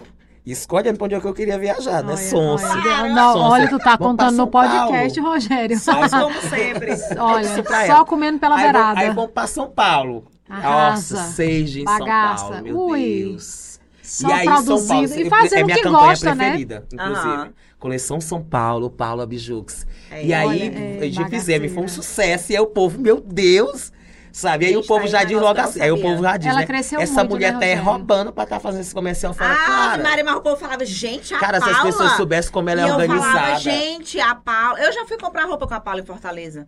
[0.45, 2.13] escolhendo pra onde é que eu queria viajar, né?
[2.13, 2.69] Olha, Sonsa.
[2.71, 3.45] olha, não, Sonsa.
[3.47, 4.69] olha, tu tá Vamos contando no São Paulo.
[4.87, 5.79] podcast, Rogério.
[5.79, 6.91] Somos como sempre.
[7.19, 8.05] Olha, só ela.
[8.05, 8.85] comendo pela Aí, beirada.
[8.95, 10.25] vamos- aí vamos pra São Paulo.
[10.49, 11.15] Arrasa.
[11.15, 12.37] Nossa, seja em Bagaça.
[12.39, 12.99] São Paulo, meu Ui.
[13.29, 13.79] Deus.
[14.03, 16.35] Só e aí, São Paulo produzindo e eu- fazendo é o minha que campanha gosta,
[16.35, 16.43] né?
[16.43, 17.27] preferida, inclusive.
[17.29, 17.49] Aham.
[17.79, 19.87] Coleção São Paulo, Paula Bijux.
[20.11, 22.51] É, e aí, olha, é a gente fizemos, foi um sucesso.
[22.51, 23.91] E aí o povo, meu Deus,
[24.31, 24.65] sabe?
[24.65, 25.81] E aí o povo tá já diz logo eu assim.
[25.81, 26.65] Aí o povo já diz, Ela né?
[26.65, 29.33] cresceu Essa muito, mulher né, tá é roubando pra estar fazendo esse comercial.
[29.33, 31.77] Fala, Ah, mas o povo falava, gente, a cara, se Paula...
[31.77, 33.31] as pessoas soubessem como ela é e eu organizada.
[33.31, 34.79] falava, gente, a Paula...
[34.79, 36.67] Eu já fui comprar roupa com a Paula em Fortaleza.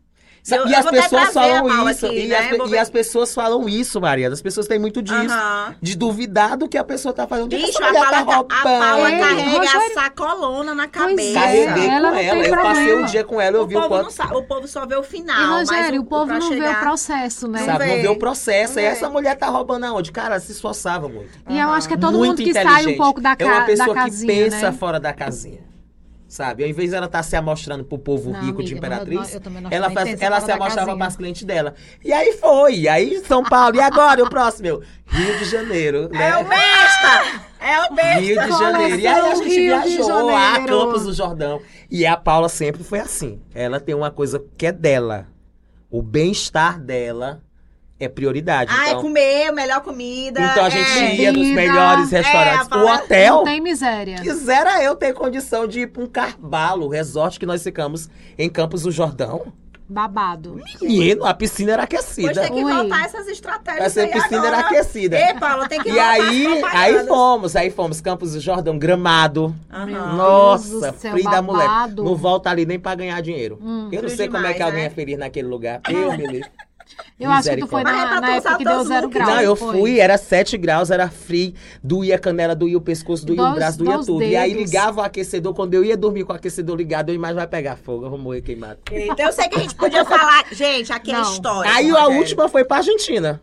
[0.51, 2.05] Eu- e eu as pessoas falam isso.
[2.05, 2.37] aqui, e, né?
[2.61, 4.27] as, e as pessoas falam isso, Maria.
[4.27, 5.33] As pessoas têm muito disso.
[5.33, 5.75] Aham.
[5.81, 7.47] De duvidar do que a pessoa tá fazendo.
[7.47, 11.39] Bicho, Essa a mulher Paula, tá a Paula carrega Rogério- a sacolona na cabeça.
[11.39, 12.45] é, Carreguei ela com não ela.
[12.45, 13.01] Eu passei problema.
[13.01, 14.03] um dia com ela, eu o, vi o povo quanto.
[14.03, 15.49] não sabe, o povo só vê o E, final.
[15.51, 16.77] mas Rogério, o povo pra não vê chegar...
[16.77, 17.59] o processo, né?
[17.65, 18.01] Sabe, não vê.
[18.01, 18.73] vê o processo.
[18.75, 18.91] Não E vê.
[18.91, 20.11] essa mulher tá roubando aonde?
[20.11, 21.31] Cara, se esforçava muito.
[21.49, 23.61] E eu acho que é todo mundo que sai um pouco da, ca É uma
[23.65, 24.77] pessoa que casinha, pensa né?
[24.77, 25.59] fora da casinha.
[26.33, 26.63] Sabe?
[26.63, 29.39] Ao invés dela estar se amostrando pro povo Não, rico de amiga, Imperatriz, não, eu
[29.39, 31.75] também não ela, faz, ela se amostrava para as clientes dela.
[32.03, 32.87] E aí foi.
[32.87, 33.75] Aí São Paulo.
[33.75, 34.19] E agora?
[34.19, 34.63] E o próximo?
[34.63, 34.81] meu?
[35.05, 36.09] Rio de Janeiro.
[36.09, 36.29] Né?
[36.29, 37.43] É o besta!
[37.59, 38.19] É o besta!
[38.19, 38.95] Rio de Janeiro.
[38.99, 40.59] E aí a gente Rio de viajou a.
[40.65, 41.61] Campos do Jordão.
[41.91, 43.39] E a Paula sempre foi assim.
[43.53, 45.27] Ela tem uma coisa que é dela.
[45.87, 47.43] O bem-estar dela
[47.99, 48.71] é prioridade.
[48.73, 50.41] Ah, é então, comer, melhor comida.
[50.41, 51.15] então a gente é.
[51.15, 52.67] ia nos melhores É, restaurantes.
[52.71, 54.17] a o hotel, Não tem miséria.
[54.21, 58.83] quisera eu ter condição de ir pra um Carvalho, resort que nós ficamos em Campos
[58.83, 59.53] do Jordão.
[59.87, 60.59] Babado.
[60.81, 62.41] Menino, a piscina era Pois aquecida.
[62.41, 62.73] tem que Ui.
[62.73, 64.67] voltar essas estratégias Essa aí piscina era agora.
[64.77, 65.19] aquecida.
[65.19, 69.53] Ei, Paulo, tem que E aí, aí fomos, aí fomos, Campos do Jordão, Gramado.
[69.85, 71.67] Meu Nossa, frio da mulher.
[71.97, 73.59] Não volta ali nem pra ganhar dinheiro.
[73.61, 73.89] Hum.
[73.91, 74.87] Eu não sei como é que demais, alguém né?
[74.87, 75.81] é feliz naquele lugar.
[75.87, 76.43] Eu me.
[77.19, 79.13] Eu acho que tu foi é na, pra na tu época que deu zero looks.
[79.21, 79.35] grau.
[79.35, 79.79] Não, eu foi.
[79.79, 83.77] fui, era 7 graus, era frio, doía a canela, doía o pescoço, doía o braço,
[83.77, 84.23] doía tudo.
[84.23, 84.71] E aí dedos.
[84.71, 87.75] ligava o aquecedor, quando eu ia dormir com o aquecedor ligado, eu mais vai pegar
[87.77, 88.79] fogo, eu vou morrer queimado.
[88.91, 90.45] Então eu sei que a gente podia falar.
[90.51, 91.21] Gente, aqui é Não.
[91.31, 91.71] história.
[91.73, 93.41] Aí a última foi pra Argentina.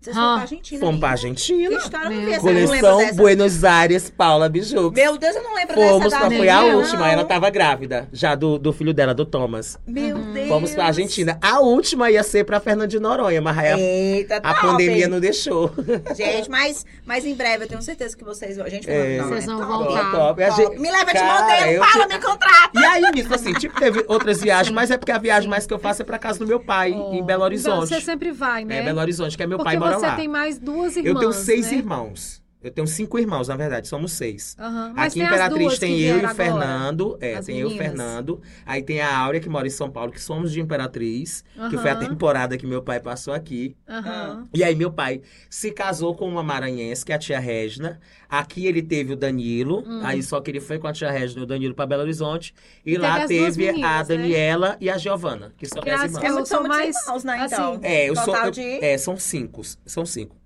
[0.00, 0.34] Vocês foram Ah.
[0.34, 0.80] pra Argentina.
[0.80, 1.18] Fomos pra ainda?
[1.20, 1.74] Que Argentina.
[1.76, 3.14] história Meu vi essa, eu não lembro Coleção dessa.
[3.14, 4.94] Buenos Aires, Paula Bijux.
[4.94, 6.76] Meu Deus, eu não lembro Fomos, dessa da foi a Não.
[6.78, 9.76] última, ela tava grávida, já do, do filho dela, do Thomas.
[9.86, 10.48] Meu Deus.
[10.48, 11.36] Fomos pra Argentina.
[11.42, 14.60] A última ia ser pra Fernando de Noronha, mas aí Eita, a top.
[14.68, 15.72] pandemia não deixou.
[16.14, 18.66] Gente, mas, mas em breve eu tenho certeza que vocês vão.
[18.66, 19.18] A gente É.
[19.18, 20.10] não, Vocês é vão voltar.
[20.12, 20.42] Top.
[20.42, 20.56] Top.
[20.56, 22.70] gente- Me leva de modelo, fala, te- me contrata.
[22.80, 25.74] E aí, nisso, assim, tipo, teve outras viagens, mas é porque a viagem mais que
[25.74, 27.88] eu faço é pra casa do meu pai, Oh, em Belo Horizonte.
[27.88, 28.78] Você sempre vai, né?
[28.78, 30.16] É, Belo Horizonte, que é meu Porque pai você lá.
[30.16, 31.78] tem mais duas irmãs, Eu tenho seis né?
[31.78, 32.42] irmãos.
[32.68, 34.54] Eu tenho cinco irmãos, na verdade, somos seis.
[34.94, 36.28] Mas Aqui em Imperatriz duas tem eu e o.
[36.28, 37.18] Fernando.
[37.20, 37.88] É, As tem eu e o meninas.
[37.88, 38.40] Fernando.
[38.66, 41.90] Aí tem a Áurea, que mora em São Paulo, que somos de Imperatriz, que foi
[41.90, 43.74] a temporada que meu pai passou aqui.
[43.88, 44.44] Aham.
[44.54, 47.98] E aí meu pai se casou com uma maranhense, que é a tia Regina.
[48.28, 50.00] Aqui ele teve o Danilo, Hum.
[50.04, 52.54] aí só que ele foi com a tia Regina e o Danilo pra Belo Horizonte.
[52.84, 54.16] E, E lá teve as duas teve a meninas, né?
[54.16, 56.20] Daniela e a Giovana, que são minhas as irmãs.
[56.20, 57.80] que É eu sou mais, irmãos, né, assim, então?
[57.82, 58.36] É, eu sou.
[58.36, 58.84] Eu- de...
[58.84, 59.62] É, são cinco.
[59.86, 60.36] São cinco.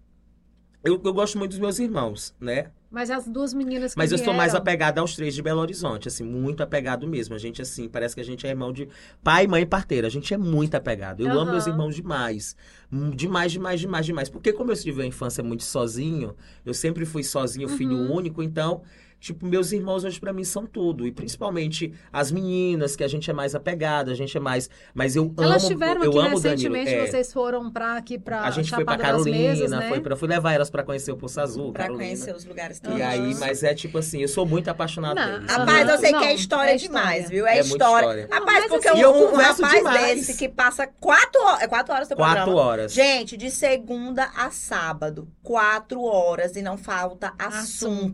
[0.85, 2.71] Eu, eu gosto muito dos meus irmãos, né?
[2.91, 5.61] Mas as duas meninas que Mas eu sou mais vieram- apegado aos três de Belo
[5.61, 7.35] Horizonte, assim, muito apegado mesmo.
[7.35, 8.87] A gente, assim, parece que a gente é irmão de
[9.23, 10.07] pai, mãe e parteira.
[10.09, 11.21] A gente é muito apegado.
[11.21, 11.51] Eu amo Aham.
[11.53, 12.55] meus irmãos demais.
[12.93, 14.29] Hum, Demais, demais, demais, demais.
[14.29, 18.13] Porque como eu tive uma infância muito sozinho, eu sempre fui sozinho, filho Uhum.
[18.17, 18.83] único, então,
[19.23, 21.07] tipo, meus irmãos hoje pra mim são tudo.
[21.07, 24.69] E principalmente as meninas, que a gente é mais apegado, a gente é mais.
[24.93, 25.57] Mas eu Elas amo.
[25.59, 26.75] estiveram eu aqui amo o Danilo.
[26.75, 27.07] recentemente, É.
[27.07, 29.89] vocês foram pra, aqui pra A gente foi pra Chapada das Carolina, Mesas, né?
[29.89, 32.05] foi pra, fui levar elas pra conhecer o Poço Azul, Pra Carolina.
[32.05, 32.99] conhecer os lugares que Aham.
[32.99, 35.51] E aí, mas é tipo assim, eu sou muito apaixonado Não, deles.
[35.53, 37.03] Rapaz, eu sei Não, que é história é história.
[37.05, 37.47] demais, viu?
[37.47, 37.97] É, É história.
[38.23, 38.29] história.
[38.31, 40.17] Rapaz, porque assim- um, E eu um converso rapaz demais.
[40.17, 41.63] desse que passa quatro horas.
[41.63, 42.61] É quatro horas teu Quatro programa?
[42.69, 42.93] horas.
[42.93, 47.53] Gente, de segunda a sábado, quatro horas e não falta assunto,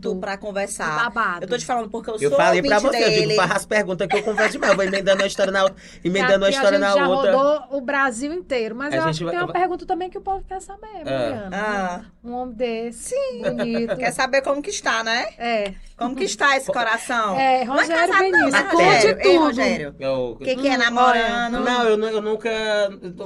[0.09, 0.17] Assunto.
[0.21, 0.98] pra conversar.
[1.05, 1.45] Babado.
[1.45, 3.27] Eu tô te falando porque eu, Eu sou falei pra você, eu dele.
[3.29, 4.71] digo, faz as perguntas que eu converso demais.
[4.73, 7.33] Eu vou emendando uma história na outra, emendando uma história a gente na já outra.
[7.37, 8.75] rodou o Brasil inteiro.
[8.75, 10.61] Mas A eu gente acho que vai- tem uma pergunta também que o povo quer
[10.61, 11.51] saber, Mariana.
[11.53, 13.97] Ah, Um homem desse, bonito.
[13.97, 15.29] quer saber como que está, né?
[15.39, 15.73] É.
[15.97, 17.37] Como que está esse coração?
[17.39, 19.09] É, Não é Rogério casado não, Benício, conte Rogério?
[19.09, 19.39] Ei, tudo.
[19.45, 21.61] Rogério, Eu- o que, que é Hum, namorando?
[21.61, 22.49] Não, eu, eu nunca.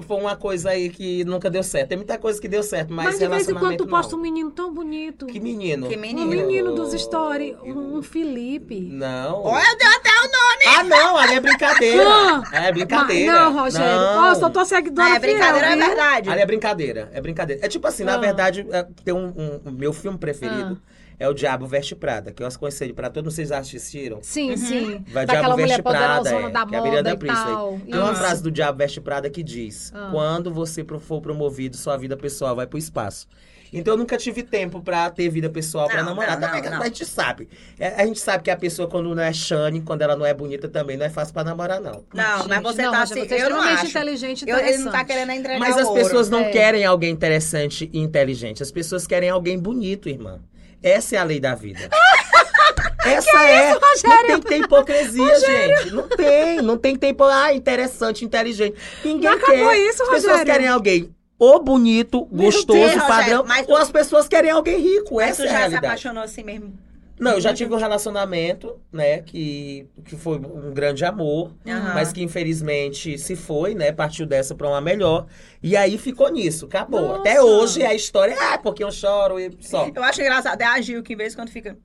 [0.06, 1.88] Foi uma coisa aí que nunca deu certo.
[1.90, 4.16] Tem muita coisa que deu certo, mas, Mas, de vez em quando tu posta um
[4.18, 4.22] não.
[4.22, 5.26] menino tão bonito.
[5.26, 5.86] Que menino?
[5.88, 6.26] Que Um menino?
[6.26, 8.80] menino dos stories, um, Felipe.
[8.80, 9.42] Não.
[9.44, 10.78] Olha, deu até o nome.
[10.78, 12.04] Ah, não, ali é brincadeira.
[12.08, 12.42] Ah!
[12.52, 13.32] é brincadeira.
[13.32, 13.86] Mas, não, Rogério.
[14.00, 14.22] Não.
[14.22, 16.30] Nossa, eu tô seguidora Ah, é brincadeira, fiel, é verdade.
[16.30, 17.64] Ali é brincadeira, é brincadeira.
[17.64, 18.18] É tipo assim, na Ah.
[18.18, 20.80] verdade, é, tem um, um- o meu filme preferido
[21.18, 24.18] é o Diabo Veste Prada, que eu aconselho pra todos vocês assistiram.
[24.22, 25.04] Sim, sim.
[25.08, 27.54] Vai Daquela Diabo Veste Prada, é, da que é a Miriam moda da e Priestley.
[27.54, 27.80] tal.
[27.90, 30.08] Tem uma frase do Diabo Veste Prada que diz: Ah.
[30.10, 33.28] Quando você pro- for promovido, sua vida pessoal vai pro espaço.
[33.72, 36.38] Então eu nunca tive tempo pra ter vida pessoal pra Não, namorar.
[36.38, 36.82] não, Também não, que não.
[36.82, 37.48] a gente sabe.
[37.78, 40.34] É, a gente sabe que a pessoa, quando não é Shane, quando ela não é
[40.34, 42.04] bonita, também não é fácil pra namorar, não.
[42.12, 43.86] Não, mas Gente, você não, tá Rogério, assim, você é eu não acho.
[43.86, 46.02] inteligente Eu- ele não tá querendo entregar Mas as ouro.
[46.02, 46.50] pessoas não É.
[46.50, 48.62] querem alguém interessante e inteligente.
[48.62, 50.40] As pessoas querem alguém bonito, irmã.
[50.82, 51.88] Essa é a lei da vida.
[53.04, 53.72] Essa é.
[53.72, 55.90] não tem que ter hipocrisia, gente.
[55.92, 56.62] Não tem.
[56.62, 57.24] Não tem que ter hipo...
[57.24, 58.76] Ah, interessante, inteligente.
[59.04, 59.78] Ninguém Não acabou quer.
[59.78, 60.44] isso, As pessoas Rogério?
[60.52, 61.14] querem alguém
[61.44, 65.16] ou bonito, gostoso, Deus, Rogério, padrão, mas ou tu- as pessoas querem alguém rico.
[65.16, 65.86] Mas Essa tu é a já se realidade.
[65.86, 66.72] apaixonou assim mesmo?
[67.18, 71.94] Não, eu já tive um relacionamento, né, que, que foi um grande amor, Aham.
[71.94, 75.26] mas que infelizmente se foi, né, partiu dessa pra uma melhor,
[75.62, 77.00] e aí ficou nisso, acabou.
[77.00, 77.20] Nossa.
[77.20, 79.88] Até hoje a história, ah, porque eu choro e só.
[79.94, 80.60] Eu acho engraçado.
[80.60, 81.76] É a Gil que, em vez quando fica.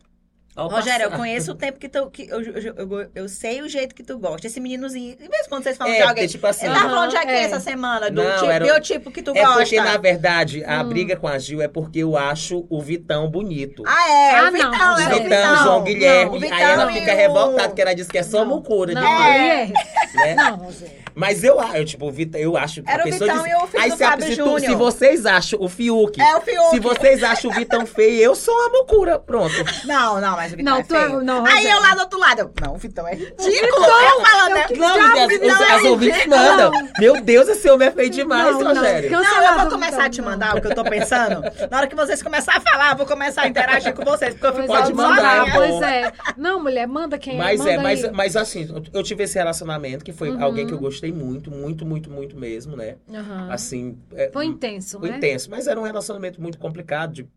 [0.58, 2.10] Ao Rogério, eu conheço o tempo que tu.
[2.10, 4.47] Que eu, eu, eu, eu sei o jeito que tu gosta.
[4.47, 5.16] Esse meninozinho.
[5.22, 6.28] Em vez quando vocês falam É, de alguém.
[6.28, 7.43] tipo assim, Aham, falando de alguém é.
[7.43, 9.60] essa semana, do Não, tipo, era- biotipo que tu É gosta.
[9.60, 10.89] porque, na verdade, a Hum.
[10.89, 13.84] briga com a Gil é porque eu acho o Vitão bonito.
[13.86, 14.36] Ah, é.
[14.39, 14.97] Ah, o Vitão, não, é o.
[15.10, 15.58] Vitão, Vitão.
[15.64, 16.39] João Guilherme.
[16.39, 18.47] Não, o aí ela Vitão fica o- revoltada, porque ela diz que é só Não.
[18.55, 19.68] mucura Não, de é.
[20.16, 20.36] né?
[20.36, 20.88] Não, Rosé.
[21.18, 23.51] Mas eu, eu tipo, o Vitão, eu acho que Era a o pessoa Vitão diz-
[23.51, 26.36] e o filho Aí do se, Fábio se, tu- se vocês acham o Fiuk, É
[26.38, 26.70] o Fiuk.
[26.70, 29.18] se vocês acham o Vitão feio, eu sou uma loucura.
[29.18, 29.53] Pronto.
[29.86, 31.22] Não, não, mas o Vitão Não, é tu é- feio.
[31.22, 33.45] não, Aí eu lá do outro lado, eu, não, o Vitão é ridículo.
[33.86, 34.65] eu falando, né?
[34.78, 36.41] Não, Diabo, as, Vitão os- é as ouvintes ridículo.
[36.43, 36.72] mandam.
[36.99, 38.76] Meu Deus, esse homem é feio demais, Não, não.
[38.76, 39.09] Rogério.
[39.09, 40.30] Cancelado, Não, eu vou não, começar a te não.
[40.30, 41.41] mandar o que eu tô pensando.
[41.72, 44.45] Na hora que vocês começarem a falar, eu vou começar a interagir com vocês, porque
[44.45, 45.53] eu fico Pois Pode é, falando mandar, sozinha.
[45.53, 45.80] pô.
[45.80, 46.11] Pois é.
[46.38, 48.11] Não, mulher, manda quem Mas manda é, mas, aí.
[48.11, 50.43] mas assim, eu- eu tive esse relacionamento que foi Uhum.
[50.43, 52.97] alguém que eu gostei muito, muito, muito, muito mesmo, né?
[53.10, 53.49] Aham.
[53.51, 53.97] Assim.
[54.14, 55.18] é, Foi intenso, foi né?
[55.18, 57.14] intenso, mas era um relacionamento muito complicado.
[57.14, 57.28] De,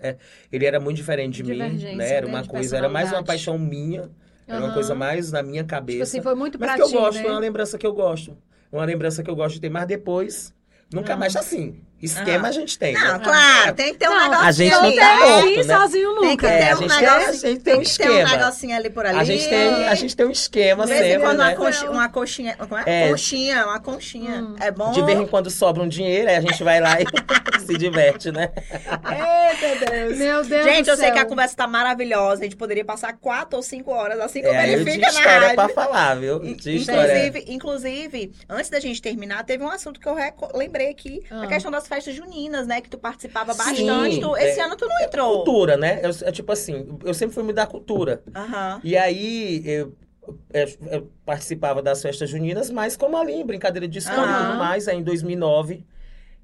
[0.00, 0.16] é,
[0.50, 2.10] ele era muito diferente de mim, né?
[2.14, 4.10] Era né, uma de coisa, era mais uma paixão minha,
[4.48, 6.16] era uma coisa mais na minha Tipo cabeça.
[6.16, 7.28] assim, foi muito mas que eu gosto, né?
[7.28, 8.36] é uma lembrança que eu gosto.
[8.72, 10.54] Uma lembrança que eu gosto de ter, mas depois,
[10.92, 11.20] nunca Aham.
[11.20, 11.80] mais assim.
[12.02, 12.48] Esquema Aham.
[12.48, 12.94] a gente tem.
[12.94, 13.20] Não, né?
[13.22, 15.18] claro, tem que ter um Não, negocinho a gente ali, não tá né?
[15.26, 15.76] morto, né?
[15.78, 16.48] sozinho Tem que nunca.
[16.48, 17.82] ter É, a um gente tem- negócio, a gente tem tem um que ter um
[17.82, 18.36] esquema.
[18.36, 19.18] negocinho ali por ali.
[19.18, 21.44] A gente, tem, a gente tem um esquema De vez em sempre, quando né?
[21.48, 22.56] uma, coxinha, uma coxinha.
[22.56, 22.82] Como é?
[22.86, 23.08] É.
[23.10, 24.42] Conchinha, uma conchinha.
[24.42, 24.56] Hum.
[24.60, 24.92] É bom.
[24.92, 27.04] De vez em quando sobra um dinheiro, aí a gente vai lá e
[27.66, 28.50] se diverte, né?
[29.10, 30.18] Eita Deus.
[30.18, 32.40] Meu Deus Gente, do eu sei que a conversa tá maravilhosa.
[32.40, 35.08] A gente poderia passar quatro ou cinco horas, assim É, como eu ele fica na
[35.08, 35.54] história rádio.
[35.56, 36.44] pra falar, viu?
[36.44, 37.26] In- Tinha história.
[37.26, 40.16] Inclusive, inclusive, antes da gente terminar, teve um assunto que eu
[40.54, 41.22] lembrei aqui.
[41.30, 41.42] Ah.
[41.44, 42.80] A questão das festas juninas, né?
[42.80, 44.20] Que tu participava Sim, bastante.
[44.20, 44.64] Tu- esse é.
[44.64, 45.36] ano tu não entrou.
[45.44, 46.00] Cultura, né?
[46.02, 48.22] Eu, é tipo assim, eu sempre fui me dar cultura.
[48.34, 48.80] Aham.
[48.82, 49.94] E aí eu,
[50.54, 54.46] eu- eu participava das festas juninas, mas como ali, em brincadeira de escola e Aham.
[54.46, 54.88] tudo mais.
[54.88, 55.84] Aí em 2009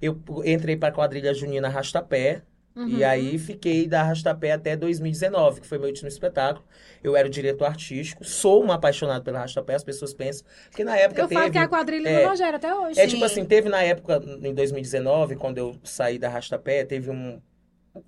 [0.02, 2.42] eu entrei pra quadrilha junina Rastapé.
[2.74, 2.88] Uhum.
[2.98, 6.62] E aí fiquei da Rastapé até 2019, que foi meu último espetáculo.
[7.02, 10.96] Eu era o diretor artístico, sou um apaixonado pela Rastapé, as pessoas pensam que na
[10.96, 11.40] época Eu teve...
[11.40, 13.00] falo que é a quadrilha é, do Rogério até hoje.
[13.00, 13.14] É Sim.
[13.14, 17.40] tipo assim, teve na época, em 2019, quando eu saí da Rastapé, teve um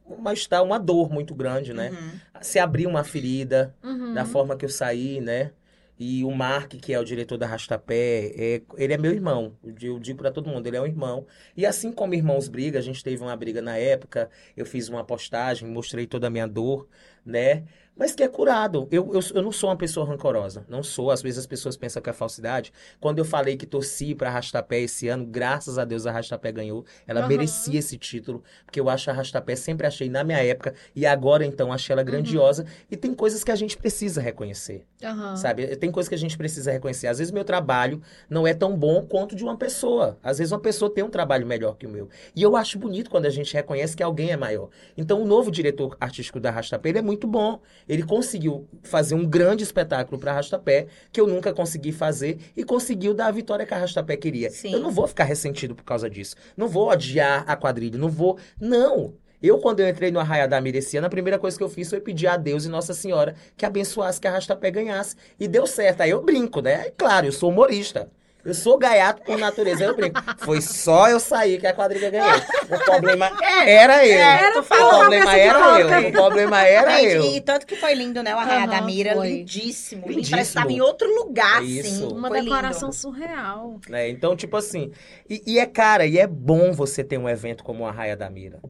[0.07, 1.91] uma, está- uma dor muito grande, né?
[1.91, 2.43] Uhum.
[2.43, 4.13] Se abriu uma ferida Uhum.
[4.13, 5.53] da forma que eu saí, né?
[5.99, 9.55] E o Mark, que é o diretor da Rastapé, é, ele é meu irmão.
[9.65, 11.27] Eu digo- Eu digo pra todo mundo, ele é um irmão.
[11.57, 15.03] E assim como irmãos brigam, a gente teve uma briga na época, eu fiz uma
[15.03, 16.87] postagem, mostrei toda a minha dor,
[17.25, 17.65] né?
[17.99, 18.87] Mas que é curado.
[18.91, 20.65] Eu, eu, eu não sou uma pessoa rancorosa.
[20.69, 21.11] Não sou.
[21.11, 22.73] Às vezes as pessoas pensam que é falsidade.
[23.01, 26.85] Quando eu falei que torci pra Arrastapé esse ano, graças a Deus a Arrastapé ganhou.
[27.07, 27.29] Ela Aham.
[27.29, 28.43] merecia esse título.
[28.65, 30.75] Porque eu acho a Arrastapé, sempre achei na minha época.
[30.95, 32.65] E agora, então, achei ela grandiosa.
[32.91, 34.87] E tem coisas que a gente precisa reconhecer.
[35.03, 35.37] Aham.
[35.37, 35.77] Sabe?
[35.77, 37.09] Tem coisas que a gente precisa reconhecer.
[37.09, 40.19] Às vezes meu trabalho não é tão bom quanto de uma pessoa.
[40.23, 42.09] Às vezes uma pessoa tem um trabalho melhor que o meu.
[42.35, 44.69] E eu acho bonito quando a gente reconhece que alguém é maior.
[44.97, 47.61] Então o novo diretor artístico da Rastapé, ele é muito bom.
[47.89, 53.15] Ele conseguiu fazer um grande espetáculo para Rastapé, que eu nunca consegui fazer, e conseguiu
[53.15, 54.51] dar a vitória que a Rastapé queria.
[54.51, 54.73] Sim.
[54.73, 56.37] Eu não vou ficar ressentido por causa disso.
[56.57, 58.39] Não vou odiar a quadrilha, não vou...
[58.61, 59.15] Não!
[59.41, 62.01] Eu, quando eu entrei no Arraia da ano, a primeira coisa que eu fiz foi
[62.01, 65.15] pedir a Deus e Nossa Senhora que abençoasse que a Rastapé ganhasse.
[65.39, 66.01] E deu certo.
[66.01, 66.89] Aí eu brinco, né?
[66.89, 68.11] E claro, eu sou humorista.
[68.49, 70.19] Eu sou gaiato por natureza, eu brinco.
[70.39, 72.29] Foi só eu sair que a quadrilha ganhou.
[72.71, 73.31] O problema
[73.67, 74.19] era eu.
[74.19, 76.09] É, tu o falou, problema era eu.
[76.09, 77.25] O problema era eu.
[77.25, 78.35] E tanto que foi lindo, né?
[78.35, 79.29] O Arraia Aham, da Mira, foi.
[79.29, 80.01] lindíssimo.
[80.03, 80.31] lindo, Lindíssimo.
[80.37, 81.89] Parece que tava em outro lugar, Isso.
[81.89, 82.07] assim.
[82.17, 82.51] Uma Foi lindo.
[82.51, 83.79] decoração surreal.
[83.89, 84.09] né?
[84.09, 84.91] Então, tipo assim,
[85.29, 88.31] e, e é cara, e é bom você ter um evento como a Raia da
[88.31, 88.61] Mira.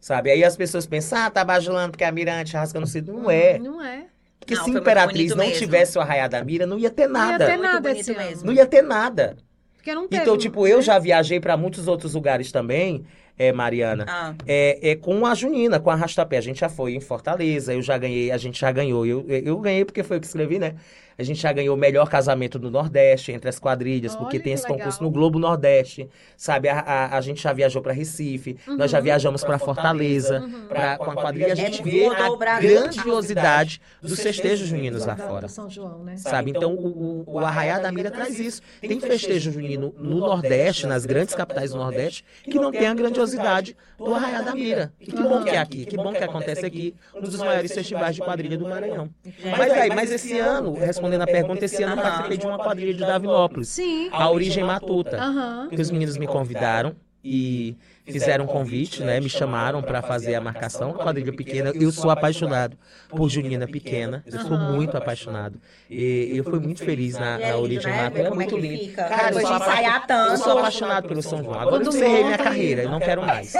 [0.00, 0.30] Sabe?
[0.30, 3.12] Aí as pessoas pensam, ah, tá bajulando porque a Mirante rasga no cinto.
[3.12, 3.58] Não é.
[3.58, 4.06] Não é.
[4.40, 5.58] Porque Não, se Imperatriz não mesmo.
[5.58, 7.46] tivesse o Arraia da Mira, não ia ter Não ia nada.
[7.46, 8.46] ter nada esse mesmo.
[8.46, 9.36] Não ia ter nada.
[9.76, 10.22] Porque não teve.
[10.22, 13.04] Então, tipo, eu já viajei pra muitos outros lugares também,
[13.38, 14.04] é, Mariana.
[14.08, 16.38] Ah, É, é com a Junina, com a Rastapé.
[16.38, 19.04] A gente já foi em Fortaleza, eu já ganhei, a gente já ganhou.
[19.06, 20.74] Eu, eu ganhei porque foi eu que escrevi, né?
[21.18, 24.52] A gente já ganhou o melhor casamento do Nordeste entre as quadrilhas, porque Olha tem
[24.52, 25.02] que esse concurso legal.
[25.02, 26.68] no Globo Nordeste, sabe?
[26.68, 29.04] A, a, a gente já viajou pra Recife, nós já Uhum.
[29.04, 30.66] viajamos pra Fortaleza, Uhum.
[30.68, 31.52] pra, com a quadrilha.
[31.52, 35.48] A gente É, vê a grandiosidade dos festejos juninos lá fora.
[35.48, 36.16] São João, né?
[36.16, 36.50] Sabe?
[36.50, 38.62] Então, o, o, o Arraiá da Mira traz isso.
[38.80, 43.76] Tem festejo junino no Nordeste, nas grandes capitais do Nordeste, que não tem a grandiosidade
[43.98, 44.92] do Arraiá da Mira.
[45.00, 48.14] E que bom que é aqui, que bom que acontece aqui, um dos maiores festivais
[48.14, 49.10] de quadrilha do Maranhão.
[49.56, 52.94] Mas aí, mas esse ano, respondendo a pergunta, esse ano eu participei de uma quadrilha
[52.94, 54.08] de Davinópolis, Sim.
[54.12, 55.16] a Origem Matuta.
[55.16, 55.68] Aham.
[55.68, 59.20] Que os meninos me convidaram e fizeram um convite, né?
[59.20, 60.92] Me chamaram para fazer a marcação.
[60.92, 61.70] Quadrilha pequena.
[61.74, 62.76] Eu sou apaixonado
[63.10, 64.22] por Junina Pequena.
[64.26, 65.60] Eu sou muito apaixonado.
[65.90, 68.10] E eu fui muito feliz na, é na lindo, Origem né?
[68.10, 68.92] Ver É é muito lindo.
[68.94, 71.60] Cara, eu sou de ensaiar Eu sou apaixonado pelo São João.
[71.60, 72.82] Agora eu Quando encerrei minha carreira.
[72.82, 73.52] Eu não quero mais.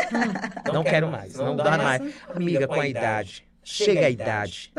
[0.72, 1.34] Não quero mais.
[1.34, 2.03] Não dá mais.
[2.34, 3.47] Amiga, com a idade.
[3.68, 4.72] Chega a idade.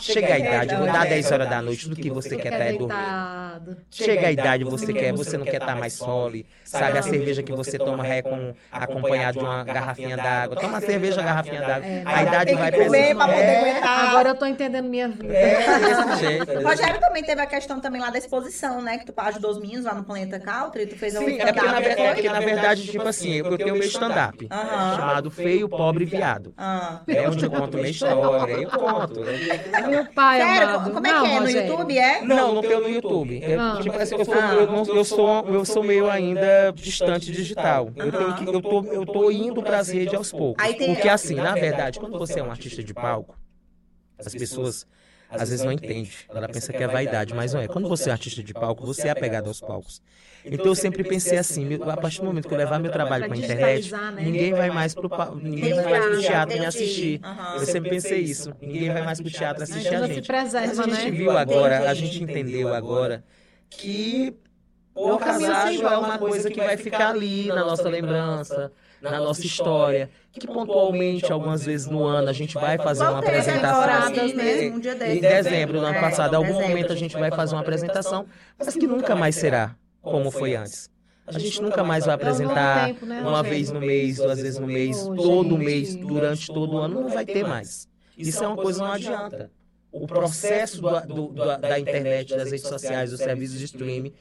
[0.00, 2.72] Chega a idade, vou dar 10 horas da noite, do que você quer estar é
[2.72, 2.94] dormir.
[2.94, 3.76] Deitado.
[3.90, 6.98] Chega a idade, você quer, você não quer estar mais sole, sabe?
[6.98, 10.56] A cerveja que você toma é com, acompanhado de uma garrafinha d'água.
[10.56, 11.86] Toma cerveja, garrafinha d'água.
[12.04, 14.08] A idade vai que comer pra poder É, aguentar.
[14.08, 15.32] Agora eu tô entendendo minha vida.
[15.32, 16.62] é desse jeito.
[16.62, 18.98] Rogério também teve a questão também lá da exposição, né?
[18.98, 21.80] Que tu ajudou os meninos lá no Planeta Country, tu fez um é porque, na,
[21.80, 24.48] é porque, na verdade, tipo assim, eu tenho meu stand-up,
[24.96, 26.54] chamado Feio, Pobre e Viado.
[27.06, 29.20] É onde eu conto minha história, eu conto.
[29.88, 30.68] Meu pai Sério?
[30.68, 30.92] amado.
[30.92, 31.34] Como é Não, que é?
[31.34, 31.70] No Rogério.
[31.70, 32.22] YouTube, é?
[32.22, 33.40] Não, não tenho no YouTube.
[33.42, 33.78] Eu, Ah.
[33.82, 37.90] tipo assim, eu sou, eu, não- eu sou, eu sou meio ainda distante digital.
[37.96, 40.64] Eu, tenho que, eu, tô, eu tô indo pras redes aos poucos.
[40.64, 43.36] Aí tem- Porque assim, na verdade, quando você é um artista de palco,
[44.18, 44.86] as pessoas
[45.30, 46.08] às vezes não entendem.
[46.28, 47.68] Ela pensa que é vaidade, mas não é.
[47.68, 50.00] Quando você é artista de palco, você é apegado aos palcos.
[50.44, 53.24] Então eu sempre pensei assim, meu- a partir do momento que eu levar meu trabalho
[53.26, 54.12] Pra pra internet, né?
[54.22, 55.10] ninguém vai mais pro
[55.42, 57.20] ninguém vai mais pro teatro me assistir.
[57.54, 58.54] Eu sempre pensei isso.
[58.60, 60.26] Ninguém vai mais pro teatro assistir Então a gente.
[60.26, 63.24] preserva, a gente viu agora, a gente entendeu agora
[63.68, 64.36] que
[64.94, 68.72] o casamento é uma coisa que vai ficar ali na nossa lembrança,
[69.10, 73.86] na nossa história, que pontualmente, algumas vezes no ano, a gente vai fazer uma apresentação.
[74.36, 74.66] né?
[74.66, 77.30] É, Um dia Em dezembro do ano É, passado, em algum momento a gente vai
[77.30, 78.26] fazer uma apresentação,
[78.58, 80.90] mas que nunca mais será como foi antes.
[81.26, 84.58] A gente nunca mais vai É apresentar tempo, né, uma vez no mês, duas vezes
[84.60, 87.88] no mês, todo mês, durante todo o ano, não vai ter mais.
[88.16, 89.50] Isso é uma coisa que não adianta.
[89.90, 94.12] O processo do- do- do- da internet, das redes sociais, dos serviços de streaming,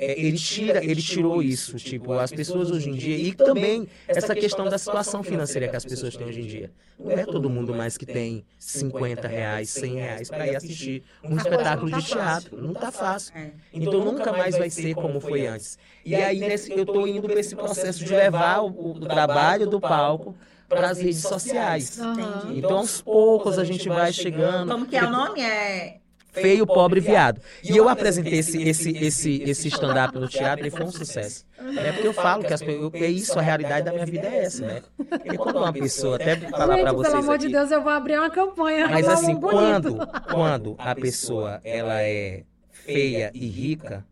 [0.00, 1.76] é, ele tira, ele tirou isso.
[1.76, 5.84] Tipo, as pessoas hoje em dia, e também essa questão da situação financeira que as
[5.84, 6.70] pessoas têm hoje em dia.
[6.98, 11.36] Não é todo mundo mais que tem 50 reais, 100 reais para ir assistir um
[11.36, 12.60] espetáculo de teatro.
[12.60, 13.36] Não tá fácil.
[13.36, 13.50] É.
[13.72, 15.78] Então nunca mais vai ser como foi antes.
[16.04, 19.80] E aí nesse, eu estou indo para esse processo de levar o, o trabalho do
[19.80, 20.34] palco
[20.68, 21.98] para as redes sociais.
[21.98, 22.52] Aham.
[22.54, 24.70] Então aos poucos a gente vai chegando.
[24.70, 25.40] Como que é o nome?
[25.40, 25.97] É...
[26.40, 27.40] Feio, pobre, viado.
[27.62, 31.46] E eu apresentei esse, esse, esse, esse stand-up no teatro e foi um sucesso.
[31.76, 34.44] É porque eu falo que as, eu- é isso, a realidade da minha vida é
[34.44, 34.82] essa, né?
[34.96, 38.18] Porque quando uma pessoa, até falar para vocês pelo amor de Deus, eu vou abrir
[38.18, 38.88] uma campanha.
[38.88, 39.98] mas assim, quando,
[40.30, 44.04] quando a pessoa ela é feia e rica,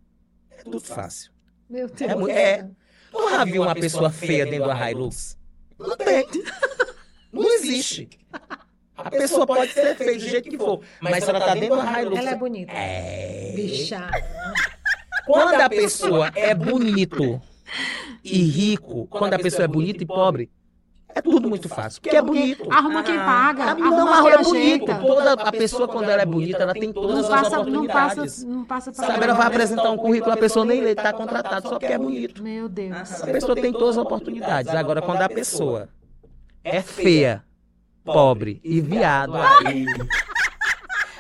[0.51, 1.31] é tudo fácil.
[1.69, 2.28] Meu Deus.
[2.28, 2.69] É, é.
[3.12, 5.36] Tu já viu uma pessoa feia dentro da Hilux?
[5.78, 6.27] Não tem.
[7.32, 8.09] Não existe.
[8.97, 12.02] A pessoa pode ser feia do jeito que for, mas se ela tá dentro da
[12.02, 12.18] Hilux...
[12.18, 12.73] Ela é bonita.
[12.73, 13.52] É.
[13.55, 14.10] Bicha.
[15.27, 17.40] Quando a pessoa é bonito
[18.24, 20.51] e rico, quando a pessoa é bonita e pobre,
[21.16, 22.01] é tudo muito fácil.
[22.02, 22.70] Porque é bonito.
[22.70, 23.64] Arruma quem paga.
[23.64, 25.01] Ah, Arruma não, quem é bonito.
[25.01, 28.14] Toda a pessoa, quando ela é bonita, ela tem todas Não as passa, não oportunidades.
[28.16, 31.14] passa, não passa pra Sabe, ela vai apresentar um currículo, a pessoa nem lê, tá
[31.14, 32.43] contratado só porque é bonito.
[32.43, 33.23] Meu Deus.
[33.23, 34.74] A pessoa tem todas as oportunidades.
[34.74, 35.89] Agora, quando a pessoa
[36.62, 37.43] é feia,
[38.12, 39.35] pobre e viado,
[39.66, 39.85] aí.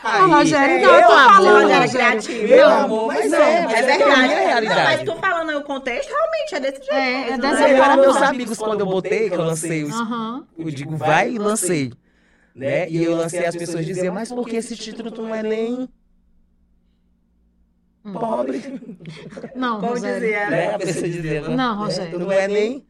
[0.04, 2.48] Ô, Rogério, não, meu eu tô amor, falando, Rogério, criativo.
[2.48, 4.02] Meu amor, mas Não, é, é mas é verdade.
[4.12, 4.78] a minha realidade.
[4.80, 6.92] Não, mas tu falando aí o contexto, realmente é desse jeito.
[6.94, 7.72] É, é dessa né?
[7.72, 7.96] Eu, forma.
[8.02, 9.94] meus amigos, quando eu botei, que eu lancei os.
[10.56, 11.92] Eu digo, vai e lancei.
[12.54, 12.88] Né?
[12.88, 15.88] E eu lancei, as pessoas diziam, mas por que esse título tu não é nem
[18.04, 18.12] Hum.
[18.12, 18.62] pobre?
[19.56, 20.20] Não, Como Rogério.
[20.20, 20.50] dizia, Né?
[20.68, 20.74] né?
[20.74, 21.56] A pessoa dizia, né?
[21.56, 22.12] Não, Rogério.
[22.12, 22.86] Tu não é nem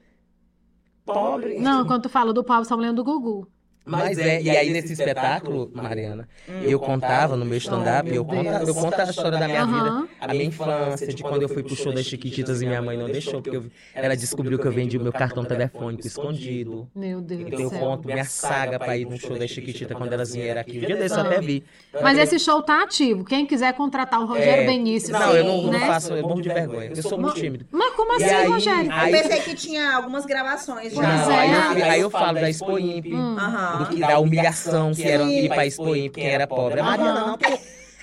[1.07, 1.59] pobre.
[1.59, 3.49] Não, quando tu fala do Paulo, estamos lendo do Gugu.
[3.87, 6.29] Mas é, e aí nesse espetáculo, Mariana,
[6.63, 10.09] eu contava no meu stand-up, eu conto, eu conto a história da minha vida, Aham.
[10.21, 13.07] a minha infância, de quando eu fui pro show das Chiquititas e minha mãe não
[13.07, 16.89] deixou, porque eu- ela descobriu que eu vendi o meu cartão telefônico escondido.
[16.95, 20.13] Meu Deus Então do eu conto minha saga pra ir no show das Chiquititas quando
[20.13, 20.79] elas vieram aqui.
[20.79, 21.65] Um dia desse eu até vi.
[22.03, 23.25] Mas esse show tá ativo.
[23.25, 25.13] Quem quiser contratar o Rogério É, Benício.
[25.13, 25.79] Não, eu não, né?
[25.79, 26.91] não faço, eu morro de vergonha.
[26.95, 27.67] Eu sou muito tímido.
[27.71, 28.91] Mas como assim, aí- Rogério?
[28.93, 31.01] Eu pensei que tinha algumas gravações já.
[31.03, 31.39] Pois Não, é.
[31.39, 33.37] aí, eu, aí eu falo da Expo Imp, Hum.
[33.39, 33.76] Aham.
[33.79, 36.81] Do que, da humilhação que era ir pra Expo Imp, quem era pobre.
[36.81, 37.59] A Mariana não, porque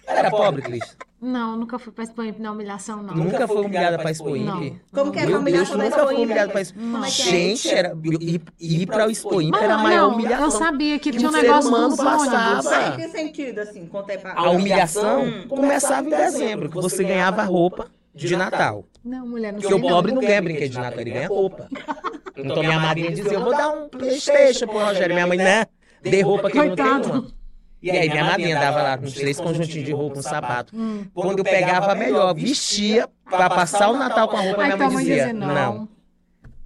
[0.07, 0.97] ela era pobre, Cris.
[1.21, 3.13] Não, nunca fui pra Espanha na humilhação, não.
[3.15, 4.45] Nunca foi humilhada pra Expo Imp.
[4.45, 4.79] Não.
[4.91, 7.07] Como que é a Meu Deus, humilhação da nunca fui humilhada pra Expo Como é
[7.07, 7.11] é?
[7.11, 10.45] Gente, era, ir, ir pra Expo Imp Mas era a não, maior não, humilhação.
[10.45, 12.87] eu sabia que que tinha um negócio humano dos passava.
[12.87, 13.85] Em que sentido, assim?
[13.87, 14.33] Contei pra...
[14.33, 15.47] A humilhação Hum.
[15.47, 18.83] começava em dezembro, que você ganhava roupa de Natal.
[19.03, 21.67] Não, mulher, não Porque o pobre não ganha brinquedo de Natal, ele ganha roupa.
[22.35, 25.13] Então minha madrinha dizia, eu vou dar um Playstation pro Rogério.
[25.13, 25.65] Minha mãe, né?
[26.01, 27.11] Dê roupa que ele não tem Coitado.
[27.11, 27.43] uma.
[27.81, 30.73] E aí minha madrinha dava lá com uns três conjuntinhos de roupa, um sapato.
[30.73, 31.05] Hum.
[31.13, 35.33] Quando eu pegava melhor, vestia pra passar o Natal com a roupa, minha mãe dizia,
[35.33, 35.89] não, não.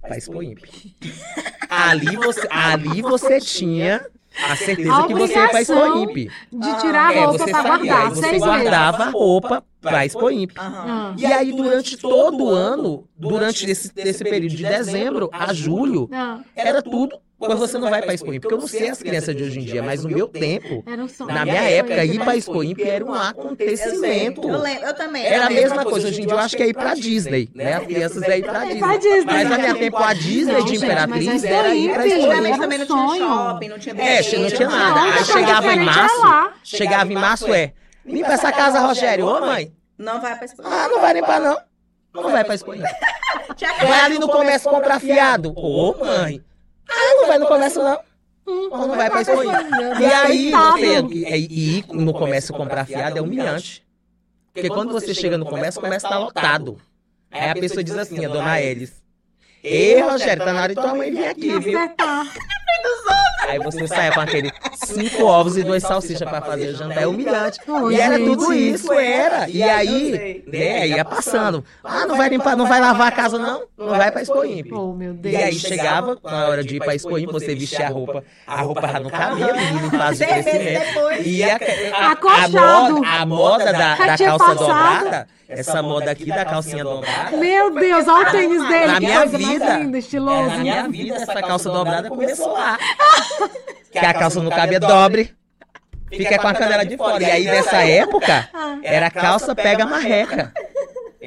[0.00, 0.60] pra Expo Imp.
[1.68, 4.06] Ali você, ali você tinha
[4.50, 6.16] a certeza A que você ia pra Expo obrigação Imp.
[6.52, 8.02] De tirar a É, roupa você pra sabia, guardar.
[8.02, 9.12] aí você seis guardava a meses.
[9.14, 10.52] roupa pra Expo Imp.
[10.58, 10.84] Aham.
[10.88, 11.14] Ah.
[11.16, 16.38] E aí, durante todo o ano, durante esse, esse período de dezembro a julho, Ah.
[16.54, 19.34] era tudo Pois você não vai pra Expo Imp, porque eu não sei as crianças
[19.36, 22.36] de hoje em dia, mas no meu tempo, Era um na minha época, ir pra
[22.36, 24.48] Expo Imp era um acontecimento.
[24.48, 25.24] Eu, lembro, eu também.
[25.24, 27.74] Era a mesma coisa, hoje em dia eu acho que é ir pra Disney, né?
[27.74, 29.24] As crianças é ir pra É Disney.
[29.24, 32.78] Mas na minha tempo a Disney de Imperatriz mas era ir pra Expo Imp também
[32.78, 35.00] não tinha shopping, não tinha É, não tinha nada.
[35.02, 36.52] Aí chegava em é março, lá.
[36.64, 37.72] chegava em março, é,
[38.04, 39.26] limpa essa casa, Rogério.
[39.26, 40.62] Ô, mãe, Não vai pra Expo.
[40.64, 41.56] ah, não vai limpar, não.
[42.14, 42.84] Não vai pra Expo Imp.
[43.80, 45.52] Vai ali no comércio comprar fiado.
[45.56, 46.42] Ô, mãe.
[46.88, 48.00] Ah, não vai no comércio, não.
[48.46, 50.00] Ou não vai pra Expo Imp.
[50.00, 50.78] E aí, Coitado.
[50.78, 53.86] você, e, e ir no comércio comprar fiado é humilhante.
[54.54, 56.80] Porque quando você chega no comércio, o comércio tá lotado.
[57.30, 59.02] Aí a pessoa diz assim, a dona Elis.
[59.62, 61.78] Ei, Rogério, tá na hora de tua mãe vir aqui, viu?
[63.48, 67.02] Aí você saia com aquele cinco ovos e duas salsichas pra fazer o jantar.
[67.02, 67.58] É humilhante.
[67.66, 68.26] Ô, E era gente.
[68.26, 69.48] tudo isso, era.
[69.48, 71.64] E aí, né, ia passando.
[71.82, 73.62] Ah, não vai limpar, não vai lavar a casa, não?
[73.78, 74.70] Não vai pra Expo Imp.
[74.72, 75.34] Oh, meu Deus.
[75.34, 78.22] E aí chegava, na hora de ir pra Expo Imp, você vestia a roupa.
[78.46, 80.84] A roupa não cabia, menino, em fase de crescimento.
[80.94, 81.26] depois.
[81.26, 81.56] E a,
[81.94, 87.34] a, a, moda, a moda da, da calça dobrada, essa moda aqui da calcinha dobrada,
[87.34, 88.86] Meu Deus, olha o tênis dele.
[88.88, 90.50] na que minha vida, linda, é, estiloso.
[90.50, 92.78] na minha vida, essa calça dobrada começou lá.
[93.90, 95.34] Que a calça não cabe, é dobre.
[96.10, 97.22] Fica com a canela de fora.
[97.22, 98.48] E aí, nessa época,
[98.82, 100.52] era calça pega marreca.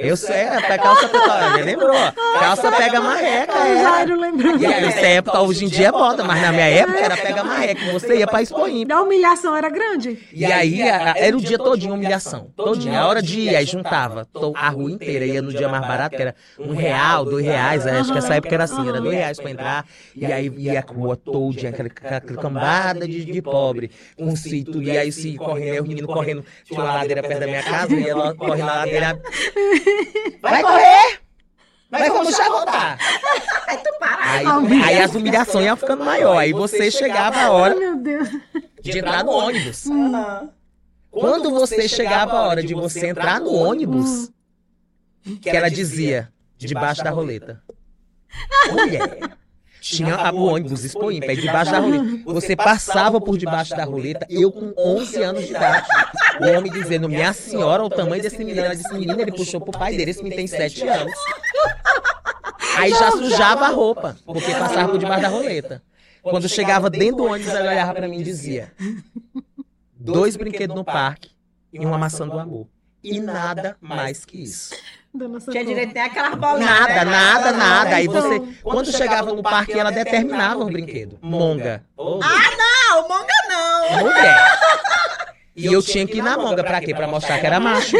[0.01, 1.95] Eu sei, era calça pega Ele lembrou?
[2.39, 3.81] Calça pega marreca, O era.
[3.81, 4.57] Jairo lembrou.
[4.57, 7.43] E aí, nessa época, hoje em dia é moda, mas na minha época era pega
[7.43, 7.91] marreca.
[7.93, 8.91] Você ia pra Expo Imp.
[8.91, 10.17] A humilhação era grande.
[10.33, 12.51] E aí, era o dia todinho humilhação.
[12.55, 12.97] Todinho.
[12.97, 15.25] A hora de ir, aí juntava a rua inteira.
[15.25, 17.85] Ia no dia mais barato, que era um real, dois reais.
[17.85, 19.85] Acho que essa época era assim, era dois reais pra entrar.
[20.15, 23.91] E aí ia a rua todinha, aquela, aquela cambada de, de pobre.
[24.17, 24.81] Com sítio.
[24.81, 26.43] E aí se correndo, aí os meninos correndo.
[26.65, 29.21] Tinha uma ladeira perto da minha casa, ia lá, correndo na ladeira.
[30.41, 31.19] Vai correr!
[31.89, 32.97] Vai como chacotar!
[33.67, 34.31] Aí tu para.
[34.31, 34.45] Aí,
[34.83, 36.37] aí as humilhações iam ficando maior.
[36.37, 38.29] Aí você chegava a hora Meu Deus.
[38.81, 39.87] de entrar no ônibus.
[39.87, 40.49] Aham.
[41.09, 44.31] Quando você chegava a hora de você entrar no ônibus,
[45.41, 47.61] que ela dizia, debaixo da roleta.
[48.71, 49.37] Mulher.
[49.81, 52.05] Tinha a- o ônibus Expo Imp, aí debaixo da roleta.
[52.25, 55.87] Você passava por debaixo da roleta, eu com 11 anos de idade.
[56.39, 58.59] O homem dizendo, minha senhora, o tamanho desse menino.
[58.61, 61.11] Ela disse, menino, ele puxou pro pai dele, esse menino tem 7 anos.
[62.77, 65.81] Aí já sujava a roupa, porque passava por debaixo da roleta.
[66.21, 68.71] Quando chegava dentro do ônibus, ela olhava pra mim e dizia:
[69.99, 71.31] dois brinquedos no parque
[71.73, 72.67] e uma maçã do amor.
[73.03, 74.75] E nada mais que isso.
[75.49, 76.69] Tinha direito nem aquelas bolinhas.
[76.69, 77.05] Nada, né?
[77.05, 77.95] nada, nada.
[77.95, 81.19] Aí Então- você, quando chegava no parque, ela determinava o brinquedo.
[81.21, 81.83] Monga.
[81.97, 83.99] Não, monga não.
[83.99, 84.37] Mulher.
[85.53, 86.95] E eu tinha que ir na monga pra quê?
[86.95, 87.97] Pra mostrar que era macho.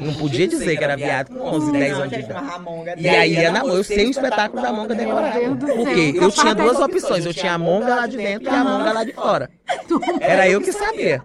[0.00, 3.02] Não podia dizer que era viado com 11, 10 Não, anos de idade.
[3.02, 5.38] E aí ia na eu sei o espetáculo da monga decorada.
[5.40, 7.26] Meu Deus do Porque eu tinha duas opções.
[7.26, 9.50] Eu tinha a monga lá de dentro e a monga lá de fora.
[10.20, 11.20] Era eu que sabia.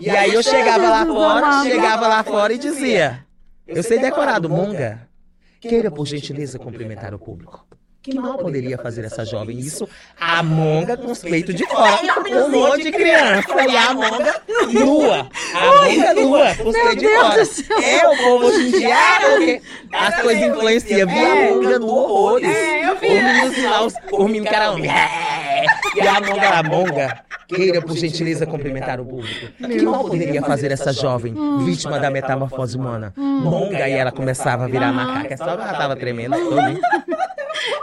[0.00, 3.24] E aí eu chegava lá fora, chegava lá fora e dizia:
[3.70, 5.08] Eu sei decorado, monga.
[5.60, 7.66] Queira, por gentileza, cumprimentar o público.
[8.02, 9.86] Que mal poderia fazer essa jovem isso?
[10.18, 11.98] A monga com os peitos de fora.
[12.46, 13.44] Um monte de criança.
[13.70, 14.40] E a monga
[14.72, 15.28] nua.
[15.54, 17.84] A monga nua, com os peitos de fora.
[17.84, 19.62] É, o povo hoje em dia, ah, porque
[19.92, 21.08] as coisas influenciam.
[21.08, 22.48] Vi a monga no horrores.
[22.48, 23.08] É, eu vi.
[24.16, 24.78] Os meninos que eram...
[24.78, 25.66] "É".
[25.94, 27.24] E a monga era monga.
[27.48, 29.52] Queira, por gentileza, cumprimentar o público.
[29.58, 31.34] Que mal poderia fazer essa jovem,
[31.66, 33.12] vítima da metamorfose humana?
[33.16, 35.36] Monga, e ela começava a virar macaca.
[35.36, 36.80] Só que ela tava tremendo toda.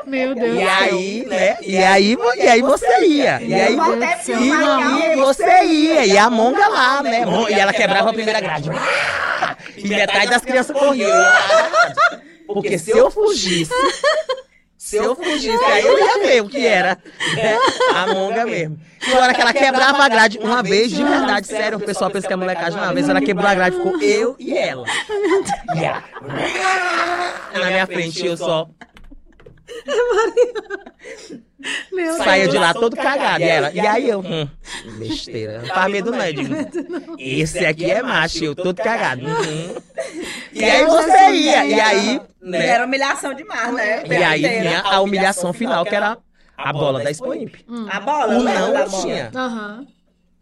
[0.06, 0.60] Meu Deus.
[0.60, 1.58] E aí, né?
[1.62, 3.42] E aí, e aí você ia.
[3.42, 3.78] E aí,
[5.14, 6.06] e você ia.
[6.06, 7.24] E a monga lá, né?
[7.50, 8.70] E ela quebrava a primeira grade.
[9.78, 11.12] E metade das crianças corriam.
[12.48, 13.74] Porque se eu fugisse,
[14.78, 16.98] se eu fugisse, aí eu ia ver o que era
[17.36, 17.58] né?
[17.94, 18.80] a monga mesmo.
[19.06, 22.10] E na hora que ela quebrava a grade, uma vez, de verdade, sério, o pessoal
[22.10, 24.86] pensa que é molecagem, uma vez ela quebrou a grade, ficou eu e ela.
[25.76, 26.04] E ela
[27.54, 28.70] na minha frente, eu só
[31.92, 33.44] Meu saia de lá todo cagado.
[33.44, 34.48] E, ela, e aí eu, hum,
[35.00, 35.60] besteira.
[35.62, 36.56] Não faz medo não, eu digo,
[37.18, 39.26] esse aqui é macho, eu todo cagado.
[39.26, 39.76] Uhum.
[40.54, 42.66] E aí você ia, e aí, né?
[42.66, 44.04] Era humilhação demais, né?
[44.08, 46.18] E aí vinha a humilhação final, que era
[46.56, 47.56] a bola da Expo Imp.
[47.90, 48.38] A bola?
[48.38, 49.32] O não eu tinha.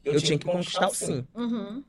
[0.03, 1.26] Eu tinha que conquistar o sim.
[1.34, 1.84] Uhum.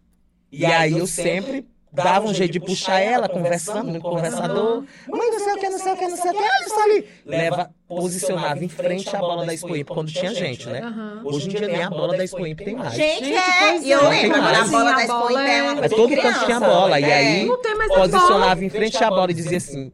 [0.51, 1.67] E aí eu sempre
[1.97, 4.85] dava um jeito de puxar ela, conversando no conversador.
[5.09, 6.83] Mãe, não sei o que, não sei o que, não sei o que, olha só
[6.83, 7.09] ali.
[7.25, 10.81] Leva, posicionava em frente à bola da Expo Imp, quando tinha gente, né?
[10.81, 11.23] Aham.
[11.25, 12.95] Hoje em dia nem a bola da Expo Imp tem mais.
[12.95, 13.79] Gente, é.
[13.79, 14.09] E eu é.
[14.09, 16.61] lembro, Não tem agora a bola da Expo Imp é uma é- todo canto tinha
[16.61, 17.01] bola.
[17.01, 17.15] E É.
[17.15, 17.49] aí
[17.89, 19.93] posicionava em frente à bola e dizia assim: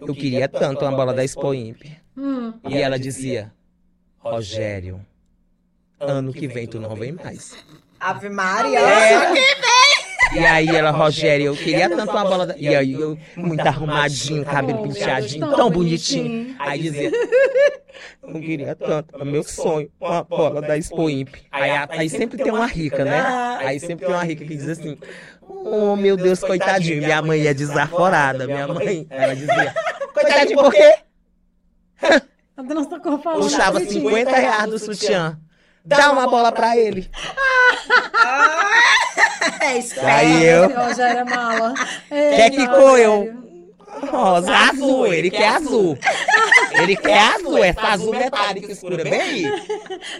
[0.00, 1.82] Eu queria tanto uma bola da Expo Imp.
[2.16, 2.52] Hum.
[2.68, 3.52] E ela dizia:
[4.18, 5.00] Rogério,
[6.00, 7.56] ano que vem tu não vem mais.
[8.00, 8.80] Ave Maria.
[8.80, 9.53] É.
[10.34, 12.46] E aí ela, Rogério, eu queria tanto uma bola.
[12.46, 12.56] Da...
[12.56, 16.56] E aí eu, muito arrumadinho, cabelo penteadinho, tão bonitinho.
[16.58, 17.10] Aí dizia,
[18.22, 21.34] não queria tanto, é meu sonho, uma bola da Expo Imp.
[21.52, 23.20] Aí, aí sempre tem uma rica, né?
[23.60, 24.98] Aí sempre tem uma rica que diz assim,
[25.42, 29.06] oh meu Deus, coitadinho, minha mãe é desaforada, minha mãe.
[29.10, 29.74] Ela dizia,
[30.12, 30.96] coitadinho por quê?
[33.40, 35.38] Puxava 50 reais do sutiã.
[35.84, 37.10] Dá uma bola pra ele.
[39.60, 39.94] É isso.
[40.00, 41.74] Aí eu, é mala.
[42.08, 43.44] Quer que cor eu?
[44.10, 45.96] Rosa, azul, ele quer azul.
[46.72, 49.62] Ele quer azul, essa azul metálica escura, bem aí.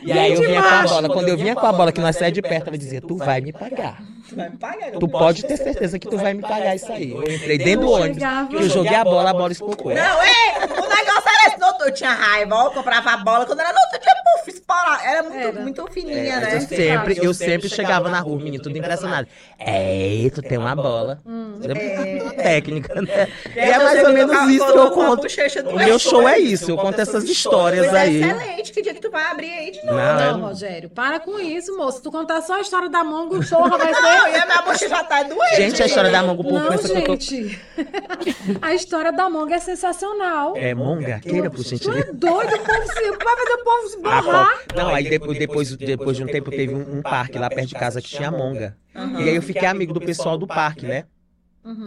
[0.03, 1.09] E aí eu vinha com a bola.
[1.09, 3.41] Quando eu vinha com a bola, que nós saímos de perto, ela dizia, tu vai
[3.41, 4.03] me pagar.
[4.29, 4.91] Tu vai me pagar.
[4.93, 7.11] Tu pode ter certeza que tu vai me pagar isso aí.
[7.11, 9.95] Eu entrei dentro do ônibus, que eu joguei a bola, a bola espocou.
[9.95, 11.65] Não, é, o negócio era esse.
[11.85, 13.45] Eu tinha raiva, eu comprava a bola.
[13.45, 15.05] Quando era no outro dia, puf, esporava.
[15.05, 15.61] Era muito, Era.
[15.61, 16.61] muito É, fininha, mas eu né?
[16.61, 19.29] sempre, eu sempre chegava na rua, menino, tudo impressionado.
[19.59, 21.21] É, tu tem uma bola.
[21.27, 23.29] É uma técnica, né?
[23.55, 25.27] E é mais ou menos isso que eu conto.
[25.71, 28.23] O meu show é isso, eu conto essas histórias é, aí.
[28.23, 28.73] excelente.
[28.73, 29.99] Que dia que tu vai abrir aí de novo?
[29.99, 32.03] Não, Rogério, para com isso, moço.
[32.03, 34.89] Tu contar só a história da Mongo, o show vai Não, e a minha bochecha
[34.89, 35.57] já tá doente.
[35.57, 37.13] Gente, a história da Mongo, o povo Não, pensa que eu tô...
[37.13, 37.61] gente.
[38.63, 40.57] A história da Mongo é sensacional.
[40.57, 41.21] É monga?
[41.21, 42.09] Queira, por Tu gentileza.
[42.11, 43.11] é doido, o povo se...
[43.11, 44.59] vai fazer o povo se Ah, borrar.
[44.69, 44.77] pô.
[44.79, 47.75] Não, aí depois, depois, depois de um tempo teve um, um parque lá perto de
[47.75, 48.77] casa que tinha monga.
[48.95, 51.05] E aí eu fiquei amigo do pessoal do parque, né?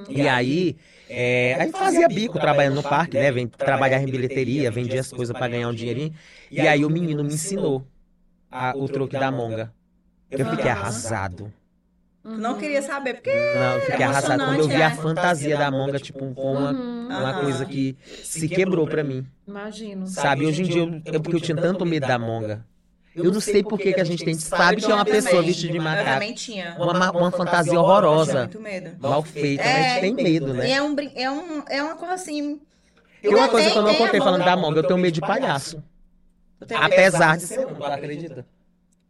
[0.10, 0.76] E aí,
[1.08, 3.32] é, a gente fazia bico trabalhando no parque, né?
[3.32, 6.14] Vem trabalhar em bilheteria, vendia as coisas pra ganhar um dinheirinho.
[6.49, 7.86] E aí o menino me ensinou
[8.52, 9.72] a- o truque da monga.
[10.32, 11.54] Eu fiquei arrasado.
[12.36, 15.02] Não queria saber, porque Não, eu fiquei arrasado quando eu vi a emocionante, né?
[15.04, 17.41] fantasia da monga, tipo, com uma, uma Aham.
[17.41, 19.26] coisa que se quebrou pra mim.
[19.48, 20.06] Imagino.
[20.08, 22.66] Sabe, hoje em dia, eu, eu- porque eu tinha tanto medo da monga.
[23.16, 25.72] Eu não sei por que que a gente tem, sabe que é uma pessoa vestida
[25.72, 26.12] de Eu macaco.
[26.12, 26.76] também tinha.
[26.78, 28.95] Uma, ma- uma fantasia horrorosa, muito medo.
[28.99, 30.70] mal feita, mas a gente tem medo, né?
[30.70, 32.60] é, um, é, um, é uma coisa assim.
[33.24, 35.22] E uma coisa que eu não a contei falando da monga, eu tenho medo de
[35.22, 35.82] palhaço.
[36.76, 38.45] Apesar de ser, tu acredita?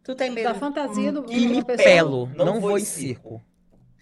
[0.08, 1.86] Tu tem medo Da fantasia do, E de me uma pessoa.
[1.86, 3.42] pelo, não vou em circo.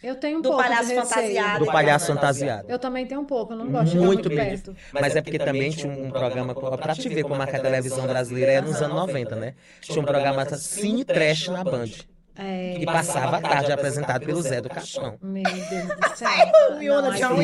[0.00, 1.64] Eu tenho um Do pouco palhaço de fantasiado.
[1.64, 2.70] Do palhaço fantasiado.
[2.70, 4.76] Eu também tenho um pouco, eu não gosto de Muito ficar muito perto.
[4.92, 8.06] Mas é porque também tinha um programa, pra te ver como é que a televisão
[8.06, 9.54] brasileira é nos anos 90, né?
[9.80, 11.90] Tinha um programa Cine Trash na Band.
[12.38, 12.74] É...
[12.78, 15.18] Que passava a tarde apresentado pelo Zé do Caixão.
[15.22, 16.78] Meu Deus do céu.
[16.78, 17.40] Miona, tinha um.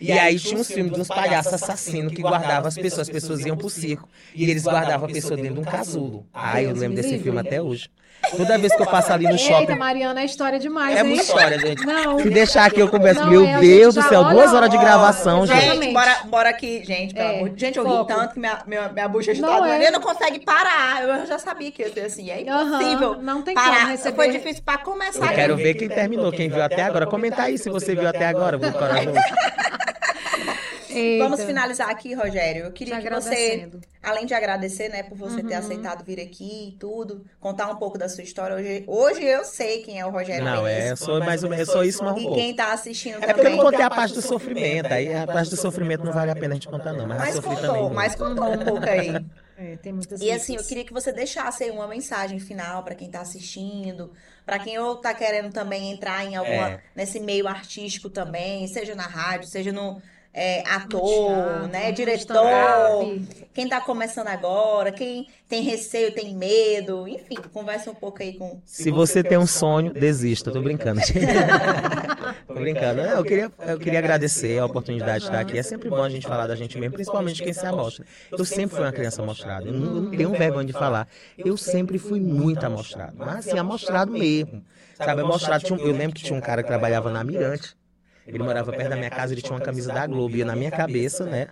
[0.00, 3.08] E aí tinha uns filmes dos palhaços assassinos que guardavam as pessoas.
[3.08, 4.08] As pessoas iam pro circo.
[4.34, 6.26] E eles guardavam a pessoa dentro de um casulo.
[6.32, 7.88] Ah, eu lembro desse filme até hoje.
[8.36, 9.74] Toda vez que eu passo ali no Eita, shopping.
[9.76, 11.06] Mariana, é história demais, É hein?
[11.06, 11.84] muita história, gente.
[11.84, 12.18] Não.
[12.20, 13.20] Se deixar aqui eu converso.
[13.22, 15.60] Não, Meu é, Deus do céu, duas horas de gravação, gente.
[15.60, 18.58] Gente, bora, bora aqui, gente, pelo É, amor de Gente, eu ri tanto que minha,
[18.66, 19.82] minha, minha bochecha Não tá doendo.
[19.82, 19.88] é.
[19.88, 21.02] Eu não consegue parar.
[21.02, 22.30] Eu já sabia que ia ser assim.
[22.30, 23.16] É impossível.
[23.20, 23.84] não tem como parar.
[23.86, 25.26] receber- Foi difícil pra começar.
[25.26, 27.06] Eu quero ver quem terminou, quem viu até agora.
[27.06, 28.56] Comenta aí se você viu até agora.
[28.56, 29.16] Vou corajoso.
[30.92, 32.64] Eita, Vamos finalizar aqui, Rogério.
[32.64, 33.70] Eu queria que você,
[34.02, 37.96] além de agradecer, né, por você ter aceitado vir aqui e tudo, contar um pouco
[37.98, 38.56] da sua história.
[38.56, 41.68] Hoje, hoje eu sei quem é o Rogério Não, é, eu sou mais ou menos,
[41.68, 43.56] eu sou isso, mas um E quem tá assistindo É porque eu também.
[43.56, 44.92] não contei a parte do sofrimento.
[44.92, 47.06] Aí a parte do sofrimento não vale a pena a gente contar, não.
[47.06, 47.90] Mas, Mas sofri contou, também.
[47.92, 49.14] mas contou um pouco aí.
[49.56, 52.94] É, tem muitas E assim, eu queria que você deixasse aí uma mensagem final pra
[52.94, 54.10] quem tá assistindo,
[54.46, 56.80] pra quem ou tá querendo também entrar em alguma É.
[56.96, 60.00] nesse meio artístico também, seja na rádio, seja no
[60.32, 62.36] é, ator, né, no diretor,
[63.52, 68.60] quem tá começando agora, quem tem receio, tem medo, enfim, conversa um pouco aí com
[68.64, 70.50] Se você tem um sonho, desista.
[70.52, 71.00] Tô brincando.
[72.46, 73.00] Tô brincando.
[73.00, 75.58] Eu queria, eu queria agradecer a oportunidade de estar aqui.
[75.58, 78.04] É sempre bom a gente falar da gente mesmo, principalmente quem se amostra.
[78.30, 79.66] Eu sempre fui uma criança amostrada.
[79.66, 81.08] Eu não, eu não tenho vergonha de falar.
[81.36, 83.14] Eu sempre fui muito amostrado.
[83.18, 84.64] Mas assim, amostrado mesmo.
[84.94, 85.64] Sabe, amostrado.
[85.64, 87.74] Tinha um- eu lembro que tinha um cara que trabalhava na Mirante.
[88.32, 90.36] Ele morava perto da minha casa, ele tinha uma camisa da Globo.
[90.36, 91.48] E na minha cabeça, né?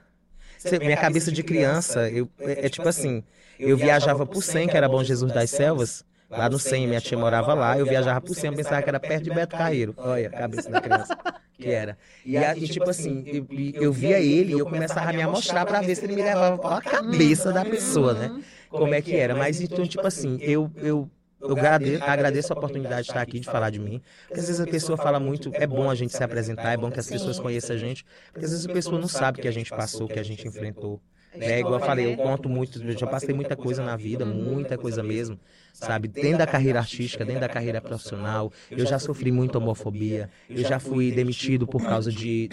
[0.57, 3.23] Cê- Minha cabeça de criança, eu, é, é tipo assim,
[3.65, 7.17] eu viajava por 100, que era Bom Jesus das Selvas, lá no 100, minha tia
[7.19, 9.97] morava lá, eu viajava por 100, eu pensava que era perto de Beto Carreiro.
[10.01, 11.17] Olha a cabeça da criança,
[11.59, 11.99] que era.
[12.33, 15.23] E, a- e, tipo assim, eu, e eu via ele e eu começava a me
[15.23, 18.33] amostrar pra ver se ele me levava a cabeça da pessoa, né?
[18.75, 19.35] Como é que era.
[19.35, 20.73] Mas então, tipo assim, eu...
[20.81, 21.11] eu
[21.41, 24.03] eu agrade- agradeço a oportunidade de estar aqui, de falar de mim.
[24.27, 26.91] Porque às vezes a pessoa fala muito, é bom a gente se apresentar, é bom
[26.91, 28.05] que as pessoas conheçam a gente.
[28.33, 30.23] Porque às vezes a pessoa não sabe o que a gente passou, o que a
[30.23, 31.01] gente enfrentou.
[31.35, 31.61] Né?
[31.61, 35.03] Igual eu falei, eu conto muito, eu já passei muita coisa na vida, muita coisa
[35.03, 35.39] mesmo,
[35.73, 36.09] sabe?
[36.09, 40.81] Dentro da carreira artística, dentro da carreira profissional, eu já sofri muita homofobia, eu já
[40.81, 42.49] fui demitido por causa de.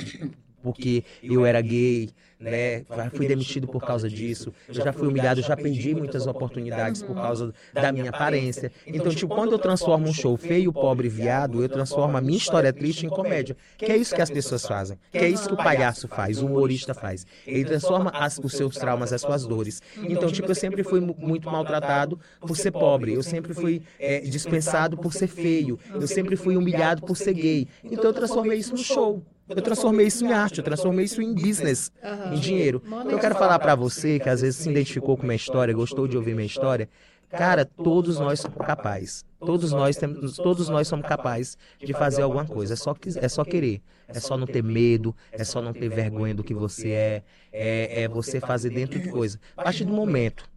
[0.65, 2.09] Porque eu era gay,
[2.39, 2.83] né?
[3.13, 4.51] Fui demitido por causa disso.
[4.67, 8.71] Eu já fui humilhado, já perdi muitas oportunidades por causa da minha aparência.
[8.87, 12.73] Então, tipo, quando eu transformo um show feio, pobre, viado, eu transformo a minha história
[12.73, 13.55] triste em comédia.
[13.77, 14.97] Que é isso que as pessoas fazem.
[15.11, 17.27] Que é isso que o palhaço faz, o humorista faz.
[17.45, 19.83] Ele transforma as, os seus traumas, as suas dores.
[19.97, 23.13] Então, tipo, eu sempre fui muito maltratado por ser pobre.
[23.13, 25.79] Eu sempre fui é, dispensado por ser feio.
[25.93, 27.67] Eu sempre fui humilhado por ser gay.
[27.83, 29.23] Então, eu transformei isso no show.
[29.47, 32.33] Eu transformei isso em arte, eu transformei isso em business, uhum.
[32.33, 32.81] em dinheiro.
[32.85, 36.07] Então, eu quero falar para você que às vezes se identificou com minha história, gostou
[36.07, 36.89] de ouvir minha história.
[37.29, 39.25] Cara, todos nós somos capazes.
[39.39, 42.73] Todos nós temos, todos nós somos capazes de fazer alguma coisa.
[42.73, 43.81] É só, é só querer.
[44.07, 45.15] É só não ter medo.
[45.31, 47.23] É só não ter vergonha do que você é.
[47.51, 49.39] É, é você fazer dentro de coisa.
[49.55, 50.49] A partir do momento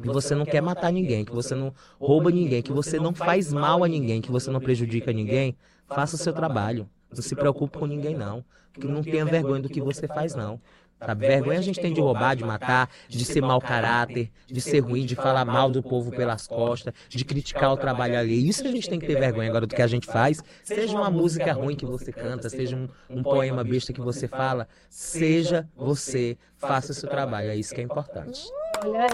[0.00, 3.52] que você não quer matar ninguém, que você não rouba ninguém, que você não faz
[3.52, 5.56] mal a ninguém, que você não prejudica ninguém,
[5.86, 6.88] faça o seu trabalho.
[7.14, 8.44] Não se preocupe com ninguém, não.
[8.72, 10.60] Porque não tenha vergonha do que você faz, não.
[10.98, 11.26] Sabe?
[11.26, 15.04] Vergonha a gente tem de roubar, de matar, de ser mau caráter, de ser ruim,
[15.04, 18.48] de falar mal do povo pelas costas, de criticar o trabalho ali.
[18.48, 20.42] Isso a gente tem que ter vergonha agora do que a gente faz.
[20.62, 24.66] Seja uma música ruim que você canta, seja um, um poema besta que você fala,
[24.88, 27.50] seja você, faça o seu trabalho.
[27.50, 28.42] É isso que é importante.
[28.84, 29.06] Olha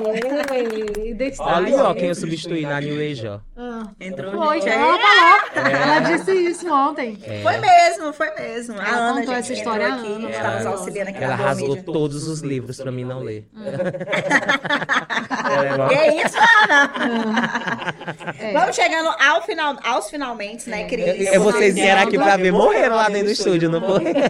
[0.51, 3.39] aí, Olha ali, ó, quem eu substituí na New Age, ó.
[3.57, 5.69] Ah, Entrou foi, ela falou.
[5.69, 5.73] É.
[5.73, 7.19] Ela disse isso ontem.
[7.23, 7.43] É.
[7.43, 8.75] Foi mesmo, foi mesmo.
[8.75, 10.07] Ela a Ana, contou essa história aqui.
[10.07, 13.49] Ana, aqui Ela rasgou todos os livros pra mim não ler.
[13.57, 13.71] é,
[15.89, 17.95] que isso, Ana?
[18.39, 18.53] É.
[18.53, 21.29] Vamos chegando ao final, aos finalmente, né, Cris?
[21.29, 24.05] É, vocês vieram aqui pra ver, morreram lá dentro do estúdio, não foi?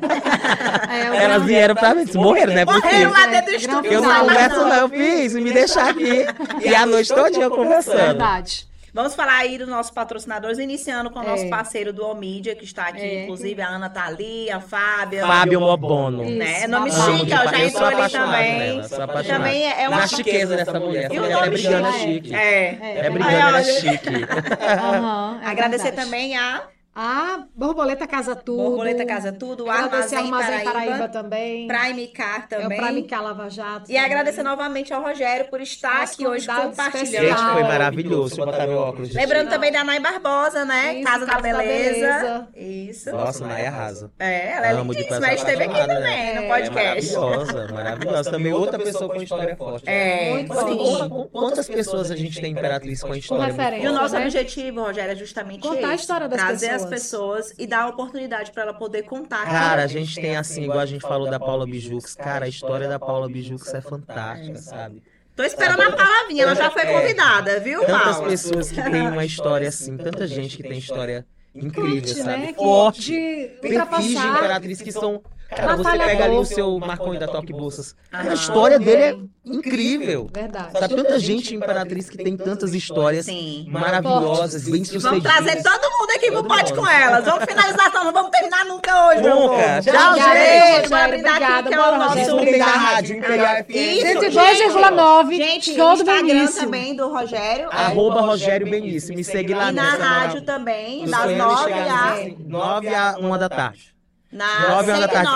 [0.90, 2.64] É, Elas vieram pra ver, morreram, né?
[2.64, 3.92] Morreram lá dentro do estúdio.
[3.92, 6.26] Eu não converso não, eu fiz, me deixar aqui.
[6.64, 7.96] E a noite toda conversando.
[7.96, 8.69] Verdade.
[8.92, 11.48] Vamos falar aí dos nossos patrocinadores, iniciando com o nosso é.
[11.48, 13.22] parceiro do Omídia, que está aqui, é.
[13.24, 15.26] inclusive a Ana tá ali, a Fábia.
[15.26, 16.24] Fábio Mobono.
[16.24, 16.66] Né?
[16.66, 18.80] Nome chique, ó, já entrou ali também.
[19.26, 19.98] Também é uma...
[19.98, 21.10] Na chiqueza dessa mulher.
[21.10, 22.34] Essa mulher é brigando é chique.
[22.34, 23.06] É.
[23.06, 24.08] É brigando é chique.
[24.08, 26.62] Uhum, Agradecer também a...
[26.92, 28.62] A Borboleta Casa Tudo.
[28.62, 29.70] Borboleta Casa Tudo.
[29.70, 31.68] Agradecer Armazém, Armazém Paraíba, Paraíba, também.
[31.68, 32.78] Prime Car também.
[32.78, 33.84] É o Prime Car Lava Jato.
[33.84, 33.98] E também.
[33.98, 37.28] agradecer novamente ao Rogério por estar Nosso aqui hoje compartilhando.
[37.28, 38.28] Gente, foi maravilhoso.
[38.34, 39.14] Deixa eu botar meu óculos.
[39.14, 40.96] Lembrando também da Nay Barbosa, né?
[40.96, 41.60] Isso, Casa, da, Beleza.
[41.60, 42.48] da, Beleza.
[42.56, 43.10] Isso.
[43.12, 44.10] Nossa, Nay arrasa.
[44.18, 45.16] É, ela é Amo lindíssima.
[45.16, 46.40] Ela esteve aqui também né?
[46.40, 47.14] no podcast.
[47.14, 48.30] É maravilhosa, maravilhosa.
[48.32, 49.88] Também outra pessoa com história forte.
[49.88, 51.28] É, Muito sim.
[51.30, 55.60] Quantas pessoas a gente tem Imperatriz com história E o nosso objetivo, Rogério, é justamente
[55.60, 56.89] Contar a história das pessoas.
[56.90, 59.44] Pessoas e dar a oportunidade para ela poder contar.
[59.44, 62.14] Cara, a gente tem assim, igual a gente falou da Paula Bijux.
[62.14, 65.02] Cara, a história da Paula Bijux é fantástica, sabe?
[65.34, 66.92] Tô esperando a Paula ela já foi é.
[66.92, 67.98] convidada, viu, Paula?
[68.04, 72.46] Tantas pessoas que têm uma história assim, tanta gente que tem história incrível, sabe?
[72.46, 72.54] Né?
[72.54, 75.22] Forte, perfis de imperatriz que são
[75.54, 77.96] Cara, você pega ali o seu Marconi da Toque Bolsas.
[78.12, 80.28] a história dele é incrível.
[80.32, 80.72] Verdade.
[80.72, 83.66] Tá tanta gente imperatriz que tem tantas histórias Sim.
[83.68, 85.02] maravilosas, bem sucedidas.
[85.02, 87.24] Vamos trazer todo mundo aqui pro pote com elas.
[87.24, 89.82] Vamos finalizar, só não vamos terminar nunca hoje, Nunca.
[89.82, 90.88] Tchau, gente.
[90.88, 92.58] Bora brindar aqui, que é o nosso...
[92.60, 94.34] Da rádio Imperial FM.
[94.34, 95.36] 102,9.
[95.36, 97.68] Gente, Show do Instagram também do Rogério.
[97.72, 99.14] Arroba Rogério Benício.
[99.14, 99.70] Me segue lá.
[99.70, 102.38] E na rádio também, das nove às...
[102.38, 103.99] Nove a uma da tarde.
[104.32, 105.30] Na 9 horas da tarde,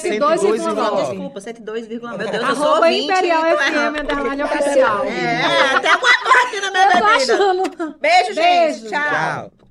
[0.00, 1.08] 102,9.
[1.08, 2.18] Desculpa, 102,9.
[2.18, 5.04] Meu Deus, eu sou Arroba Imperial FM, underline oficial.
[5.04, 6.14] É, até agora
[6.46, 7.96] aqui na minha bebida.
[8.00, 8.88] Beijo, gente.
[8.88, 9.00] Tchau.
[9.10, 9.63] Tchau.